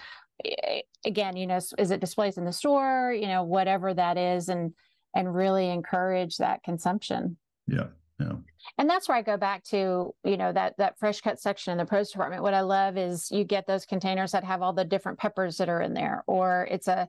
Eh, 0.46 0.82
again 1.06 1.36
you 1.36 1.48
know 1.48 1.60
is 1.78 1.92
it 1.92 2.00
displays 2.00 2.38
in 2.38 2.46
the 2.46 2.52
store 2.52 3.12
you 3.14 3.28
know 3.28 3.44
whatever 3.44 3.94
that 3.94 4.18
is 4.18 4.50
and 4.50 4.74
and 5.16 5.34
really 5.34 5.70
encourage 5.70 6.38
that 6.38 6.62
consumption 6.64 7.38
yeah, 7.68 7.88
yeah, 8.20 8.34
and 8.78 8.90
that's 8.90 9.08
where 9.08 9.18
I 9.18 9.22
go 9.22 9.38
back 9.38 9.64
to, 9.66 10.14
you 10.24 10.38
know, 10.38 10.52
that 10.52 10.76
that 10.78 10.98
fresh 10.98 11.22
cut 11.22 11.40
section 11.40 11.72
in 11.72 11.78
the 11.78 11.86
produce 11.86 12.12
department. 12.12 12.44
What 12.44 12.54
I 12.54 12.62
love 12.62 12.98
is 12.98 13.30
you 13.32 13.44
get 13.44 13.68
those 13.68 13.86
containers 13.86 14.32
that 14.32 14.44
have 14.44 14.62
all 14.62 14.74
the 14.74 14.86
different 14.86 15.20
peppers 15.20 15.58
that 15.58 15.70
are 15.70 15.82
in 15.82 15.94
there, 15.94 16.24
or 16.28 16.68
it's 16.72 16.88
a, 16.88 17.08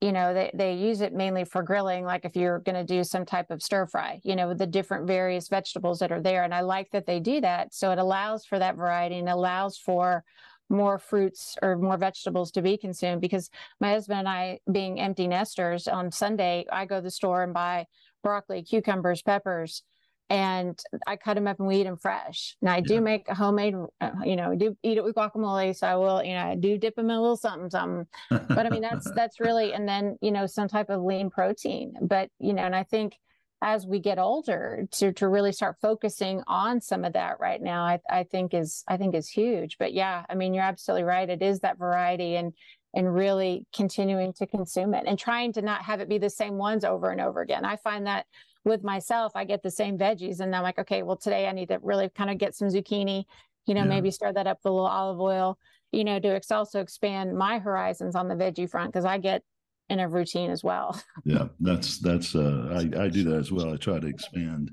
you 0.00 0.12
know, 0.12 0.32
they 0.32 0.50
they 0.54 0.74
use 0.74 1.00
it 1.00 1.12
mainly 1.12 1.44
for 1.44 1.62
grilling, 1.62 2.04
like 2.04 2.24
if 2.24 2.36
you're 2.36 2.60
going 2.60 2.76
to 2.76 2.84
do 2.84 3.04
some 3.04 3.26
type 3.26 3.50
of 3.50 3.62
stir 3.62 3.86
fry, 3.86 4.20
you 4.24 4.36
know, 4.36 4.48
with 4.48 4.58
the 4.58 4.66
different 4.66 5.06
various 5.06 5.48
vegetables 5.48 5.98
that 5.98 6.12
are 6.12 6.22
there. 6.22 6.44
And 6.44 6.54
I 6.54 6.60
like 6.60 6.90
that 6.92 7.06
they 7.06 7.20
do 7.20 7.40
that, 7.42 7.74
so 7.74 7.90
it 7.90 7.98
allows 7.98 8.44
for 8.44 8.58
that 8.58 8.76
variety 8.76 9.18
and 9.18 9.28
allows 9.28 9.76
for 9.76 10.24
more 10.68 10.98
fruits 10.98 11.56
or 11.62 11.76
more 11.76 11.96
vegetables 11.96 12.50
to 12.52 12.62
be 12.62 12.76
consumed 12.76 13.20
because 13.20 13.50
my 13.80 13.90
husband 13.92 14.20
and 14.20 14.28
I 14.28 14.60
being 14.70 15.00
empty 15.00 15.26
nesters 15.26 15.88
on 15.88 16.12
Sunday 16.12 16.66
I 16.70 16.84
go 16.84 16.96
to 16.96 17.02
the 17.02 17.10
store 17.10 17.42
and 17.42 17.54
buy 17.54 17.86
broccoli, 18.22 18.62
cucumbers, 18.62 19.22
peppers 19.22 19.82
and 20.30 20.78
I 21.06 21.16
cut 21.16 21.34
them 21.34 21.46
up 21.46 21.58
and 21.58 21.66
we 21.68 21.76
eat 21.76 21.84
them 21.84 21.96
fresh. 21.96 22.56
Now 22.60 22.74
I 22.74 22.80
do 22.80 22.94
Yeah. 22.94 23.00
make 23.00 23.28
a 23.28 23.34
homemade, 23.34 23.74
uh, 24.00 24.10
you 24.24 24.36
know, 24.36 24.54
do 24.54 24.76
eat 24.82 24.98
it 24.98 25.04
with 25.04 25.14
guacamole. 25.14 25.74
So 25.74 25.86
I 25.86 25.96
will, 25.96 26.22
you 26.22 26.34
know, 26.34 26.44
I 26.44 26.54
do 26.54 26.76
dip 26.76 26.96
them 26.96 27.06
in 27.10 27.16
a 27.16 27.20
little 27.20 27.36
something, 27.36 27.70
something. 27.70 28.06
But 28.54 28.66
I 28.66 28.70
mean, 28.70 28.82
that's 28.82 29.10
that's 29.14 29.40
really, 29.40 29.72
and 29.72 29.88
then 29.88 30.18
you 30.20 30.30
know, 30.30 30.46
some 30.46 30.68
type 30.68 30.90
of 30.90 31.02
lean 31.02 31.30
protein. 31.30 31.94
But 32.02 32.28
you 32.38 32.52
know, 32.52 32.62
and 32.64 32.76
I 32.76 32.82
think 32.82 33.14
as 33.60 33.86
we 33.86 33.98
get 33.98 34.18
older, 34.18 34.86
to 34.92 35.12
to 35.14 35.28
really 35.28 35.52
start 35.52 35.76
focusing 35.80 36.42
on 36.46 36.80
some 36.80 37.04
of 37.04 37.12
that 37.14 37.40
right 37.40 37.60
now, 37.60 37.84
I 37.84 37.98
I 38.08 38.24
think 38.24 38.54
is 38.54 38.84
I 38.88 38.96
think 38.96 39.14
is 39.14 39.28
huge. 39.28 39.78
But 39.78 39.92
yeah, 39.92 40.24
I 40.28 40.34
mean, 40.34 40.54
you're 40.54 40.64
absolutely 40.64 41.04
right. 41.04 41.28
It 41.28 41.42
is 41.42 41.60
that 41.60 41.78
variety 41.78 42.36
and 42.36 42.52
and 42.94 43.12
really 43.14 43.66
continuing 43.74 44.32
to 44.34 44.46
consume 44.46 44.94
it 44.94 45.04
and 45.06 45.18
trying 45.18 45.52
to 45.52 45.62
not 45.62 45.82
have 45.82 46.00
it 46.00 46.08
be 46.08 46.18
the 46.18 46.30
same 46.30 46.54
ones 46.56 46.84
over 46.84 47.10
and 47.10 47.20
over 47.20 47.42
again. 47.42 47.64
I 47.64 47.76
find 47.76 48.06
that 48.06 48.26
with 48.64 48.82
myself, 48.82 49.32
I 49.34 49.44
get 49.44 49.62
the 49.62 49.70
same 49.70 49.98
veggies 49.98 50.40
and 50.40 50.54
I'm 50.56 50.62
like, 50.62 50.78
okay, 50.78 51.02
well, 51.02 51.16
today 51.16 51.46
I 51.48 51.52
need 51.52 51.68
to 51.68 51.78
really 51.82 52.08
kind 52.08 52.30
of 52.30 52.38
get 52.38 52.54
some 52.54 52.68
zucchini, 52.68 53.24
you 53.66 53.74
know, 53.74 53.82
Yeah. 53.82 53.88
maybe 53.88 54.10
stir 54.10 54.32
that 54.32 54.46
up 54.46 54.58
with 54.64 54.70
a 54.70 54.74
little 54.74 54.86
olive 54.88 55.20
oil, 55.20 55.58
you 55.92 56.02
know, 56.02 56.18
to 56.18 56.28
ex- 56.28 56.50
also 56.50 56.80
expand 56.80 57.36
my 57.36 57.58
horizons 57.58 58.14
on 58.14 58.26
the 58.28 58.34
veggie 58.34 58.68
front 58.68 58.90
because 58.92 59.04
I 59.04 59.18
get 59.18 59.42
in 59.90 60.00
a 60.00 60.08
routine 60.08 60.50
as 60.50 60.62
well. 60.62 61.00
Yeah, 61.24 61.48
that's 61.60 61.98
that's 61.98 62.34
uh 62.34 62.68
I, 62.72 63.04
I 63.04 63.08
do 63.08 63.24
that 63.24 63.36
as 63.38 63.50
well. 63.52 63.72
I 63.72 63.76
try 63.76 63.98
to 63.98 64.06
expand 64.06 64.70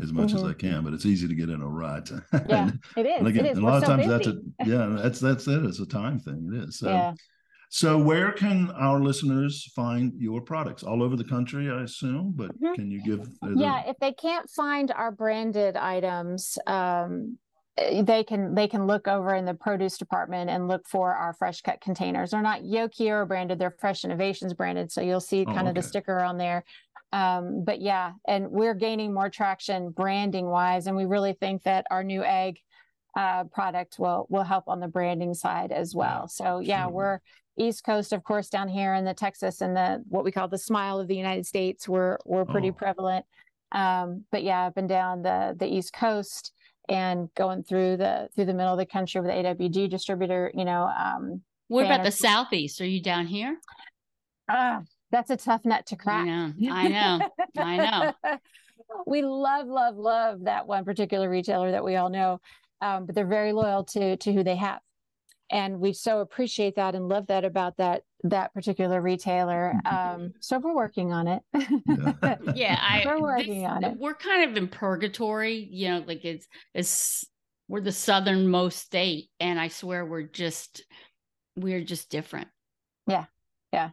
as 0.00 0.12
much 0.12 0.32
as 0.32 0.42
Mhm. 0.42 0.50
I 0.50 0.54
can, 0.54 0.84
but 0.84 0.92
it's 0.94 1.06
easy 1.06 1.26
to 1.28 1.34
get 1.34 1.48
in 1.50 1.60
a 1.60 1.68
rut. 1.68 2.10
Yeah, 2.48 2.70
it 2.96 3.06
is. 3.06 3.18
And 3.18 3.26
again, 3.26 3.46
it 3.46 3.52
is. 3.52 3.58
a 3.58 3.62
We're 3.62 3.70
lot 3.70 3.78
of 3.82 3.84
so 3.84 3.96
times 3.96 4.06
that's 4.08 4.26
busy. 4.28 4.38
a 4.62 4.64
yeah, 4.66 4.86
that's 5.02 5.20
that's 5.20 5.46
it. 5.48 5.64
It's 5.64 5.80
a 5.80 5.86
time 5.86 6.18
thing. 6.20 6.50
It 6.52 6.68
is. 6.68 6.78
So 6.78 6.88
yeah. 6.88 7.12
so 7.70 7.98
where 7.98 8.30
can 8.32 8.70
our 8.70 9.00
listeners 9.00 9.70
find 9.74 10.12
your 10.16 10.40
products? 10.40 10.82
All 10.82 11.02
over 11.02 11.16
the 11.16 11.24
country, 11.24 11.68
I 11.70 11.82
assume, 11.82 12.32
but 12.36 12.50
Mhm. 12.60 12.74
can 12.76 12.90
you 12.90 13.02
give 13.02 13.20
uh, 13.42 13.50
yeah 13.56 13.82
if 13.90 13.96
they 13.98 14.12
can't 14.12 14.48
find 14.50 14.90
our 14.92 15.10
branded 15.10 15.76
items 15.76 16.58
um 16.66 17.36
they 18.02 18.24
can 18.24 18.54
they 18.54 18.66
can 18.68 18.86
look 18.86 19.06
over 19.08 19.34
in 19.34 19.44
the 19.44 19.54
produce 19.54 19.98
department 19.98 20.50
and 20.50 20.68
look 20.68 20.86
for 20.88 21.14
our 21.14 21.32
fresh 21.32 21.60
cut 21.60 21.80
containers. 21.80 22.30
They're 22.30 22.42
not 22.42 22.64
Yo 22.64 22.88
Quiero 22.88 23.26
branded 23.26 23.58
they're 23.58 23.70
fresh 23.78 24.04
innovations 24.04 24.54
branded 24.54 24.90
so 24.90 25.00
you'll 25.00 25.20
see 25.20 25.44
Oh, 25.46 25.52
kind 25.52 25.68
of 25.68 25.74
the 25.74 25.82
sticker 25.82 26.20
on 26.20 26.38
there. 26.38 26.64
Um 27.12 27.64
but 27.64 27.80
yeah 27.80 28.12
and 28.26 28.50
we're 28.50 28.74
gaining 28.74 29.14
more 29.14 29.30
traction 29.30 29.90
branding 29.90 30.46
wise 30.46 30.86
and 30.86 30.96
we 30.96 31.04
really 31.04 31.34
think 31.34 31.62
that 31.64 31.86
our 31.90 32.02
new 32.02 32.22
egg 32.24 32.58
uh 33.16 33.44
product 33.44 33.98
will 33.98 34.26
will 34.28 34.42
help 34.44 34.64
on 34.68 34.80
the 34.80 34.88
branding 34.88 35.34
side 35.34 35.72
as 35.72 35.94
well. 35.94 36.28
So 36.28 36.58
yeah 36.60 36.84
absolutely. 36.86 36.94
we're 36.96 37.20
east 37.58 37.84
coast 37.84 38.12
of 38.12 38.22
course 38.24 38.48
down 38.48 38.68
here 38.68 38.94
in 38.94 39.04
the 39.04 39.14
texas 39.14 39.60
and 39.60 39.76
the 39.76 40.02
what 40.08 40.24
we 40.24 40.32
call 40.32 40.48
the 40.48 40.58
smile 40.58 40.98
of 41.00 41.08
the 41.08 41.16
united 41.16 41.46
states. 41.46 41.88
We're 41.88 42.18
we're 42.24 42.44
pretty 42.44 42.70
Oh. 42.70 42.72
prevalent. 42.72 43.24
Um 43.72 44.24
but 44.32 44.42
yeah 44.42 44.66
up 44.66 44.76
and 44.76 44.88
down 44.88 45.22
the 45.22 45.54
the 45.58 45.66
east 45.66 45.92
coast 45.92 46.52
and 46.88 47.28
going 47.34 47.62
through 47.62 47.96
the 47.96 48.28
through 48.34 48.46
the 48.46 48.54
middle 48.54 48.72
of 48.72 48.78
the 48.78 48.86
country 48.86 49.20
with 49.20 49.30
the 49.30 49.36
awg 49.36 49.90
distributor 49.90 50.50
you 50.54 50.64
know 50.64 50.84
um 50.84 51.42
What 51.68 51.84
about 51.84 52.02
the 52.04 52.10
southeast? 52.10 52.80
Are 52.80 52.86
you 52.86 53.02
down 53.02 53.26
here? 53.26 53.58
ah, 54.48 54.82
that's 55.10 55.30
a 55.30 55.36
tough 55.36 55.64
nut 55.64 55.86
to 55.86 55.94
I 55.94 55.96
crack 55.96 56.26
know. 56.26 56.52
I 56.70 56.88
know. 56.88 57.28
I 57.56 57.76
know. 57.76 58.12
we 59.06 59.22
love 59.22 59.66
love 59.66 59.96
love 59.96 60.44
that 60.44 60.66
one 60.66 60.84
particular 60.84 61.28
retailer 61.28 61.70
that 61.72 61.84
we 61.84 61.96
all 61.96 62.08
know 62.08 62.40
um, 62.80 63.06
but 63.06 63.14
they're 63.14 63.26
very 63.26 63.52
loyal 63.52 63.84
to 63.84 64.16
to 64.16 64.32
who 64.32 64.42
they 64.42 64.56
have 64.56 64.80
and 65.50 65.80
we 65.80 65.92
so 65.92 66.20
appreciate 66.20 66.76
that 66.76 66.94
and 66.94 67.08
love 67.08 67.26
that 67.26 67.44
about 67.44 67.76
that 67.76 68.02
that 68.24 68.52
particular 68.52 69.00
retailer 69.00 69.74
um, 69.84 70.32
so 70.40 70.58
we're 70.58 70.74
working 70.74 71.12
on 71.12 71.28
it 71.28 71.42
Yeah. 71.54 72.36
Yeah, 72.54 72.78
I 72.80 73.02
We're 73.06 73.14
this- 73.14 73.22
working 73.22 73.66
on 73.66 73.84
it. 73.84 73.96
We're 73.98 74.14
kind 74.14 74.50
of 74.50 74.56
in 74.56 74.68
purgatory, 74.68 75.68
you 75.70 75.88
know, 75.88 76.04
like 76.06 76.24
it's 76.24 76.46
it's 76.74 77.24
we're 77.68 77.80
the 77.82 77.92
southernmost 77.92 78.78
state, 78.78 79.28
and 79.38 79.60
I 79.60 79.68
swear 79.68 80.04
we're 80.04 80.22
just 80.22 80.84
we're 81.56 81.82
just 81.84 82.10
different. 82.10 82.48
Yeah, 83.06 83.26
yeah, 83.72 83.90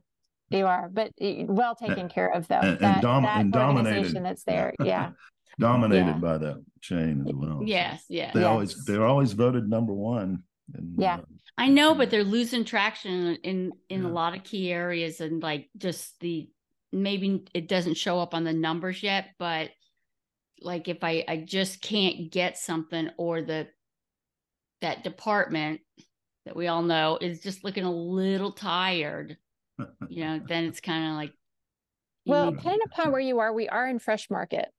you 0.49 0.65
are 0.65 0.89
but 0.91 1.11
well 1.19 1.75
taken 1.75 2.09
care 2.09 2.31
of 2.33 2.47
though 2.47 2.55
and- 2.55 2.69
and 2.69 2.79
that, 2.79 3.01
dom- 3.01 3.23
that 3.23 3.41
and 3.41 3.51
dominated. 3.53 4.23
that's 4.23 4.43
there 4.43 4.73
yeah 4.83 5.11
dominated 5.59 6.05
Yeah. 6.07 6.17
by 6.17 6.37
that 6.39 6.63
chain 6.81 7.25
as 7.27 7.33
well. 7.35 7.59
so 7.59 7.65
Yes, 7.65 8.03
yes. 8.09 8.33
They 8.33 8.43
always 8.43 8.83
they're 8.85 9.05
always 9.05 9.33
voted 9.33 9.69
number 9.69 9.93
one. 9.93 10.43
And, 10.73 10.99
Yeah. 10.99 11.17
uh, 11.17 11.21
I 11.57 11.67
know, 11.69 11.95
but 11.95 12.09
they're 12.09 12.23
losing 12.23 12.65
traction 12.65 13.35
in 13.37 13.73
in 13.89 14.01
Yeah. 14.03 14.07
a 14.07 14.11
lot 14.11 14.35
of 14.35 14.43
key 14.43 14.71
areas, 14.71 15.21
and 15.21 15.41
like 15.41 15.69
just 15.77 16.19
the 16.19 16.49
maybe 16.91 17.45
it 17.53 17.67
doesn't 17.67 17.95
show 17.95 18.19
up 18.19 18.33
on 18.33 18.43
the 18.43 18.53
numbers 18.53 19.03
yet, 19.03 19.29
but 19.37 19.71
like 20.61 20.87
if 20.87 21.03
I 21.03 21.23
I 21.27 21.37
just 21.37 21.81
can't 21.81 22.31
get 22.31 22.57
something 22.57 23.09
or 23.17 23.41
the 23.41 23.67
that 24.81 25.03
department 25.03 25.81
that 26.45 26.55
we 26.55 26.67
all 26.67 26.83
know 26.83 27.17
is 27.19 27.41
just 27.41 27.63
looking 27.63 27.85
a 27.85 27.91
little 27.91 28.51
tired, 28.51 29.37
you 30.09 30.23
know, 30.25 30.39
then 30.45 30.65
it's 30.69 30.81
kind 30.81 31.09
of 31.09 31.15
like 31.15 31.33
well 32.25 32.47
need- 32.47 32.57
depending 32.57 32.79
upon 32.85 33.11
where 33.11 33.21
you 33.21 33.39
are 33.39 33.53
we 33.53 33.69
are 33.69 33.87
in 33.87 33.99
fresh 33.99 34.29
market 34.29 34.69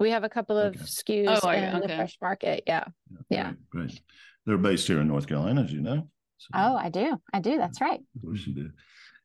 we 0.00 0.10
have 0.10 0.24
a 0.24 0.28
couple 0.28 0.56
of 0.58 0.74
Okay. 0.74 0.84
skus 0.84 1.40
Oh, 1.42 1.48
are 1.48 1.56
you? 1.56 1.62
in 1.62 1.80
the 1.80 1.88
fresh 1.88 2.18
market 2.20 2.64
yeah 2.66 2.84
Yeah. 3.30 3.52
Great, 3.70 3.88
great. 3.88 4.00
They're 4.48 4.56
based 4.56 4.86
here 4.86 4.98
in 5.02 5.08
North 5.08 5.26
Carolina, 5.26 5.60
as 5.62 5.70
you 5.70 5.82
know. 5.82 6.08
So, 6.38 6.48
oh 6.54 6.76
i 6.76 6.88
do 6.88 7.20
i 7.34 7.40
do 7.40 7.58
that's 7.58 7.80
right 7.80 8.00
Of 8.16 8.22
course 8.22 8.46
you 8.46 8.54
do. 8.54 8.70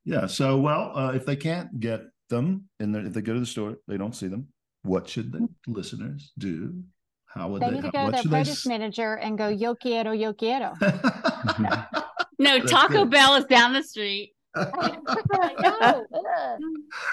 Yeah. 0.03 0.25
So, 0.27 0.57
well, 0.57 0.91
uh, 0.97 1.11
if 1.13 1.25
they 1.25 1.37
can't 1.37 1.79
get 1.79 2.01
them 2.29 2.67
and 2.81 2.93
if 2.95 3.13
they 3.13 3.21
go 3.21 3.33
to 3.33 3.39
the 3.39 3.45
store, 3.45 3.77
they 3.87 3.95
don't 3.97 4.13
see 4.13 4.27
them. 4.27 4.47
What 4.81 5.07
should 5.07 5.31
the 5.31 5.47
listeners 5.65 6.33
do? 6.37 6.83
How 7.27 7.47
would 7.49 7.61
they 7.61 7.69
they? 7.69 7.75
need 7.75 7.91
to 7.91 7.97
how- 7.97 8.05
go 8.05 8.05
to 8.07 8.11
their 8.11 8.21
should 8.23 8.31
they 8.31 8.37
produce 8.43 8.65
manager 8.67 9.13
and 9.13 9.37
go 9.37 9.47
yo 9.47 9.75
quiero 9.75 10.11
yo 10.11 10.33
quiero 10.33 10.73
s- 10.81 11.85
no 12.39 12.59
Taco 12.59 13.03
good. 13.05 13.11
Bell 13.11 13.35
is 13.35 13.45
down 13.45 13.71
the 13.71 13.83
street. 13.83 14.33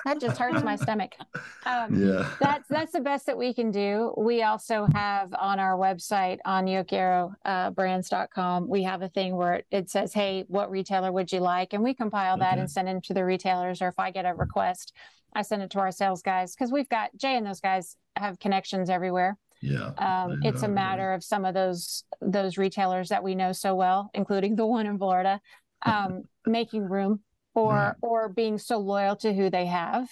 That 0.05 0.21
just 0.21 0.39
hurts 0.39 0.63
my 0.63 0.77
stomach 0.77 1.15
um, 1.67 1.95
yeah. 1.95 2.29
that's 2.41 2.69
that's 2.69 2.93
the 2.93 3.01
best 3.01 3.27
that 3.27 3.37
we 3.37 3.53
can 3.53 3.71
do. 3.71 4.15
We 4.17 4.43
also 4.43 4.87
have 4.93 5.33
on 5.35 5.59
our 5.59 5.77
website 5.77 6.39
on 6.45 6.67
yoquierobrands.com, 6.67 8.69
we 8.69 8.83
have 8.83 9.03
a 9.03 9.09
thing 9.09 9.37
where 9.37 9.63
it, 9.71 9.91
says, 9.91 10.13
Hey, 10.13 10.45
what 10.49 10.71
retailer 10.71 11.13
would 11.13 11.33
you 11.33 11.41
like? 11.41 11.73
And 11.73 11.83
we 11.83 11.95
compile 11.95 12.39
that 12.39 12.53
Okay. 12.53 12.61
and 12.61 12.71
send 12.71 12.89
it 12.89 13.03
to 13.05 13.15
the 13.15 13.25
retailers. 13.25 13.83
Or 13.83 13.89
if 13.89 13.99
I 13.99 14.11
get 14.11 14.25
a 14.25 14.35
request, 14.35 14.93
I 15.35 15.43
send 15.43 15.63
it 15.63 15.71
to 15.71 15.81
our 15.81 15.93
sales 15.93 16.23
guys 16.23 16.55
because 16.55 16.73
we've 16.73 16.89
got 16.89 17.11
Jay 17.17 17.37
and 17.37 17.47
those 17.47 17.61
guys 17.61 17.97
have 18.17 18.39
connections 18.39 18.91
everywhere. 18.91 19.37
Yeah. 19.63 19.91
Um, 19.99 20.41
it's 20.43 20.63
a 20.63 20.69
matter 20.69 21.13
of 21.13 21.23
some 21.23 21.45
of 21.45 21.55
those 21.55 22.05
those 22.23 22.57
retailers 22.57 23.11
that 23.11 23.23
we 23.23 23.35
know 23.35 23.53
so 23.53 23.75
well, 23.75 24.11
including 24.15 24.57
the 24.57 24.67
one 24.67 24.87
in 24.87 24.97
Florida, 24.97 25.41
um, 25.85 26.23
making 26.47 26.89
room 26.89 27.21
or 27.55 27.73
Right. 27.75 27.95
or 28.03 28.29
being 28.29 28.59
so 28.59 28.79
loyal 28.79 29.17
to 29.17 29.33
who 29.33 29.51
they 29.51 29.67
have, 29.67 30.09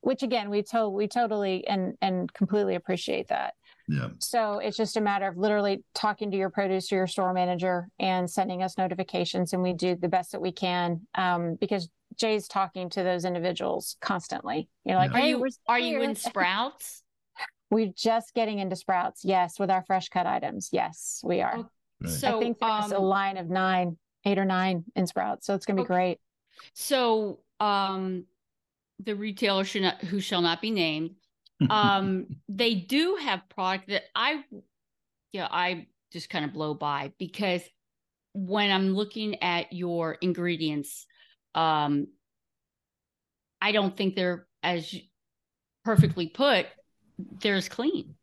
which 0.00 0.22
again 0.22 0.50
we 0.50 0.62
to- 0.64 0.88
we 0.88 1.08
totally 1.08 1.66
and 1.66 1.96
and 2.00 2.32
completely 2.32 2.74
appreciate 2.74 3.28
that. 3.28 3.54
Yeah. 3.88 4.08
So 4.18 4.58
it's 4.58 4.76
just 4.76 4.96
a 4.96 5.00
matter 5.00 5.26
of 5.26 5.36
literally 5.36 5.82
talking 5.94 6.30
to 6.30 6.36
your 6.36 6.50
producer, 6.50 6.94
your 6.96 7.06
store 7.06 7.32
manager, 7.32 7.88
and 7.98 8.30
sending 8.30 8.62
us 8.62 8.78
notifications, 8.78 9.52
and 9.52 9.62
we 9.62 9.72
do 9.72 9.96
the 9.96 10.08
best 10.08 10.32
that 10.32 10.40
we 10.40 10.52
can 10.52 11.06
um, 11.16 11.56
because 11.56 11.88
Jay's 12.16 12.46
talking 12.48 12.88
to 12.90 13.02
those 13.02 13.24
individuals 13.24 13.96
constantly. 14.00 14.68
You're 14.84 14.96
like, 14.96 15.12
Yeah. 15.12 15.18
Are 15.18 15.26
you 15.26 15.38
we're 15.40 15.78
you 15.78 16.02
in 16.02 16.14
Sprouts? 16.14 17.02
We're 17.70 17.92
just 17.96 18.34
getting 18.34 18.58
into 18.58 18.74
Sprouts, 18.74 19.24
yes, 19.24 19.58
with 19.60 19.70
our 19.70 19.84
fresh 19.84 20.08
cut 20.08 20.26
items. 20.26 20.70
Yes, 20.72 21.20
we 21.24 21.40
are. 21.40 21.54
Oh, 21.58 21.70
Right. 22.02 22.10
So 22.10 22.36
I 22.36 22.40
think 22.40 22.58
there's 22.58 22.90
a 22.92 22.96
um, 22.96 23.02
line 23.04 23.36
of 23.36 23.48
nine, 23.48 23.96
eight 24.24 24.38
or 24.38 24.44
nine 24.44 24.84
in 24.96 25.06
Sprouts, 25.06 25.46
so 25.46 25.54
it's 25.54 25.66
gonna 25.66 25.76
be 25.76 25.82
Okay. 25.82 25.94
great. 25.94 26.20
So, 26.74 27.40
um, 27.58 28.24
the 29.02 29.14
retailer 29.14 29.64
should 29.64 29.82
not, 29.82 30.02
who 30.02 30.20
shall 30.20 30.42
not 30.42 30.60
be 30.60 30.70
named, 30.70 31.12
um, 31.70 32.26
they 32.48 32.74
do 32.74 33.16
have 33.16 33.48
product 33.48 33.88
that 33.88 34.04
I, 34.14 34.44
yeah, 35.32 35.48
I 35.50 35.86
just 36.12 36.30
kind 36.30 36.44
of 36.44 36.52
blow 36.52 36.74
by 36.74 37.12
because 37.18 37.62
when 38.32 38.70
I'm 38.70 38.94
looking 38.94 39.42
at 39.42 39.72
your 39.72 40.12
ingredients, 40.14 41.06
um, 41.54 42.08
I 43.60 43.72
don't 43.72 43.96
think 43.96 44.14
they're 44.14 44.46
as 44.62 44.94
perfectly 45.84 46.28
put. 46.28 46.66
They're 47.18 47.56
as 47.56 47.68
clean, 47.68 48.14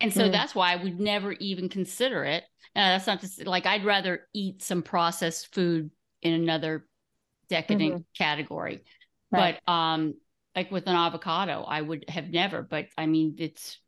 and 0.00 0.12
so 0.12 0.28
Mm. 0.28 0.32
that's 0.32 0.54
why 0.54 0.72
I 0.72 0.76
would 0.76 1.00
never 1.00 1.32
even 1.32 1.68
consider 1.68 2.24
it. 2.24 2.44
Uh, 2.76 2.96
that's 2.96 3.06
not 3.06 3.20
just 3.20 3.46
like 3.46 3.66
I'd 3.66 3.84
rather 3.84 4.28
eat 4.32 4.62
some 4.62 4.82
processed 4.82 5.54
food 5.54 5.90
in 6.22 6.32
another 6.34 6.86
decadent 7.50 8.06
category. 8.16 8.84
Right. 9.30 9.60
But 9.66 9.72
um 9.72 10.14
like 10.56 10.70
with 10.70 10.86
an 10.86 10.96
avocado, 10.96 11.62
I 11.62 11.80
would 11.80 12.04
have 12.08 12.28
never, 12.30 12.62
but 12.62 12.86
I 12.96 13.06
mean 13.06 13.36
it's 13.38 13.78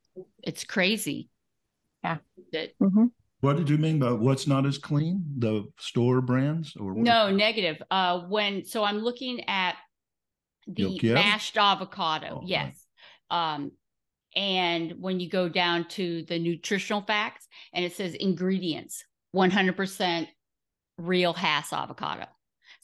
it's 0.42 0.64
crazy. 0.64 1.30
Yeah. 2.04 2.18
That 2.52 2.78
Mhm. 2.78 3.10
What 3.40 3.56
did 3.56 3.68
you 3.68 3.78
mean 3.78 3.98
by 3.98 4.12
what's 4.12 4.46
not 4.46 4.66
as 4.66 4.78
clean? 4.78 5.24
The 5.38 5.64
store 5.78 6.20
brands 6.20 6.76
or 6.76 6.92
what? 6.94 7.02
no 7.02 7.30
negative. 7.30 7.82
Uh 7.90 8.20
when 8.28 8.64
so 8.64 8.84
I'm 8.84 8.98
looking 8.98 9.48
at 9.48 9.76
the 10.66 10.98
mashed 11.02 11.56
avocado. 11.56 12.40
Oh, 12.42 12.46
yes. 12.46 12.86
Um 13.30 13.72
and 14.34 14.94
when 14.98 15.20
you 15.20 15.28
go 15.28 15.48
down 15.48 15.88
to 15.88 16.24
the 16.24 16.38
nutritional 16.38 17.02
facts 17.02 17.46
and 17.74 17.84
it 17.84 17.94
says 17.94 18.14
ingredients 18.14 19.04
100% 19.34 20.28
real 20.98 21.32
Hass 21.32 21.72
avocado. 21.72 22.26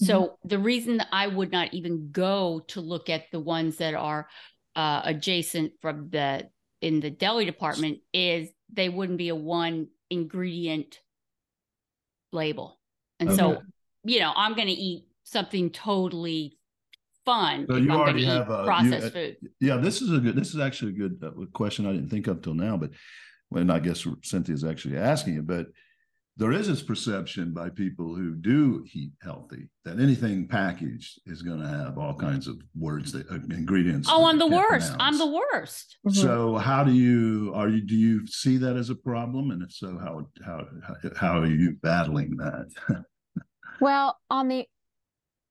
So 0.00 0.38
the 0.44 0.58
reason 0.58 1.02
I 1.10 1.26
would 1.26 1.50
not 1.50 1.74
even 1.74 2.10
go 2.12 2.60
to 2.68 2.80
look 2.80 3.10
at 3.10 3.24
the 3.32 3.40
ones 3.40 3.78
that 3.78 3.94
are 3.94 4.28
uh, 4.76 5.02
adjacent 5.04 5.72
from 5.82 6.08
the 6.10 6.48
in 6.80 7.00
the 7.00 7.10
deli 7.10 7.44
department 7.44 7.98
is 8.12 8.48
they 8.72 8.88
wouldn't 8.88 9.18
be 9.18 9.28
a 9.28 9.34
one 9.34 9.88
ingredient 10.10 11.00
label. 12.32 12.78
And 13.18 13.32
so, 13.32 13.62
you 14.04 14.20
know, 14.20 14.32
I'm 14.36 14.54
going 14.54 14.68
to 14.68 14.72
eat 14.72 15.06
something 15.24 15.70
totally 15.70 16.58
fun 17.24 17.66
So 17.68 17.76
you 17.76 17.90
I'm 17.90 18.00
already 18.00 18.24
have 18.24 18.48
a- 18.48 18.64
processed 18.64 19.06
uh, 19.08 19.10
food. 19.10 19.36
Yeah, 19.60 19.76
this 19.76 20.00
is 20.00 20.12
a 20.12 20.18
good. 20.18 20.36
This 20.36 20.54
is 20.54 20.60
actually 20.60 20.92
a 20.92 21.08
good 21.08 21.22
uh, 21.24 21.30
question 21.52 21.86
I 21.86 21.92
didn't 21.92 22.10
think 22.10 22.26
of 22.26 22.42
till 22.42 22.54
now, 22.54 22.76
but 22.76 22.90
when 23.48 23.70
I 23.70 23.80
guess 23.80 24.06
Cynthia's 24.22 24.64
actually 24.64 24.96
asking 24.96 25.36
it, 25.36 25.46
but 25.46 25.66
there 26.38 26.52
is 26.52 26.68
this 26.68 26.82
perception 26.82 27.52
by 27.52 27.68
people 27.68 28.14
who 28.14 28.34
do 28.36 28.84
eat 28.94 29.10
healthy 29.20 29.68
that 29.84 29.98
anything 29.98 30.46
packaged 30.46 31.20
is 31.26 31.42
going 31.42 31.60
to 31.60 31.66
have 31.66 31.98
all 31.98 32.14
kinds 32.14 32.46
of 32.46 32.56
words 32.78 33.10
that 33.10 33.28
uh, 33.28 33.34
ingredients. 33.50 34.08
Oh, 34.10 34.20
that 34.20 34.26
I'm 34.28 34.38
the 34.38 34.48
they 34.48 34.56
can't 34.56 34.70
worst. 34.70 34.96
I'm 35.00 35.18
the 35.18 35.26
worst. 35.26 35.98
So 36.10 36.54
how 36.56 36.84
do 36.84 36.92
you 36.92 37.52
are 37.56 37.68
you 37.68 37.82
do 37.82 37.96
you 37.96 38.24
see 38.28 38.56
that 38.58 38.76
as 38.76 38.88
a 38.88 38.94
problem, 38.94 39.50
and 39.50 39.62
if 39.62 39.72
so, 39.72 39.98
how 39.98 40.28
how 40.46 40.64
how, 40.86 40.94
how 41.16 41.40
are 41.40 41.46
you 41.46 41.76
battling 41.82 42.36
that? 42.36 42.68
Well, 43.80 44.18
on 44.28 44.48
the 44.48 44.66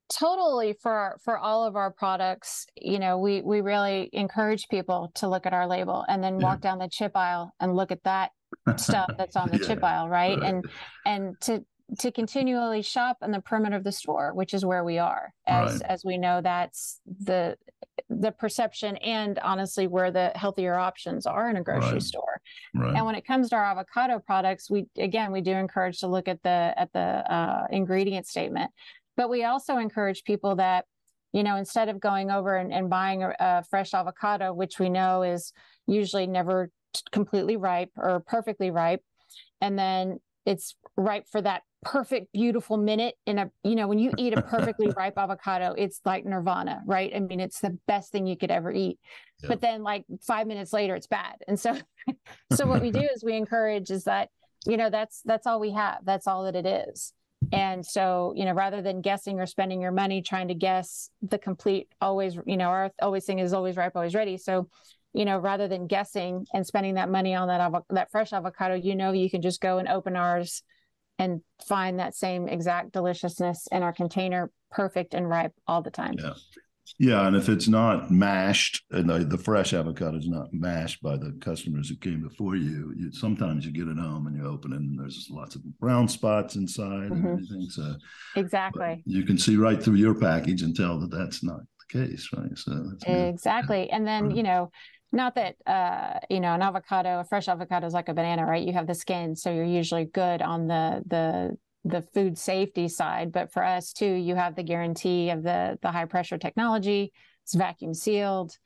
totally 0.10 0.74
for 0.82 1.18
for 1.24 1.38
all 1.38 1.66
of 1.66 1.76
our 1.76 1.92
products, 1.92 2.66
you 2.76 3.00
know, 3.00 3.18
we 3.18 3.42
we 3.42 3.62
really 3.62 4.10
encourage 4.14 4.68
people 4.70 5.12
to 5.16 5.28
look 5.28 5.46
at 5.46 5.54
our 5.54 5.68
label 5.68 6.06
and 6.08 6.24
then 6.24 6.40
Yeah. 6.40 6.46
walk 6.46 6.62
down 6.62 6.80
the 6.80 6.90
chip 6.90 7.16
aisle 7.16 7.52
and 7.60 7.76
look 7.76 7.92
at 7.92 8.04
that 8.04 8.32
stuff 8.78 9.12
that's 9.18 9.36
on 9.36 9.50
the 9.52 9.60
chip 9.60 9.84
aisle, 9.84 10.10
right? 10.10 10.40
And 10.42 10.66
and 11.06 11.40
to 11.42 11.64
to 12.00 12.12
continually 12.12 12.82
shop 12.82 13.18
in 13.22 13.32
the 13.32 13.40
perimeter 13.40 13.78
of 13.78 13.84
the 13.86 13.94
store, 13.94 14.34
which 14.34 14.54
is 14.54 14.66
where 14.66 14.84
we 14.84 14.98
are, 14.98 15.34
as 15.48 15.82
Right. 15.82 15.92
as 15.92 16.04
we 16.04 16.18
know 16.18 16.42
that's 16.42 17.00
the 17.06 17.58
the 18.10 18.32
perception 18.32 18.98
and 18.98 19.40
honestly 19.40 19.88
where 19.88 20.12
the 20.12 20.32
healthier 20.36 20.76
options 20.76 21.26
are 21.26 21.50
in 21.50 21.58
a 21.58 21.64
grocery 21.64 21.94
Right. 21.94 22.02
store. 22.02 22.42
right. 22.74 22.96
And 22.96 23.06
when 23.06 23.16
it 23.16 23.26
comes 23.26 23.50
to 23.50 23.56
our 23.56 23.64
avocado 23.64 24.20
products, 24.20 24.70
we 24.70 24.88
again 24.98 25.32
we 25.32 25.42
do 25.42 25.52
encourage 25.54 26.00
to 26.00 26.08
look 26.08 26.28
at 26.28 26.42
the 26.44 26.74
at 26.78 26.92
the 26.94 27.00
uh, 27.00 27.68
ingredient 27.72 28.28
statement, 28.28 28.72
but 29.16 29.30
we 29.30 29.44
also 29.46 29.78
encourage 29.78 30.24
people 30.26 30.56
that 30.58 30.86
you 31.32 31.44
know 31.44 31.56
instead 31.56 31.88
of 31.90 32.00
going 32.00 32.32
over 32.32 32.56
and, 32.56 32.74
and 32.74 32.90
buying 32.90 33.24
a, 33.24 33.34
a 33.40 33.64
fresh 33.64 33.94
avocado, 33.94 34.54
which 34.54 34.78
we 34.80 34.90
know 34.90 35.24
is 35.24 35.54
usually 35.88 36.28
never 36.28 36.70
completely 37.12 37.58
ripe 37.58 37.92
or 37.96 38.20
perfectly 38.20 38.72
ripe, 38.72 39.02
and 39.62 39.78
then 39.78 40.20
it's 40.46 40.76
ripe 40.96 41.28
for 41.30 41.42
that 41.42 41.62
perfect 41.84 42.32
beautiful 42.34 42.76
minute 42.76 43.16
in 43.26 43.38
a 43.38 43.52
you 43.64 43.76
know 43.76 43.88
when 43.88 44.00
you 44.00 44.12
eat 44.18 44.34
a 44.34 44.42
perfectly 44.42 44.90
ripe 44.98 45.18
avocado 45.18 45.76
it's 45.78 46.02
like 46.06 46.26
nirvana 46.26 46.82
right? 46.86 47.12
I 47.16 47.20
mean 47.20 47.40
it's 47.40 47.60
the 47.60 47.78
best 47.88 48.12
thing 48.12 48.26
you 48.26 48.36
could 48.36 48.50
ever 48.50 48.72
eat. 48.72 48.98
Yeah. 49.44 49.50
but 49.50 49.62
then 49.62 49.84
like 49.84 50.04
five 50.22 50.48
minutes 50.48 50.74
later 50.74 50.96
it's 50.96 51.08
bad. 51.08 51.36
And 51.48 51.60
so 51.60 51.78
so 52.54 52.66
what 52.66 52.82
we 52.82 52.92
do 52.92 53.08
is 53.14 53.24
we 53.24 53.36
encourage 53.36 53.92
is 53.92 54.06
that 54.06 54.30
you 54.66 54.78
know 54.78 54.90
that's 54.90 55.22
that's 55.24 55.46
all 55.46 55.60
we 55.60 55.72
have. 55.72 56.00
That's 56.04 56.26
all 56.26 56.46
that 56.46 56.56
it 56.56 56.66
is. 56.66 57.14
And 57.52 57.86
so 57.86 58.34
you 58.36 58.46
know 58.46 58.54
rather 58.54 58.82
than 58.82 59.02
guessing 59.02 59.40
or 59.40 59.46
spending 59.46 59.80
your 59.80 59.92
money 59.92 60.22
trying 60.22 60.48
to 60.48 60.56
guess 60.56 61.12
the 61.22 61.38
complete 61.38 61.90
always 62.02 62.38
you 62.46 62.58
know 62.58 62.70
our 62.70 62.92
always 63.02 63.26
thing 63.26 63.40
is 63.40 63.54
always 63.54 63.78
ripe 63.78 63.96
always 63.96 64.16
ready. 64.16 64.38
So 64.38 64.68
you 65.18 65.26
know 65.26 65.40
rather 65.40 65.68
than 65.68 65.88
guessing 65.88 66.46
and 66.54 66.66
spending 66.66 66.96
that 66.96 67.10
money 67.10 67.34
on 67.34 67.48
that 67.48 67.60
avo- 67.60 67.84
that 67.90 68.12
fresh 68.12 68.32
avocado 68.34 68.76
you 68.76 68.96
know 68.96 69.12
you 69.12 69.30
can 69.30 69.42
just 69.42 69.60
go 69.60 69.80
and 69.80 69.88
open 69.88 70.16
ours 70.16 70.62
and 71.20 71.42
find 71.68 72.00
that 72.00 72.16
same 72.16 72.48
exact 72.48 72.94
deliciousness 72.94 73.68
in 73.72 73.82
our 73.82 73.92
container 73.94 74.52
perfect 74.70 75.16
and 75.16 75.28
ripe 75.28 75.54
all 75.68 75.82
the 75.82 75.92
time 75.92 76.14
Yeah. 76.18 76.34
Yeah, 77.00 77.28
and 77.28 77.36
if 77.36 77.50
it's 77.50 77.68
not 77.68 78.10
mashed, 78.12 78.82
and 78.92 79.10
the, 79.10 79.20
the 79.20 79.38
fresh 79.38 79.74
avocado 79.74 80.18
is 80.18 80.30
not 80.30 80.54
mashed 80.54 81.02
by 81.04 81.18
the 81.18 81.38
customers 81.42 81.90
who 81.90 81.98
came 81.98 82.22
before 82.22 82.56
you, 82.56 82.94
you 82.96 83.12
sometimes 83.12 83.66
you 83.66 83.74
get 83.74 83.90
it 83.90 83.98
home 83.98 84.26
and 84.26 84.38
you 84.38 84.48
open 84.48 84.72
it 84.72 84.78
and 84.78 84.98
there's 84.98 85.28
lots 85.30 85.56
of 85.56 85.62
brown 85.80 86.08
spots 86.08 86.56
inside 86.56 87.12
and 87.12 87.26
Mhm. 87.26 87.34
everything. 87.34 87.70
So 87.70 87.96
exactly 88.38 89.04
you 89.06 89.26
can 89.26 89.38
see 89.38 89.58
right 89.58 89.84
through 89.84 89.96
your 89.96 90.16
package 90.16 90.62
and 90.62 90.74
tell 90.74 90.98
that 91.02 91.12
that's 91.12 91.44
not 91.44 91.60
the 91.60 92.00
case, 92.00 92.30
right? 92.36 92.58
So 92.58 92.72
that's 92.72 93.04
good. 93.04 93.30
Exactly. 93.36 93.90
And 93.90 94.08
then, 94.08 94.30
Mhm. 94.30 94.38
you 94.38 94.44
know, 94.44 94.72
not 95.12 95.36
that 95.36 95.56
uh, 95.66 96.20
you 96.30 96.40
know, 96.40 96.54
an 96.54 96.62
avocado, 96.62 97.20
a 97.20 97.24
fresh 97.24 97.48
avocado 97.48 97.88
is 97.88 97.94
like 97.94 98.10
a 98.10 98.14
banana, 98.14 98.46
right? 98.46 98.66
You 98.66 98.74
have 98.74 98.88
the 98.88 98.96
skin, 98.96 99.36
so 99.36 99.52
you're 99.52 99.64
usually 99.64 100.06
good 100.06 100.42
on 100.42 100.68
the 100.68 101.04
the 101.06 101.58
the 101.86 102.02
food 102.14 102.38
safety 102.38 102.88
side. 102.88 103.32
But 103.32 103.52
for 103.52 103.64
us 103.64 103.94
too, 103.94 104.12
you 104.12 104.36
have 104.36 104.56
the 104.56 104.64
guarantee 104.64 105.30
of 105.30 105.44
the 105.44 105.78
the 105.82 105.92
high 105.92 106.06
pressure 106.06 106.38
technology. 106.38 107.14
It's 107.44 107.56
vacuum 107.56 107.94
sealed, 107.94 108.58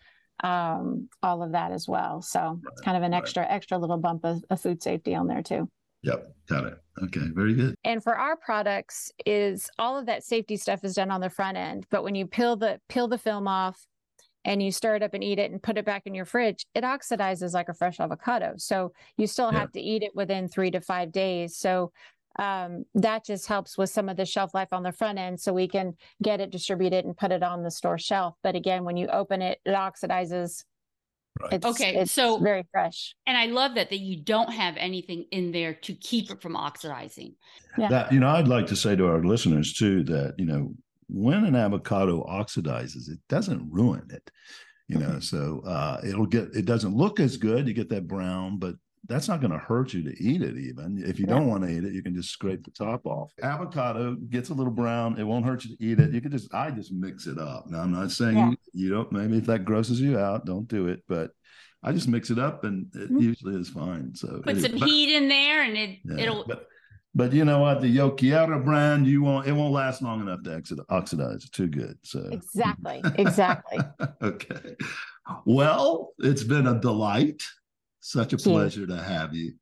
um, 0.44 1.08
all 1.22 1.44
of 1.44 1.52
that 1.52 1.72
as 1.72 1.88
well. 1.88 2.22
So 2.22 2.60
it's 2.72 2.82
kind 2.82 2.98
of 2.98 3.04
an 3.04 3.12
right. 3.12 3.20
extra 3.20 3.46
extra 3.48 3.78
little 3.78 3.98
bump 3.98 4.26
of, 4.26 4.44
of 4.50 4.60
food 4.60 4.82
safety 4.82 5.14
on 5.14 5.28
there 5.28 5.44
too. 5.44 5.70
Yep, 6.04 6.36
got 6.50 6.66
it. 6.66 6.78
Okay, 7.04 7.22
very 7.34 7.54
good. 7.54 7.76
and 7.84 8.04
for 8.04 8.18
our 8.18 8.36
products 8.36 9.12
is 9.26 9.70
all 9.80 9.98
of 9.98 10.08
that 10.08 10.24
safety 10.24 10.58
stuff 10.58 10.84
is 10.84 10.96
done 10.96 11.10
on 11.10 11.22
the 11.22 11.30
front 11.30 11.58
end 11.58 11.86
but 11.90 12.04
when 12.04 12.16
you 12.16 12.28
peel 12.28 12.56
the 12.58 12.80
peel 12.90 13.08
the 13.08 13.18
film 13.18 13.48
off 13.48 13.80
and 14.46 14.62
you 14.62 14.72
stir 14.72 14.96
it 14.96 15.04
up 15.04 15.14
and 15.14 15.24
eat 15.24 15.40
it 15.40 15.52
and 15.52 15.62
put 15.62 15.78
it 15.78 15.86
back 15.86 16.04
in 16.06 16.14
your 16.16 16.26
fridge 16.26 16.66
it 16.74 16.84
oxidizes 16.84 17.54
like 17.54 17.70
a 17.70 17.74
fresh 17.74 18.00
avocado 18.00 18.54
so 18.58 18.92
you 19.18 19.28
still 19.28 19.52
Yeah. 19.52 19.60
have 19.60 19.72
to 19.74 19.82
eat 19.82 20.04
it 20.04 20.16
within 20.16 20.48
three 20.48 20.72
to 20.72 20.82
five 20.82 21.12
days 21.12 21.58
so 21.58 21.92
um, 22.40 22.86
that 22.96 23.26
just 23.26 23.48
helps 23.48 23.78
with 23.78 23.90
some 23.90 24.08
of 24.08 24.16
the 24.16 24.26
shelf 24.26 24.54
life 24.54 24.70
on 24.72 24.84
the 24.84 24.92
front 24.94 25.20
end 25.20 25.40
so 25.40 25.52
we 25.52 25.68
can 25.68 25.94
get 26.24 26.40
it 26.40 26.50
distributed 26.50 27.04
and 27.06 27.18
put 27.18 27.32
it 27.32 27.44
on 27.44 27.62
the 27.64 27.72
store 27.72 27.98
shelf 27.98 28.36
but 28.42 28.56
again 28.56 28.84
when 28.84 28.98
you 28.98 29.08
open 29.08 29.42
it 29.42 29.60
it 29.66 29.72
oxidizes 29.72 30.64
Right. 31.42 31.54
it's, 31.54 31.66
Okay, 31.66 31.96
it's 31.96 32.12
so- 32.12 32.38
very 32.40 32.64
fresh 32.74 33.16
And 33.26 33.38
I 33.38 33.46
love 33.46 33.76
that 33.76 33.90
that 33.90 34.00
you 34.00 34.18
don't 34.22 34.52
have 34.52 34.76
anything 34.78 35.26
in 35.32 35.52
there 35.54 35.74
to 35.76 35.94
keep 35.94 36.30
it 36.30 36.42
from 36.42 36.58
oxidizing. 36.58 37.36
Yeah. 37.78 37.88
That 37.88 38.12
you 38.12 38.20
know, 38.20 38.28
I'd 38.28 38.50
like 38.50 38.68
to 38.68 38.76
say 38.76 38.98
to 38.98 39.08
our 39.08 39.24
listeners 39.24 39.72
too 39.74 40.04
that 40.04 40.36
you 40.38 40.46
know 40.46 40.74
when 41.12 41.44
an 41.46 41.56
avocado 41.56 42.24
oxidizes, 42.26 43.10
it 43.10 43.20
doesn't 43.30 43.70
ruin 43.72 44.08
it. 44.10 44.32
You 44.88 44.98
know, 44.98 45.20
so 45.22 45.62
uh, 45.66 46.02
it'll 46.06 46.26
get 46.26 46.50
it 46.54 46.66
doesn't 46.66 46.94
look 46.96 47.20
as 47.22 47.38
good. 47.38 47.66
You 47.68 47.74
get 47.74 47.90
that 47.90 48.08
brown, 48.08 48.58
but 48.60 48.76
that's 49.08 49.28
not 49.30 49.40
going 49.40 49.52
to 49.54 49.58
hurt 49.58 49.94
you 49.94 50.04
to 50.04 50.22
eat 50.22 50.42
it. 50.42 50.58
Even 50.58 51.02
if 51.06 51.18
you 51.18 51.26
don't 51.26 51.48
want 51.48 51.64
to 51.64 51.70
eat 51.70 51.86
it, 51.86 51.94
you 51.94 52.04
can 52.04 52.14
just 52.14 52.30
scrape 52.30 52.64
the 52.66 52.72
top 52.72 53.06
off. 53.06 53.32
Avocado 53.42 54.16
gets 54.30 54.50
a 54.50 54.54
little 54.54 54.74
brown. 54.74 55.18
It 55.18 55.24
won't 55.24 55.46
hurt 55.46 55.64
you 55.64 55.78
to 55.78 55.84
eat 55.84 56.00
it. 56.02 56.12
You 56.12 56.20
can 56.20 56.32
just 56.32 56.54
I 56.54 56.72
just 56.72 56.92
mix 56.92 57.26
it 57.26 57.38
up. 57.40 57.68
Now 57.68 57.80
I'm 57.82 57.92
not 57.94 58.12
saying 58.12 58.36
Yeah. 58.38 58.52
you, 58.74 58.90
don't. 58.90 59.12
Maybe 59.14 59.38
if 59.38 59.46
that 59.46 59.64
grosses 59.64 60.02
you 60.02 60.20
out, 60.20 60.46
don't 60.46 60.68
do 60.68 60.88
it. 60.88 61.04
But 61.08 61.32
I 61.84 61.94
just 61.94 62.10
mix 62.10 62.30
it 62.30 62.38
up, 62.38 62.66
and 62.66 62.94
it 62.94 63.12
Mhm. 63.12 63.22
usually 63.22 63.56
is 63.56 63.70
fine. 63.70 64.14
So 64.14 64.42
Put 64.44 64.50
anyway, 64.56 64.70
some 64.70 64.80
but- 64.80 64.90
heat 64.90 65.16
in 65.16 65.30
there 65.30 65.62
and 65.64 65.78
it 65.78 66.00
yeah, 66.04 66.18
it'll 66.18 66.44
But, 66.46 66.68
but 67.14 67.34
you 67.34 67.46
know 67.46 67.60
what? 67.60 67.82
The 67.82 67.88
Yo 67.88 68.12
Quiero 68.12 68.64
brand, 68.64 69.08
you 69.08 69.22
won't. 69.22 69.48
It 69.48 69.54
won't 69.54 69.74
last 69.74 70.02
long 70.02 70.22
enough 70.22 70.44
to 70.44 70.54
exit, 70.54 70.80
oxidize. 70.90 71.36
It's 71.36 71.50
too 71.50 71.68
good. 71.68 71.98
So 72.04 72.28
exactly 72.32 73.02
exactly 73.18 73.80
okay. 74.22 74.76
Well, 75.46 76.10
it's 76.20 76.44
been 76.44 76.68
a 76.68 76.80
delight. 76.80 77.42
Such 78.00 78.34
a 78.34 78.38
Thank 78.38 78.46
you. 78.46 78.52
pleasure 78.52 78.88
to 78.88 79.02
have 79.02 79.36
you. 79.36 79.54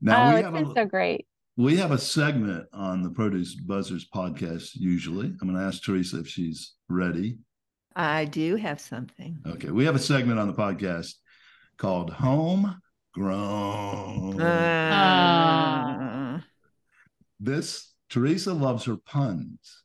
Now 0.00 0.26
oh 0.26 0.30
we 0.30 0.36
it's 0.36 0.44
have 0.44 0.54
been 0.54 0.66
a 0.66 0.74
so 0.74 0.84
great 0.86 1.26
we 1.56 1.76
have 1.76 1.90
a 1.90 1.98
segment 1.98 2.66
on 2.72 3.02
the 3.02 3.10
Produce 3.10 3.54
Buzzers 3.54 4.08
podcast. 4.08 4.70
Usually, 4.74 5.26
I'm 5.26 5.48
going 5.48 5.54
to 5.54 5.62
ask 5.62 5.82
Teresa 5.82 6.20
if 6.20 6.28
she's 6.28 6.74
ready. 6.88 7.38
I 7.94 8.24
do 8.24 8.56
have 8.56 8.80
something. 8.80 9.38
Okay, 9.46 9.70
we 9.70 9.84
have 9.84 9.94
a 9.94 9.98
segment 9.98 10.38
on 10.38 10.46
the 10.46 10.54
podcast 10.54 11.14
called 11.76 12.10
Home 12.10 12.80
Grown. 13.12 14.40
Uh, 14.40 16.40
this 17.42 17.92
Teresa 18.08 18.52
loves 18.52 18.84
her 18.84 18.96
puns. 18.96 19.82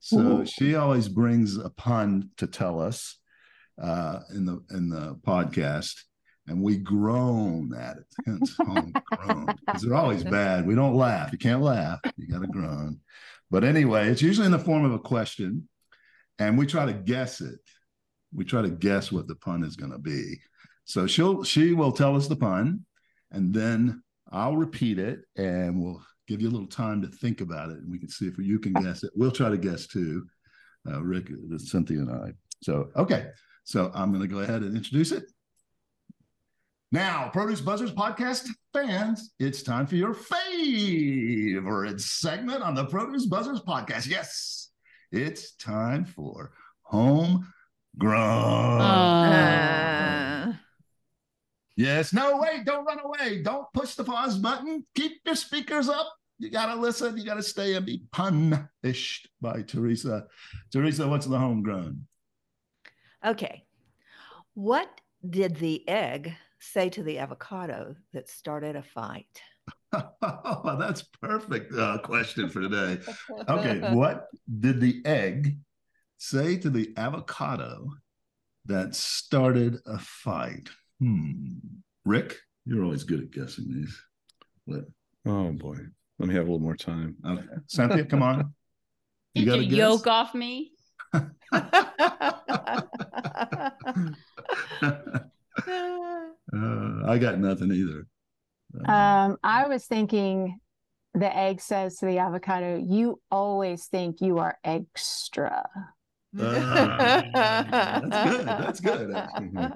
So 0.00 0.18
Ooh. 0.18 0.46
she 0.46 0.74
always 0.74 1.08
brings 1.08 1.56
a 1.56 1.70
pun 1.70 2.30
to 2.38 2.46
tell 2.46 2.80
us 2.80 3.18
uh, 3.80 4.20
in 4.34 4.44
the 4.44 4.64
in 4.70 4.88
the 4.88 5.14
podcast, 5.26 5.94
and 6.48 6.60
we 6.60 6.76
groan 6.76 7.72
at 7.74 7.98
it. 7.98 8.06
Hence 8.26 8.56
homegrown. 8.56 9.54
Because 9.64 9.82
they're 9.82 9.94
always 9.94 10.24
bad. 10.24 10.66
We 10.66 10.74
don't 10.74 10.96
laugh. 10.96 11.30
You 11.30 11.38
can't 11.38 11.62
laugh. 11.62 12.00
You 12.16 12.26
gotta 12.26 12.48
groan. 12.48 13.00
But 13.50 13.64
anyway, 13.64 14.08
it's 14.08 14.22
usually 14.22 14.46
in 14.46 14.52
the 14.52 14.58
form 14.58 14.84
of 14.84 14.92
a 14.92 14.98
question, 14.98 15.68
and 16.38 16.58
we 16.58 16.66
try 16.66 16.86
to 16.86 16.92
guess 16.92 17.40
it. 17.40 17.60
We 18.34 18.44
try 18.44 18.62
to 18.62 18.70
guess 18.70 19.12
what 19.12 19.28
the 19.28 19.36
pun 19.36 19.62
is 19.62 19.76
gonna 19.76 19.98
be. 19.98 20.40
So 20.84 21.06
she'll 21.06 21.44
she 21.44 21.74
will 21.74 21.92
tell 21.92 22.16
us 22.16 22.26
the 22.26 22.36
pun, 22.36 22.86
and 23.30 23.54
then 23.54 24.02
I'll 24.32 24.56
repeat 24.56 24.98
it, 24.98 25.20
and 25.36 25.80
we'll 25.80 26.02
give 26.32 26.40
you 26.42 26.48
a 26.48 26.54
little 26.56 26.66
time 26.66 27.02
to 27.02 27.08
think 27.08 27.40
about 27.40 27.70
it, 27.70 27.76
and 27.78 27.90
we 27.90 27.98
can 27.98 28.08
see 28.08 28.26
if 28.26 28.38
you 28.38 28.58
can 28.58 28.72
guess 28.72 29.02
it. 29.04 29.10
We'll 29.14 29.30
try 29.30 29.50
to 29.50 29.58
guess 29.58 29.86
too, 29.86 30.26
uh, 30.90 31.02
Rick, 31.02 31.30
Cynthia, 31.58 31.98
and 31.98 32.10
I. 32.10 32.32
So 32.62 32.88
okay, 32.96 33.26
so 33.64 33.90
I'm 33.94 34.10
going 34.10 34.22
to 34.22 34.28
go 34.28 34.38
ahead 34.40 34.62
and 34.62 34.76
introduce 34.76 35.12
it. 35.12 35.24
Now, 36.90 37.30
Produce 37.32 37.60
Buzzers 37.60 37.92
podcast 37.92 38.48
fans, 38.74 39.32
it's 39.38 39.62
time 39.62 39.86
for 39.86 39.96
your 39.96 40.12
favorite 40.14 42.00
segment 42.00 42.62
on 42.62 42.74
the 42.74 42.84
Produce 42.84 43.26
Buzzers 43.26 43.60
podcast. 43.60 44.06
Yes, 44.08 44.70
it's 45.10 45.54
time 45.56 46.04
for 46.04 46.52
home 46.82 47.46
grown. 47.98 48.80
uh, 48.80 50.52
Yes. 51.74 52.12
No, 52.12 52.36
wait, 52.36 52.66
don't 52.66 52.84
run 52.84 52.98
away. 53.02 53.42
Don't 53.42 53.66
push 53.72 53.94
the 53.94 54.04
pause 54.04 54.36
button. 54.36 54.84
Keep 54.94 55.22
your 55.24 55.34
speakers 55.34 55.88
up. 55.88 56.12
You 56.42 56.50
got 56.50 56.74
to 56.74 56.80
listen. 56.80 57.16
You 57.16 57.24
got 57.24 57.34
to 57.34 57.42
stay 57.42 57.76
and 57.76 57.86
be 57.86 58.02
punished 58.10 59.28
by 59.40 59.62
Teresa. 59.62 60.26
Teresa, 60.72 61.06
what's 61.06 61.26
the 61.26 61.38
homegrown? 61.38 62.04
okay. 63.24 63.64
What 64.54 65.00
did 65.30 65.56
the 65.56 65.88
egg 65.88 66.34
say 66.58 66.88
to 66.90 67.04
the 67.04 67.20
avocado 67.20 67.94
that 68.12 68.28
started 68.28 68.74
a 68.74 68.82
fight? 68.82 69.40
Oh, 70.22 70.76
that's 70.78 71.02
perfect 71.02 71.72
uh, 71.74 71.98
question 71.98 72.48
for 72.48 72.60
today. 72.60 72.98
Okay, 73.48 73.94
what 73.94 74.26
did 74.58 74.80
the 74.80 75.00
egg 75.04 75.58
say 76.16 76.56
to 76.56 76.70
the 76.70 76.92
avocado 76.96 77.86
that 78.64 78.96
started 78.96 79.78
a 79.86 79.98
fight? 79.98 80.70
Hmm. 80.98 81.58
Rick, 82.04 82.38
you're 82.64 82.82
always 82.82 83.04
good 83.04 83.20
at 83.20 83.30
guessing 83.30 83.66
these. 83.68 84.00
What? 84.64 84.86
Oh 85.26 85.52
boy. 85.52 85.76
Let 86.22 86.28
me 86.28 86.34
have 86.36 86.46
a 86.46 86.52
little 86.52 86.60
more 86.64 86.76
time. 86.76 87.16
Okay, 87.26 87.42
Cynthia, 87.66 88.04
come 88.04 88.22
on. 88.22 88.54
You 89.34 89.44
Did 89.44 89.54
got 89.54 89.58
you 89.58 89.62
a 89.62 89.64
yoke 89.64 90.06
off 90.06 90.36
me? 90.36 90.70
Uh, 96.54 97.02
I 97.06 97.18
got 97.18 97.40
nothing 97.40 97.72
either. 97.72 98.06
Uh, 98.86 98.92
Um, 98.92 99.36
I 99.42 99.66
was 99.66 99.84
thinking 99.86 100.60
the 101.14 101.36
egg 101.36 101.60
says 101.60 101.96
to 101.96 102.06
the 102.06 102.18
avocado, 102.18 102.76
you 102.78 103.20
always 103.32 103.86
think 103.86 104.20
you 104.20 104.38
are 104.38 104.56
extra. 104.62 105.68
that's 106.32 108.22
good. 108.22 108.46
That's 108.46 108.80
good, 108.80 109.16
actually. 109.16 109.66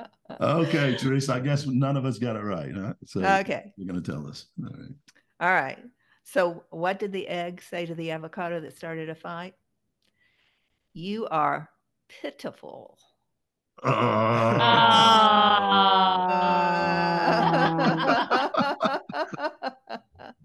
okay, 0.40 0.96
Teresa, 0.96 1.34
I 1.34 1.40
guess 1.40 1.66
none 1.66 1.98
of 1.98 2.06
us 2.06 2.18
got 2.18 2.36
it 2.36 2.42
right. 2.42 2.72
Huh? 2.74 2.94
So 3.04 3.20
Okay. 3.20 3.72
you're 3.76 3.86
going 3.86 4.02
to 4.02 4.12
tell 4.12 4.26
us. 4.26 4.46
All 4.64 4.70
right. 4.70 4.94
All 5.40 5.48
right. 5.50 5.78
So, 6.24 6.64
what 6.70 6.98
did 6.98 7.12
the 7.12 7.28
egg 7.28 7.62
say 7.62 7.86
to 7.86 7.94
the 7.94 8.10
avocado 8.10 8.60
that 8.60 8.76
started 8.76 9.08
a 9.08 9.14
fight? 9.14 9.54
You 10.92 11.26
are 11.28 11.70
pitiful. 12.08 12.98
Ah. 13.84 14.58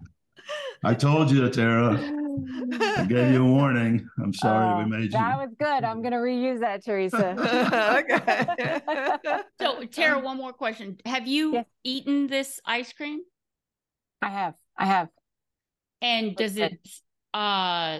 I 0.83 0.93
told 0.93 1.31
you, 1.31 1.49
Tara. 1.49 1.93
I 2.97 3.05
gave 3.07 3.31
you 3.31 3.45
a 3.45 3.51
warning. 3.51 4.07
I'm 4.21 4.33
sorry 4.33 4.67
we 4.75 4.83
Oh, 4.83 4.87
made 4.87 5.03
you. 5.05 5.19
That 5.19 5.37
was 5.37 5.49
good. 5.57 5.83
I'm 5.83 6.01
going 6.01 6.11
to 6.11 6.17
reuse 6.17 6.59
that, 6.59 6.83
Teresa. 6.83 7.35
okay. 8.59 9.41
So, 9.59 9.85
Tara, 9.85 10.19
one 10.19 10.37
more 10.37 10.53
question. 10.53 10.97
Have 11.05 11.25
you 11.27 11.53
Yes. 11.53 11.65
eaten 11.83 12.27
this 12.27 12.59
ice 12.65 12.91
cream? 12.91 13.21
I 14.21 14.29
have. 14.29 14.55
I 14.77 14.85
have. 14.85 15.09
And 16.01 16.35
does 16.35 16.57
it 16.57 16.77
uh 17.33 17.99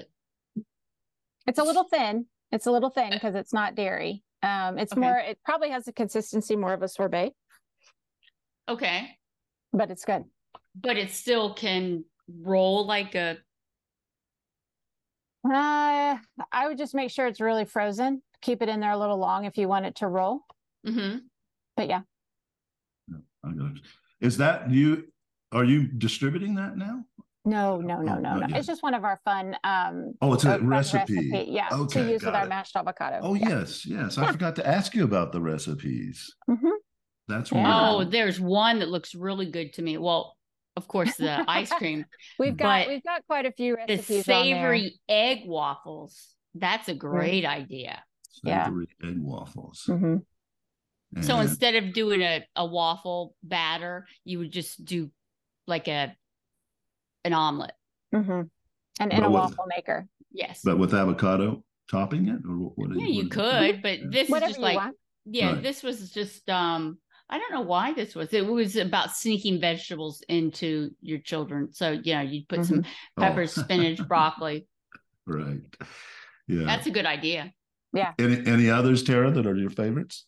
It's 1.47 1.59
a 1.59 1.63
little 1.63 1.85
thin. 1.85 2.25
It's 2.51 2.65
a 2.67 2.71
little 2.71 2.89
thin 2.89 3.11
because 3.11 3.35
it's 3.35 3.53
not 3.53 3.75
dairy. 3.75 4.23
Um, 4.43 4.77
it's 4.77 4.91
Okay. 4.91 5.01
more, 5.01 5.17
it 5.17 5.39
probably 5.45 5.69
has 5.69 5.87
a 5.87 5.93
consistency 5.93 6.55
more 6.57 6.73
of 6.73 6.81
a 6.83 6.87
sorbet, 6.87 7.31
okay, 8.67 9.17
but 9.71 9.89
it's 9.89 10.03
good. 10.03 10.25
but 10.75 10.97
it 10.97 11.11
still 11.11 11.53
can 11.53 12.03
roll 12.27 12.85
like 12.85 13.15
a 13.15 13.37
Uh, 15.45 16.17
I 16.51 16.67
would 16.67 16.77
just 16.77 16.93
make 16.95 17.09
sure 17.11 17.27
it's 17.27 17.39
really 17.41 17.65
frozen. 17.65 18.21
Keep 18.41 18.61
it 18.61 18.69
in 18.69 18.79
there 18.81 18.91
a 18.91 18.97
little 18.97 19.17
long 19.17 19.45
if 19.45 19.57
you 19.57 19.67
want 19.67 19.85
it 19.85 19.95
to 19.95 20.07
roll. 20.07 20.41
Mm-hmm. 20.85 21.19
But 21.77 21.87
yeah, 21.87 22.01
I 23.43 23.51
got 23.51 23.77
it. 23.77 23.81
Is 24.19 24.37
that 24.37 24.69
you? 24.69 25.05
Are 25.53 25.63
you 25.63 25.87
distributing 25.87 26.55
that 26.55 26.77
now? 26.77 27.05
no, 27.45 27.77
no, 27.81 28.01
no, 28.01 28.15
Oh, 28.15 28.19
no, 28.19 28.35
no. 28.37 28.55
It's 28.57 28.65
just 28.67 28.81
one 28.83 28.93
of 28.93 29.03
our 29.03 29.19
fun. 29.25 29.55
Um, 29.65 30.13
Oh, 30.21 30.33
it's 30.33 30.45
a 30.45 30.51
fun 30.57 30.67
recipe. 30.67 31.45
Yeah, 31.49 31.67
Okay, 31.73 32.01
to 32.03 32.09
use 32.11 32.23
with 32.23 32.31
got 32.31 32.35
our 32.35 32.47
mashed 32.47 32.75
avocado. 32.75 33.19
Oh, 33.21 33.33
yeah. 33.33 33.49
yes, 33.49 33.85
yes. 33.85 34.17
I 34.17 34.31
forgot 34.31 34.55
to 34.57 34.67
ask 34.67 34.95
you 34.95 35.03
about 35.03 35.31
the 35.33 35.41
recipes. 35.41 36.33
Mhm. 36.49 36.71
That's 37.27 37.51
Yeah. 37.51 37.59
Oh, 37.67 37.95
wonderful. 37.97 38.11
there's 38.11 38.39
one 38.39 38.79
that 38.79 38.87
looks 38.89 39.13
really 39.13 39.51
good 39.51 39.73
to 39.73 39.81
me. 39.81 39.97
Well, 39.97 40.37
of 40.77 40.87
course, 40.87 41.15
the 41.17 41.43
ice 41.49 41.71
cream, 41.73 42.05
We've 42.39 42.55
got 42.55 42.87
we've 42.87 43.03
got 43.03 43.25
quite 43.27 43.45
a 43.45 43.51
few 43.51 43.75
the 43.87 43.93
recipes 43.95 44.27
on 44.29 44.45
there. 44.45 44.55
savory 44.55 44.99
egg 45.09 45.39
waffles. 45.45 46.35
That's 46.55 46.87
a 46.87 46.95
great 46.95 47.43
idea. 47.45 48.01
yeah. 48.43 48.65
Savory 48.65 48.87
egg 49.03 49.17
waffles. 49.19 49.83
Mhm. 49.89 50.23
So 51.21 51.39
instead 51.41 51.75
of 51.75 51.93
doing 51.93 52.21
a, 52.21 52.43
a 52.55 52.65
waffle 52.65 53.35
batter, 53.43 54.07
you 54.23 54.39
would 54.39 54.51
just 54.51 54.83
do 54.83 55.11
like 55.67 55.87
a 55.87 56.15
an 57.25 57.33
omelet. 57.33 57.73
Mhm. 58.13 58.49
And 58.99 59.11
in 59.13 59.19
But 59.21 59.25
a 59.25 59.29
with- 59.29 59.39
waffle 59.41 59.65
maker, 59.67 60.07
Yes. 60.31 60.61
but 60.63 60.77
with 60.77 60.93
avocado 60.93 61.63
topping 61.89 62.27
it, 62.27 62.41
or 62.47 62.57
what? 62.57 62.77
what 62.77 62.89
yeah, 62.91 62.95
what 62.97 63.09
you 63.09 63.21
is 63.21 63.25
it? 63.27 63.31
could, 63.31 63.81
but 63.81 63.99
this 64.11 64.29
is 64.29 64.39
just 64.39 64.59
like 64.59 64.75
want. 64.77 64.97
yeah, 65.25 65.53
Right. 65.53 65.63
this 65.63 65.83
was 65.83 66.11
just 66.11 66.49
um 66.49 66.97
I 67.29 67.39
don't 67.39 67.51
know 67.53 67.61
why 67.61 67.93
this 67.93 68.13
was. 68.13 68.31
It 68.33 68.45
was 68.45 68.75
about 68.75 69.15
sneaking 69.15 69.59
vegetables 69.59 70.21
into 70.27 70.91
your 71.01 71.17
children. 71.19 71.73
So 71.73 71.91
you 71.91 72.13
know, 72.13 72.21
you'd 72.21 72.47
put 72.47 72.65
some 72.65 72.83
Oh. 73.17 73.21
peppers, 73.21 73.53
spinach, 73.55 73.97
broccoli. 74.07 74.67
right. 75.25 75.61
Yeah. 76.47 76.65
That's 76.65 76.85
a 76.87 76.91
good 76.91 77.05
idea. 77.05 77.53
Yeah. 77.93 78.13
Any 78.19 78.45
any 78.45 78.69
others, 78.69 79.01
Tara, 79.03 79.31
that 79.31 79.47
are 79.47 79.55
your 79.55 79.69
favorites? 79.69 80.25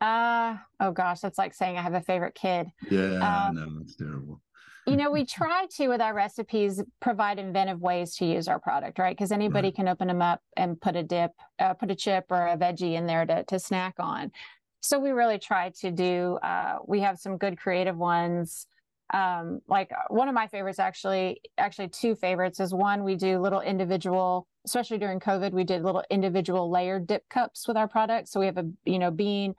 Uh 0.00 0.56
oh 0.80 0.92
gosh, 0.92 1.20
that's 1.20 1.36
like 1.38 1.52
saying 1.54 1.76
I 1.76 1.82
have 1.82 1.94
a 1.94 2.00
favorite 2.00 2.34
kid. 2.36 2.68
Yeah, 2.90 3.46
Um, 3.48 3.56
no, 3.56 3.80
it's 3.82 3.96
terrible. 3.96 4.40
You 4.88 4.96
know, 4.96 5.10
we 5.10 5.24
try 5.40 5.66
to 5.76 5.88
with 5.88 6.00
our 6.00 6.14
recipes 6.14 6.82
provide 7.00 7.38
inventive 7.38 7.80
ways 7.80 8.16
to 8.16 8.24
use 8.24 8.48
our 8.48 8.58
product, 8.58 8.98
right? 8.98 9.16
Because 9.16 9.32
anybody 9.32 9.68
Right. 9.68 9.74
can 9.74 9.88
open 9.88 10.08
them 10.08 10.22
up 10.22 10.40
and 10.56 10.80
put 10.80 10.96
a 10.96 11.02
dip, 11.02 11.32
uh, 11.58 11.74
put 11.74 11.90
a 11.90 11.94
chip 11.94 12.26
or 12.30 12.46
a 12.48 12.56
veggie 12.56 12.94
in 12.94 13.06
there 13.06 13.26
to 13.26 13.44
to 13.44 13.58
snack 13.58 13.94
on. 13.98 14.32
So 14.80 14.98
we 14.98 15.10
really 15.10 15.38
try 15.38 15.70
to 15.80 15.90
do. 15.90 16.38
Uh, 16.42 16.78
we 16.86 17.00
have 17.00 17.18
some 17.18 17.36
good 17.36 17.58
creative 17.58 17.96
ones. 17.96 18.66
Um, 19.12 19.60
like 19.66 19.90
uh, 19.92 20.02
one 20.08 20.28
of 20.28 20.34
my 20.34 20.46
favorites, 20.46 20.78
actually, 20.78 21.40
actually 21.56 21.88
two 21.88 22.14
favorites 22.14 22.60
is 22.60 22.74
one 22.74 23.04
we 23.04 23.16
do 23.16 23.38
little 23.38 23.62
individual, 23.62 24.46
especially 24.66 24.98
during 24.98 25.18
COVID, 25.18 25.52
we 25.52 25.64
did 25.64 25.82
little 25.82 26.04
individual 26.10 26.70
layered 26.70 27.06
dip 27.06 27.26
cups 27.30 27.66
with 27.66 27.76
our 27.76 27.88
products. 27.88 28.30
So 28.30 28.40
we 28.40 28.46
have 28.46 28.58
a 28.58 28.66
you 28.84 28.98
know 28.98 29.10
bean, 29.10 29.54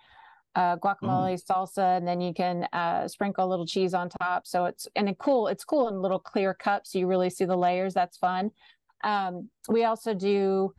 uh, 0.59 0.75
guacamole, 0.77 1.41
salsa, 1.41 1.97
and 1.97 2.05
then 2.05 2.19
you 2.19 2.33
can 2.33 2.67
uh, 2.73 3.07
sprinkle 3.07 3.45
a 3.45 3.49
little 3.49 3.65
cheese 3.65 3.93
on 3.93 4.09
top. 4.09 4.45
So 4.45 4.65
it's 4.65 4.87
and 4.97 5.07
it 5.07 5.17
cool. 5.17 5.47
It's 5.47 5.63
cool 5.63 5.87
in 5.87 6.01
little 6.01 6.19
clear 6.19 6.53
cups. 6.53 6.91
So 6.91 6.99
you 6.99 7.07
really 7.07 7.29
see 7.29 7.45
the 7.45 7.55
layers. 7.55 7.93
That's 7.93 8.17
fun. 8.17 8.51
Um, 9.03 9.49
we 9.69 9.85
also 9.85 10.13
do 10.13 10.73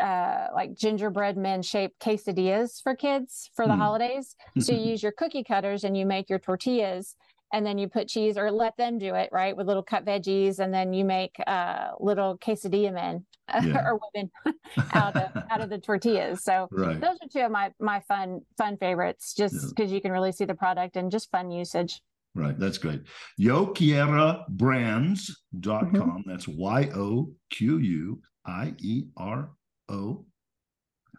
uh, 0.00 0.46
like 0.54 0.74
gingerbread 0.74 1.36
men 1.36 1.60
shaped 1.62 2.00
quesadillas 2.00 2.82
for 2.82 2.94
kids 2.96 3.50
for 3.54 3.66
the 3.66 3.74
Hmm. 3.74 3.80
holidays. 3.80 4.34
So 4.58 4.72
you 4.72 4.80
use 4.92 5.02
your 5.02 5.12
cookie 5.12 5.44
cutters 5.44 5.84
and 5.84 5.94
you 5.96 6.06
make 6.06 6.30
your 6.30 6.38
tortillas. 6.38 7.14
And 7.52 7.64
then 7.64 7.78
you 7.78 7.88
put 7.88 8.08
cheese 8.08 8.36
or 8.36 8.50
let 8.50 8.76
them 8.76 8.98
do 8.98 9.14
it, 9.14 9.30
right? 9.32 9.56
With 9.56 9.66
little 9.66 9.82
cut 9.82 10.04
veggies. 10.04 10.58
And 10.58 10.72
then 10.72 10.92
you 10.92 11.04
make 11.04 11.34
uh, 11.46 11.92
little 11.98 12.36
quesadilla 12.38 12.92
men 12.92 13.24
Yeah. 13.64 13.86
or 13.86 13.98
women 14.14 14.30
out 14.92 15.16
of 15.16 15.42
out 15.50 15.60
of 15.62 15.70
the 15.70 15.78
tortillas. 15.78 16.44
So 16.44 16.68
right. 16.70 17.00
those 17.00 17.16
are 17.22 17.28
two 17.32 17.40
of 17.40 17.50
my 17.50 17.72
my 17.80 18.00
fun 18.00 18.40
fun 18.58 18.76
favorites 18.76 19.32
just 19.34 19.54
Yeah. 19.54 19.68
because 19.74 19.90
you 19.92 20.00
can 20.02 20.12
really 20.12 20.32
see 20.32 20.44
the 20.44 20.54
product 20.54 20.96
and 20.96 21.10
just 21.10 21.30
fun 21.30 21.50
usage 21.50 22.00
Right. 22.34 22.56
That's 22.58 22.78
great. 22.78 23.02
Yo 23.38 23.66
Quiero 23.68 24.44
brands.com. 24.50 25.92
Mhm. 25.92 26.22
That's 26.26 26.46
Y 26.46 26.90
O 26.94 27.32
Q 27.50 27.78
U 27.78 28.20
I 28.46 28.74
E 28.78 29.04
R 29.16 29.50
O. 29.88 30.24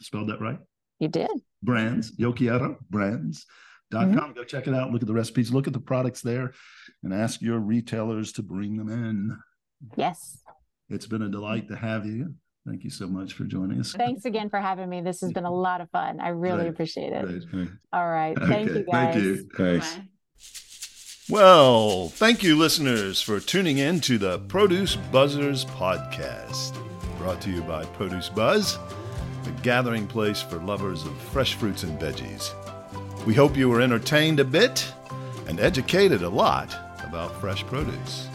Spelled 0.01 0.30
that 0.30 0.39
right? 0.39 0.59
you 0.99 1.07
did 1.07 1.32
Brands. 1.63 2.13
Yo 2.17 2.32
Quiero 2.32 2.77
brands.com. 3.92 4.30
Mm-hmm. 4.30 4.34
Go 4.34 4.44
check 4.44 4.68
it 4.68 4.74
out. 4.74 4.92
Look 4.92 5.02
at 5.02 5.08
the 5.08 5.14
recipes. 5.14 5.52
Look 5.52 5.68
at 5.68 5.74
the 5.74 5.80
products 5.80 6.22
there 6.22 6.54
and 7.04 7.14
ask 7.14 7.42
your 7.42 7.60
retailers 7.60 8.32
to 8.34 8.44
bring 8.44 8.78
them 8.78 8.90
in. 8.90 9.38
yes 9.98 10.38
It's 10.90 11.06
been 11.08 11.22
a 11.22 11.30
delight 11.30 11.68
to 11.70 11.76
have 11.76 12.06
you. 12.06 12.34
Thank 12.68 12.84
you 12.84 12.90
so 12.90 13.08
much 13.08 13.34
for 13.34 13.46
joining 13.46 13.80
us. 13.80 13.94
thanks 13.94 14.26
again 14.26 14.50
for 14.50 14.60
having 14.60 14.90
me 14.90 15.02
this 15.02 15.22
has 15.22 15.32
been 15.32 15.46
a 15.46 15.52
lot 15.52 15.80
of 15.82 15.90
fun 15.92 16.20
i 16.20 16.28
really 16.28 16.58
Great. 16.64 16.68
appreciate 16.70 17.14
it 17.14 17.26
Great. 17.26 17.44
Okay. 17.64 17.72
all 17.94 18.08
right 18.08 18.38
thank 18.38 18.70
Okay, 18.70 18.80
you 18.80 18.86
guys 18.86 19.14
Thank 19.14 19.24
you. 19.24 19.50
Thanks. 19.58 19.96
Bye. 19.96 20.04
Well, 21.30 22.10
thank 22.10 22.42
you, 22.44 22.58
listeners, 22.58 23.22
for 23.22 23.40
tuning 23.40 23.78
in 23.78 24.00
to 24.02 24.18
the 24.18 24.40
Produce 24.40 24.96
Buzzers 25.12 25.64
podcast, 25.66 26.76
brought 27.20 27.40
to 27.42 27.52
you 27.52 27.62
by 27.62 27.86
Produce 27.86 28.30
Buzz, 28.30 28.78
the 29.44 29.52
gathering 29.62 30.08
place 30.08 30.42
for 30.42 30.58
lovers 30.58 31.06
of 31.06 31.16
fresh 31.32 31.54
fruits 31.54 31.84
and 31.84 32.00
veggies. 32.00 32.52
We 33.30 33.36
hope 33.36 33.55
you 33.55 33.69
were 33.69 33.80
entertained 33.80 34.39
a 34.39 34.43
bit 34.43 34.91
and 35.47 35.59
educated 35.59 36.23
a 36.23 36.30
lot 36.30 36.75
about 37.03 37.39
fresh 37.39 37.63
produce. 37.63 38.27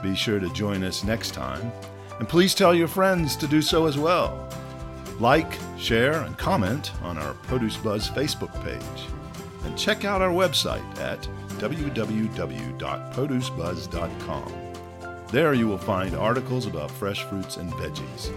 Be 0.00 0.14
sure 0.14 0.38
to 0.38 0.48
join 0.50 0.84
us 0.84 1.02
next 1.02 1.34
time, 1.34 1.72
and 2.20 2.28
please 2.28 2.54
tell 2.54 2.72
your 2.72 2.86
friends 2.86 3.34
to 3.34 3.48
do 3.48 3.60
so 3.60 3.86
as 3.86 3.98
well. 3.98 4.48
Like, 5.18 5.58
share, 5.76 6.22
and 6.22 6.38
comment 6.38 6.92
on 7.02 7.18
our 7.18 7.34
Produce 7.48 7.76
Buzz 7.78 8.10
Facebook 8.10 8.54
page 8.62 9.08
and 9.64 9.76
check 9.76 10.04
out 10.04 10.22
our 10.22 10.30
website 10.30 10.86
at 11.00 11.20
www.producebuzz.com. 11.58 14.52
There 15.32 15.54
you 15.54 15.66
will 15.66 15.78
find 15.78 16.14
articles 16.14 16.66
about 16.66 16.92
fresh 16.92 17.24
fruits 17.24 17.56
and 17.56 17.72
veggies, 17.72 18.30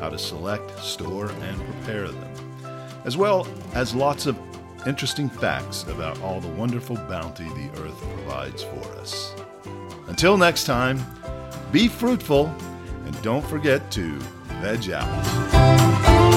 how 0.00 0.10
to 0.10 0.18
select, 0.18 0.78
store, 0.80 1.30
and 1.30 1.64
prepare 1.64 2.08
them, 2.08 2.34
as 3.06 3.16
well 3.16 3.48
as 3.72 3.94
lots 3.94 4.26
of 4.26 4.36
interesting 4.86 5.28
facts 5.28 5.82
about 5.84 6.20
all 6.22 6.40
the 6.40 6.48
wonderful 6.48 6.96
bounty 7.08 7.44
the 7.44 7.70
earth 7.80 8.00
provides 8.14 8.62
for 8.62 8.84
us. 8.98 9.34
Until 10.08 10.36
next 10.36 10.64
time, 10.64 11.04
be 11.72 11.88
fruitful 11.88 12.54
and 13.04 13.22
don't 13.22 13.44
forget 13.44 13.90
to 13.92 14.18
veg 14.60 14.90
out. 14.90 16.35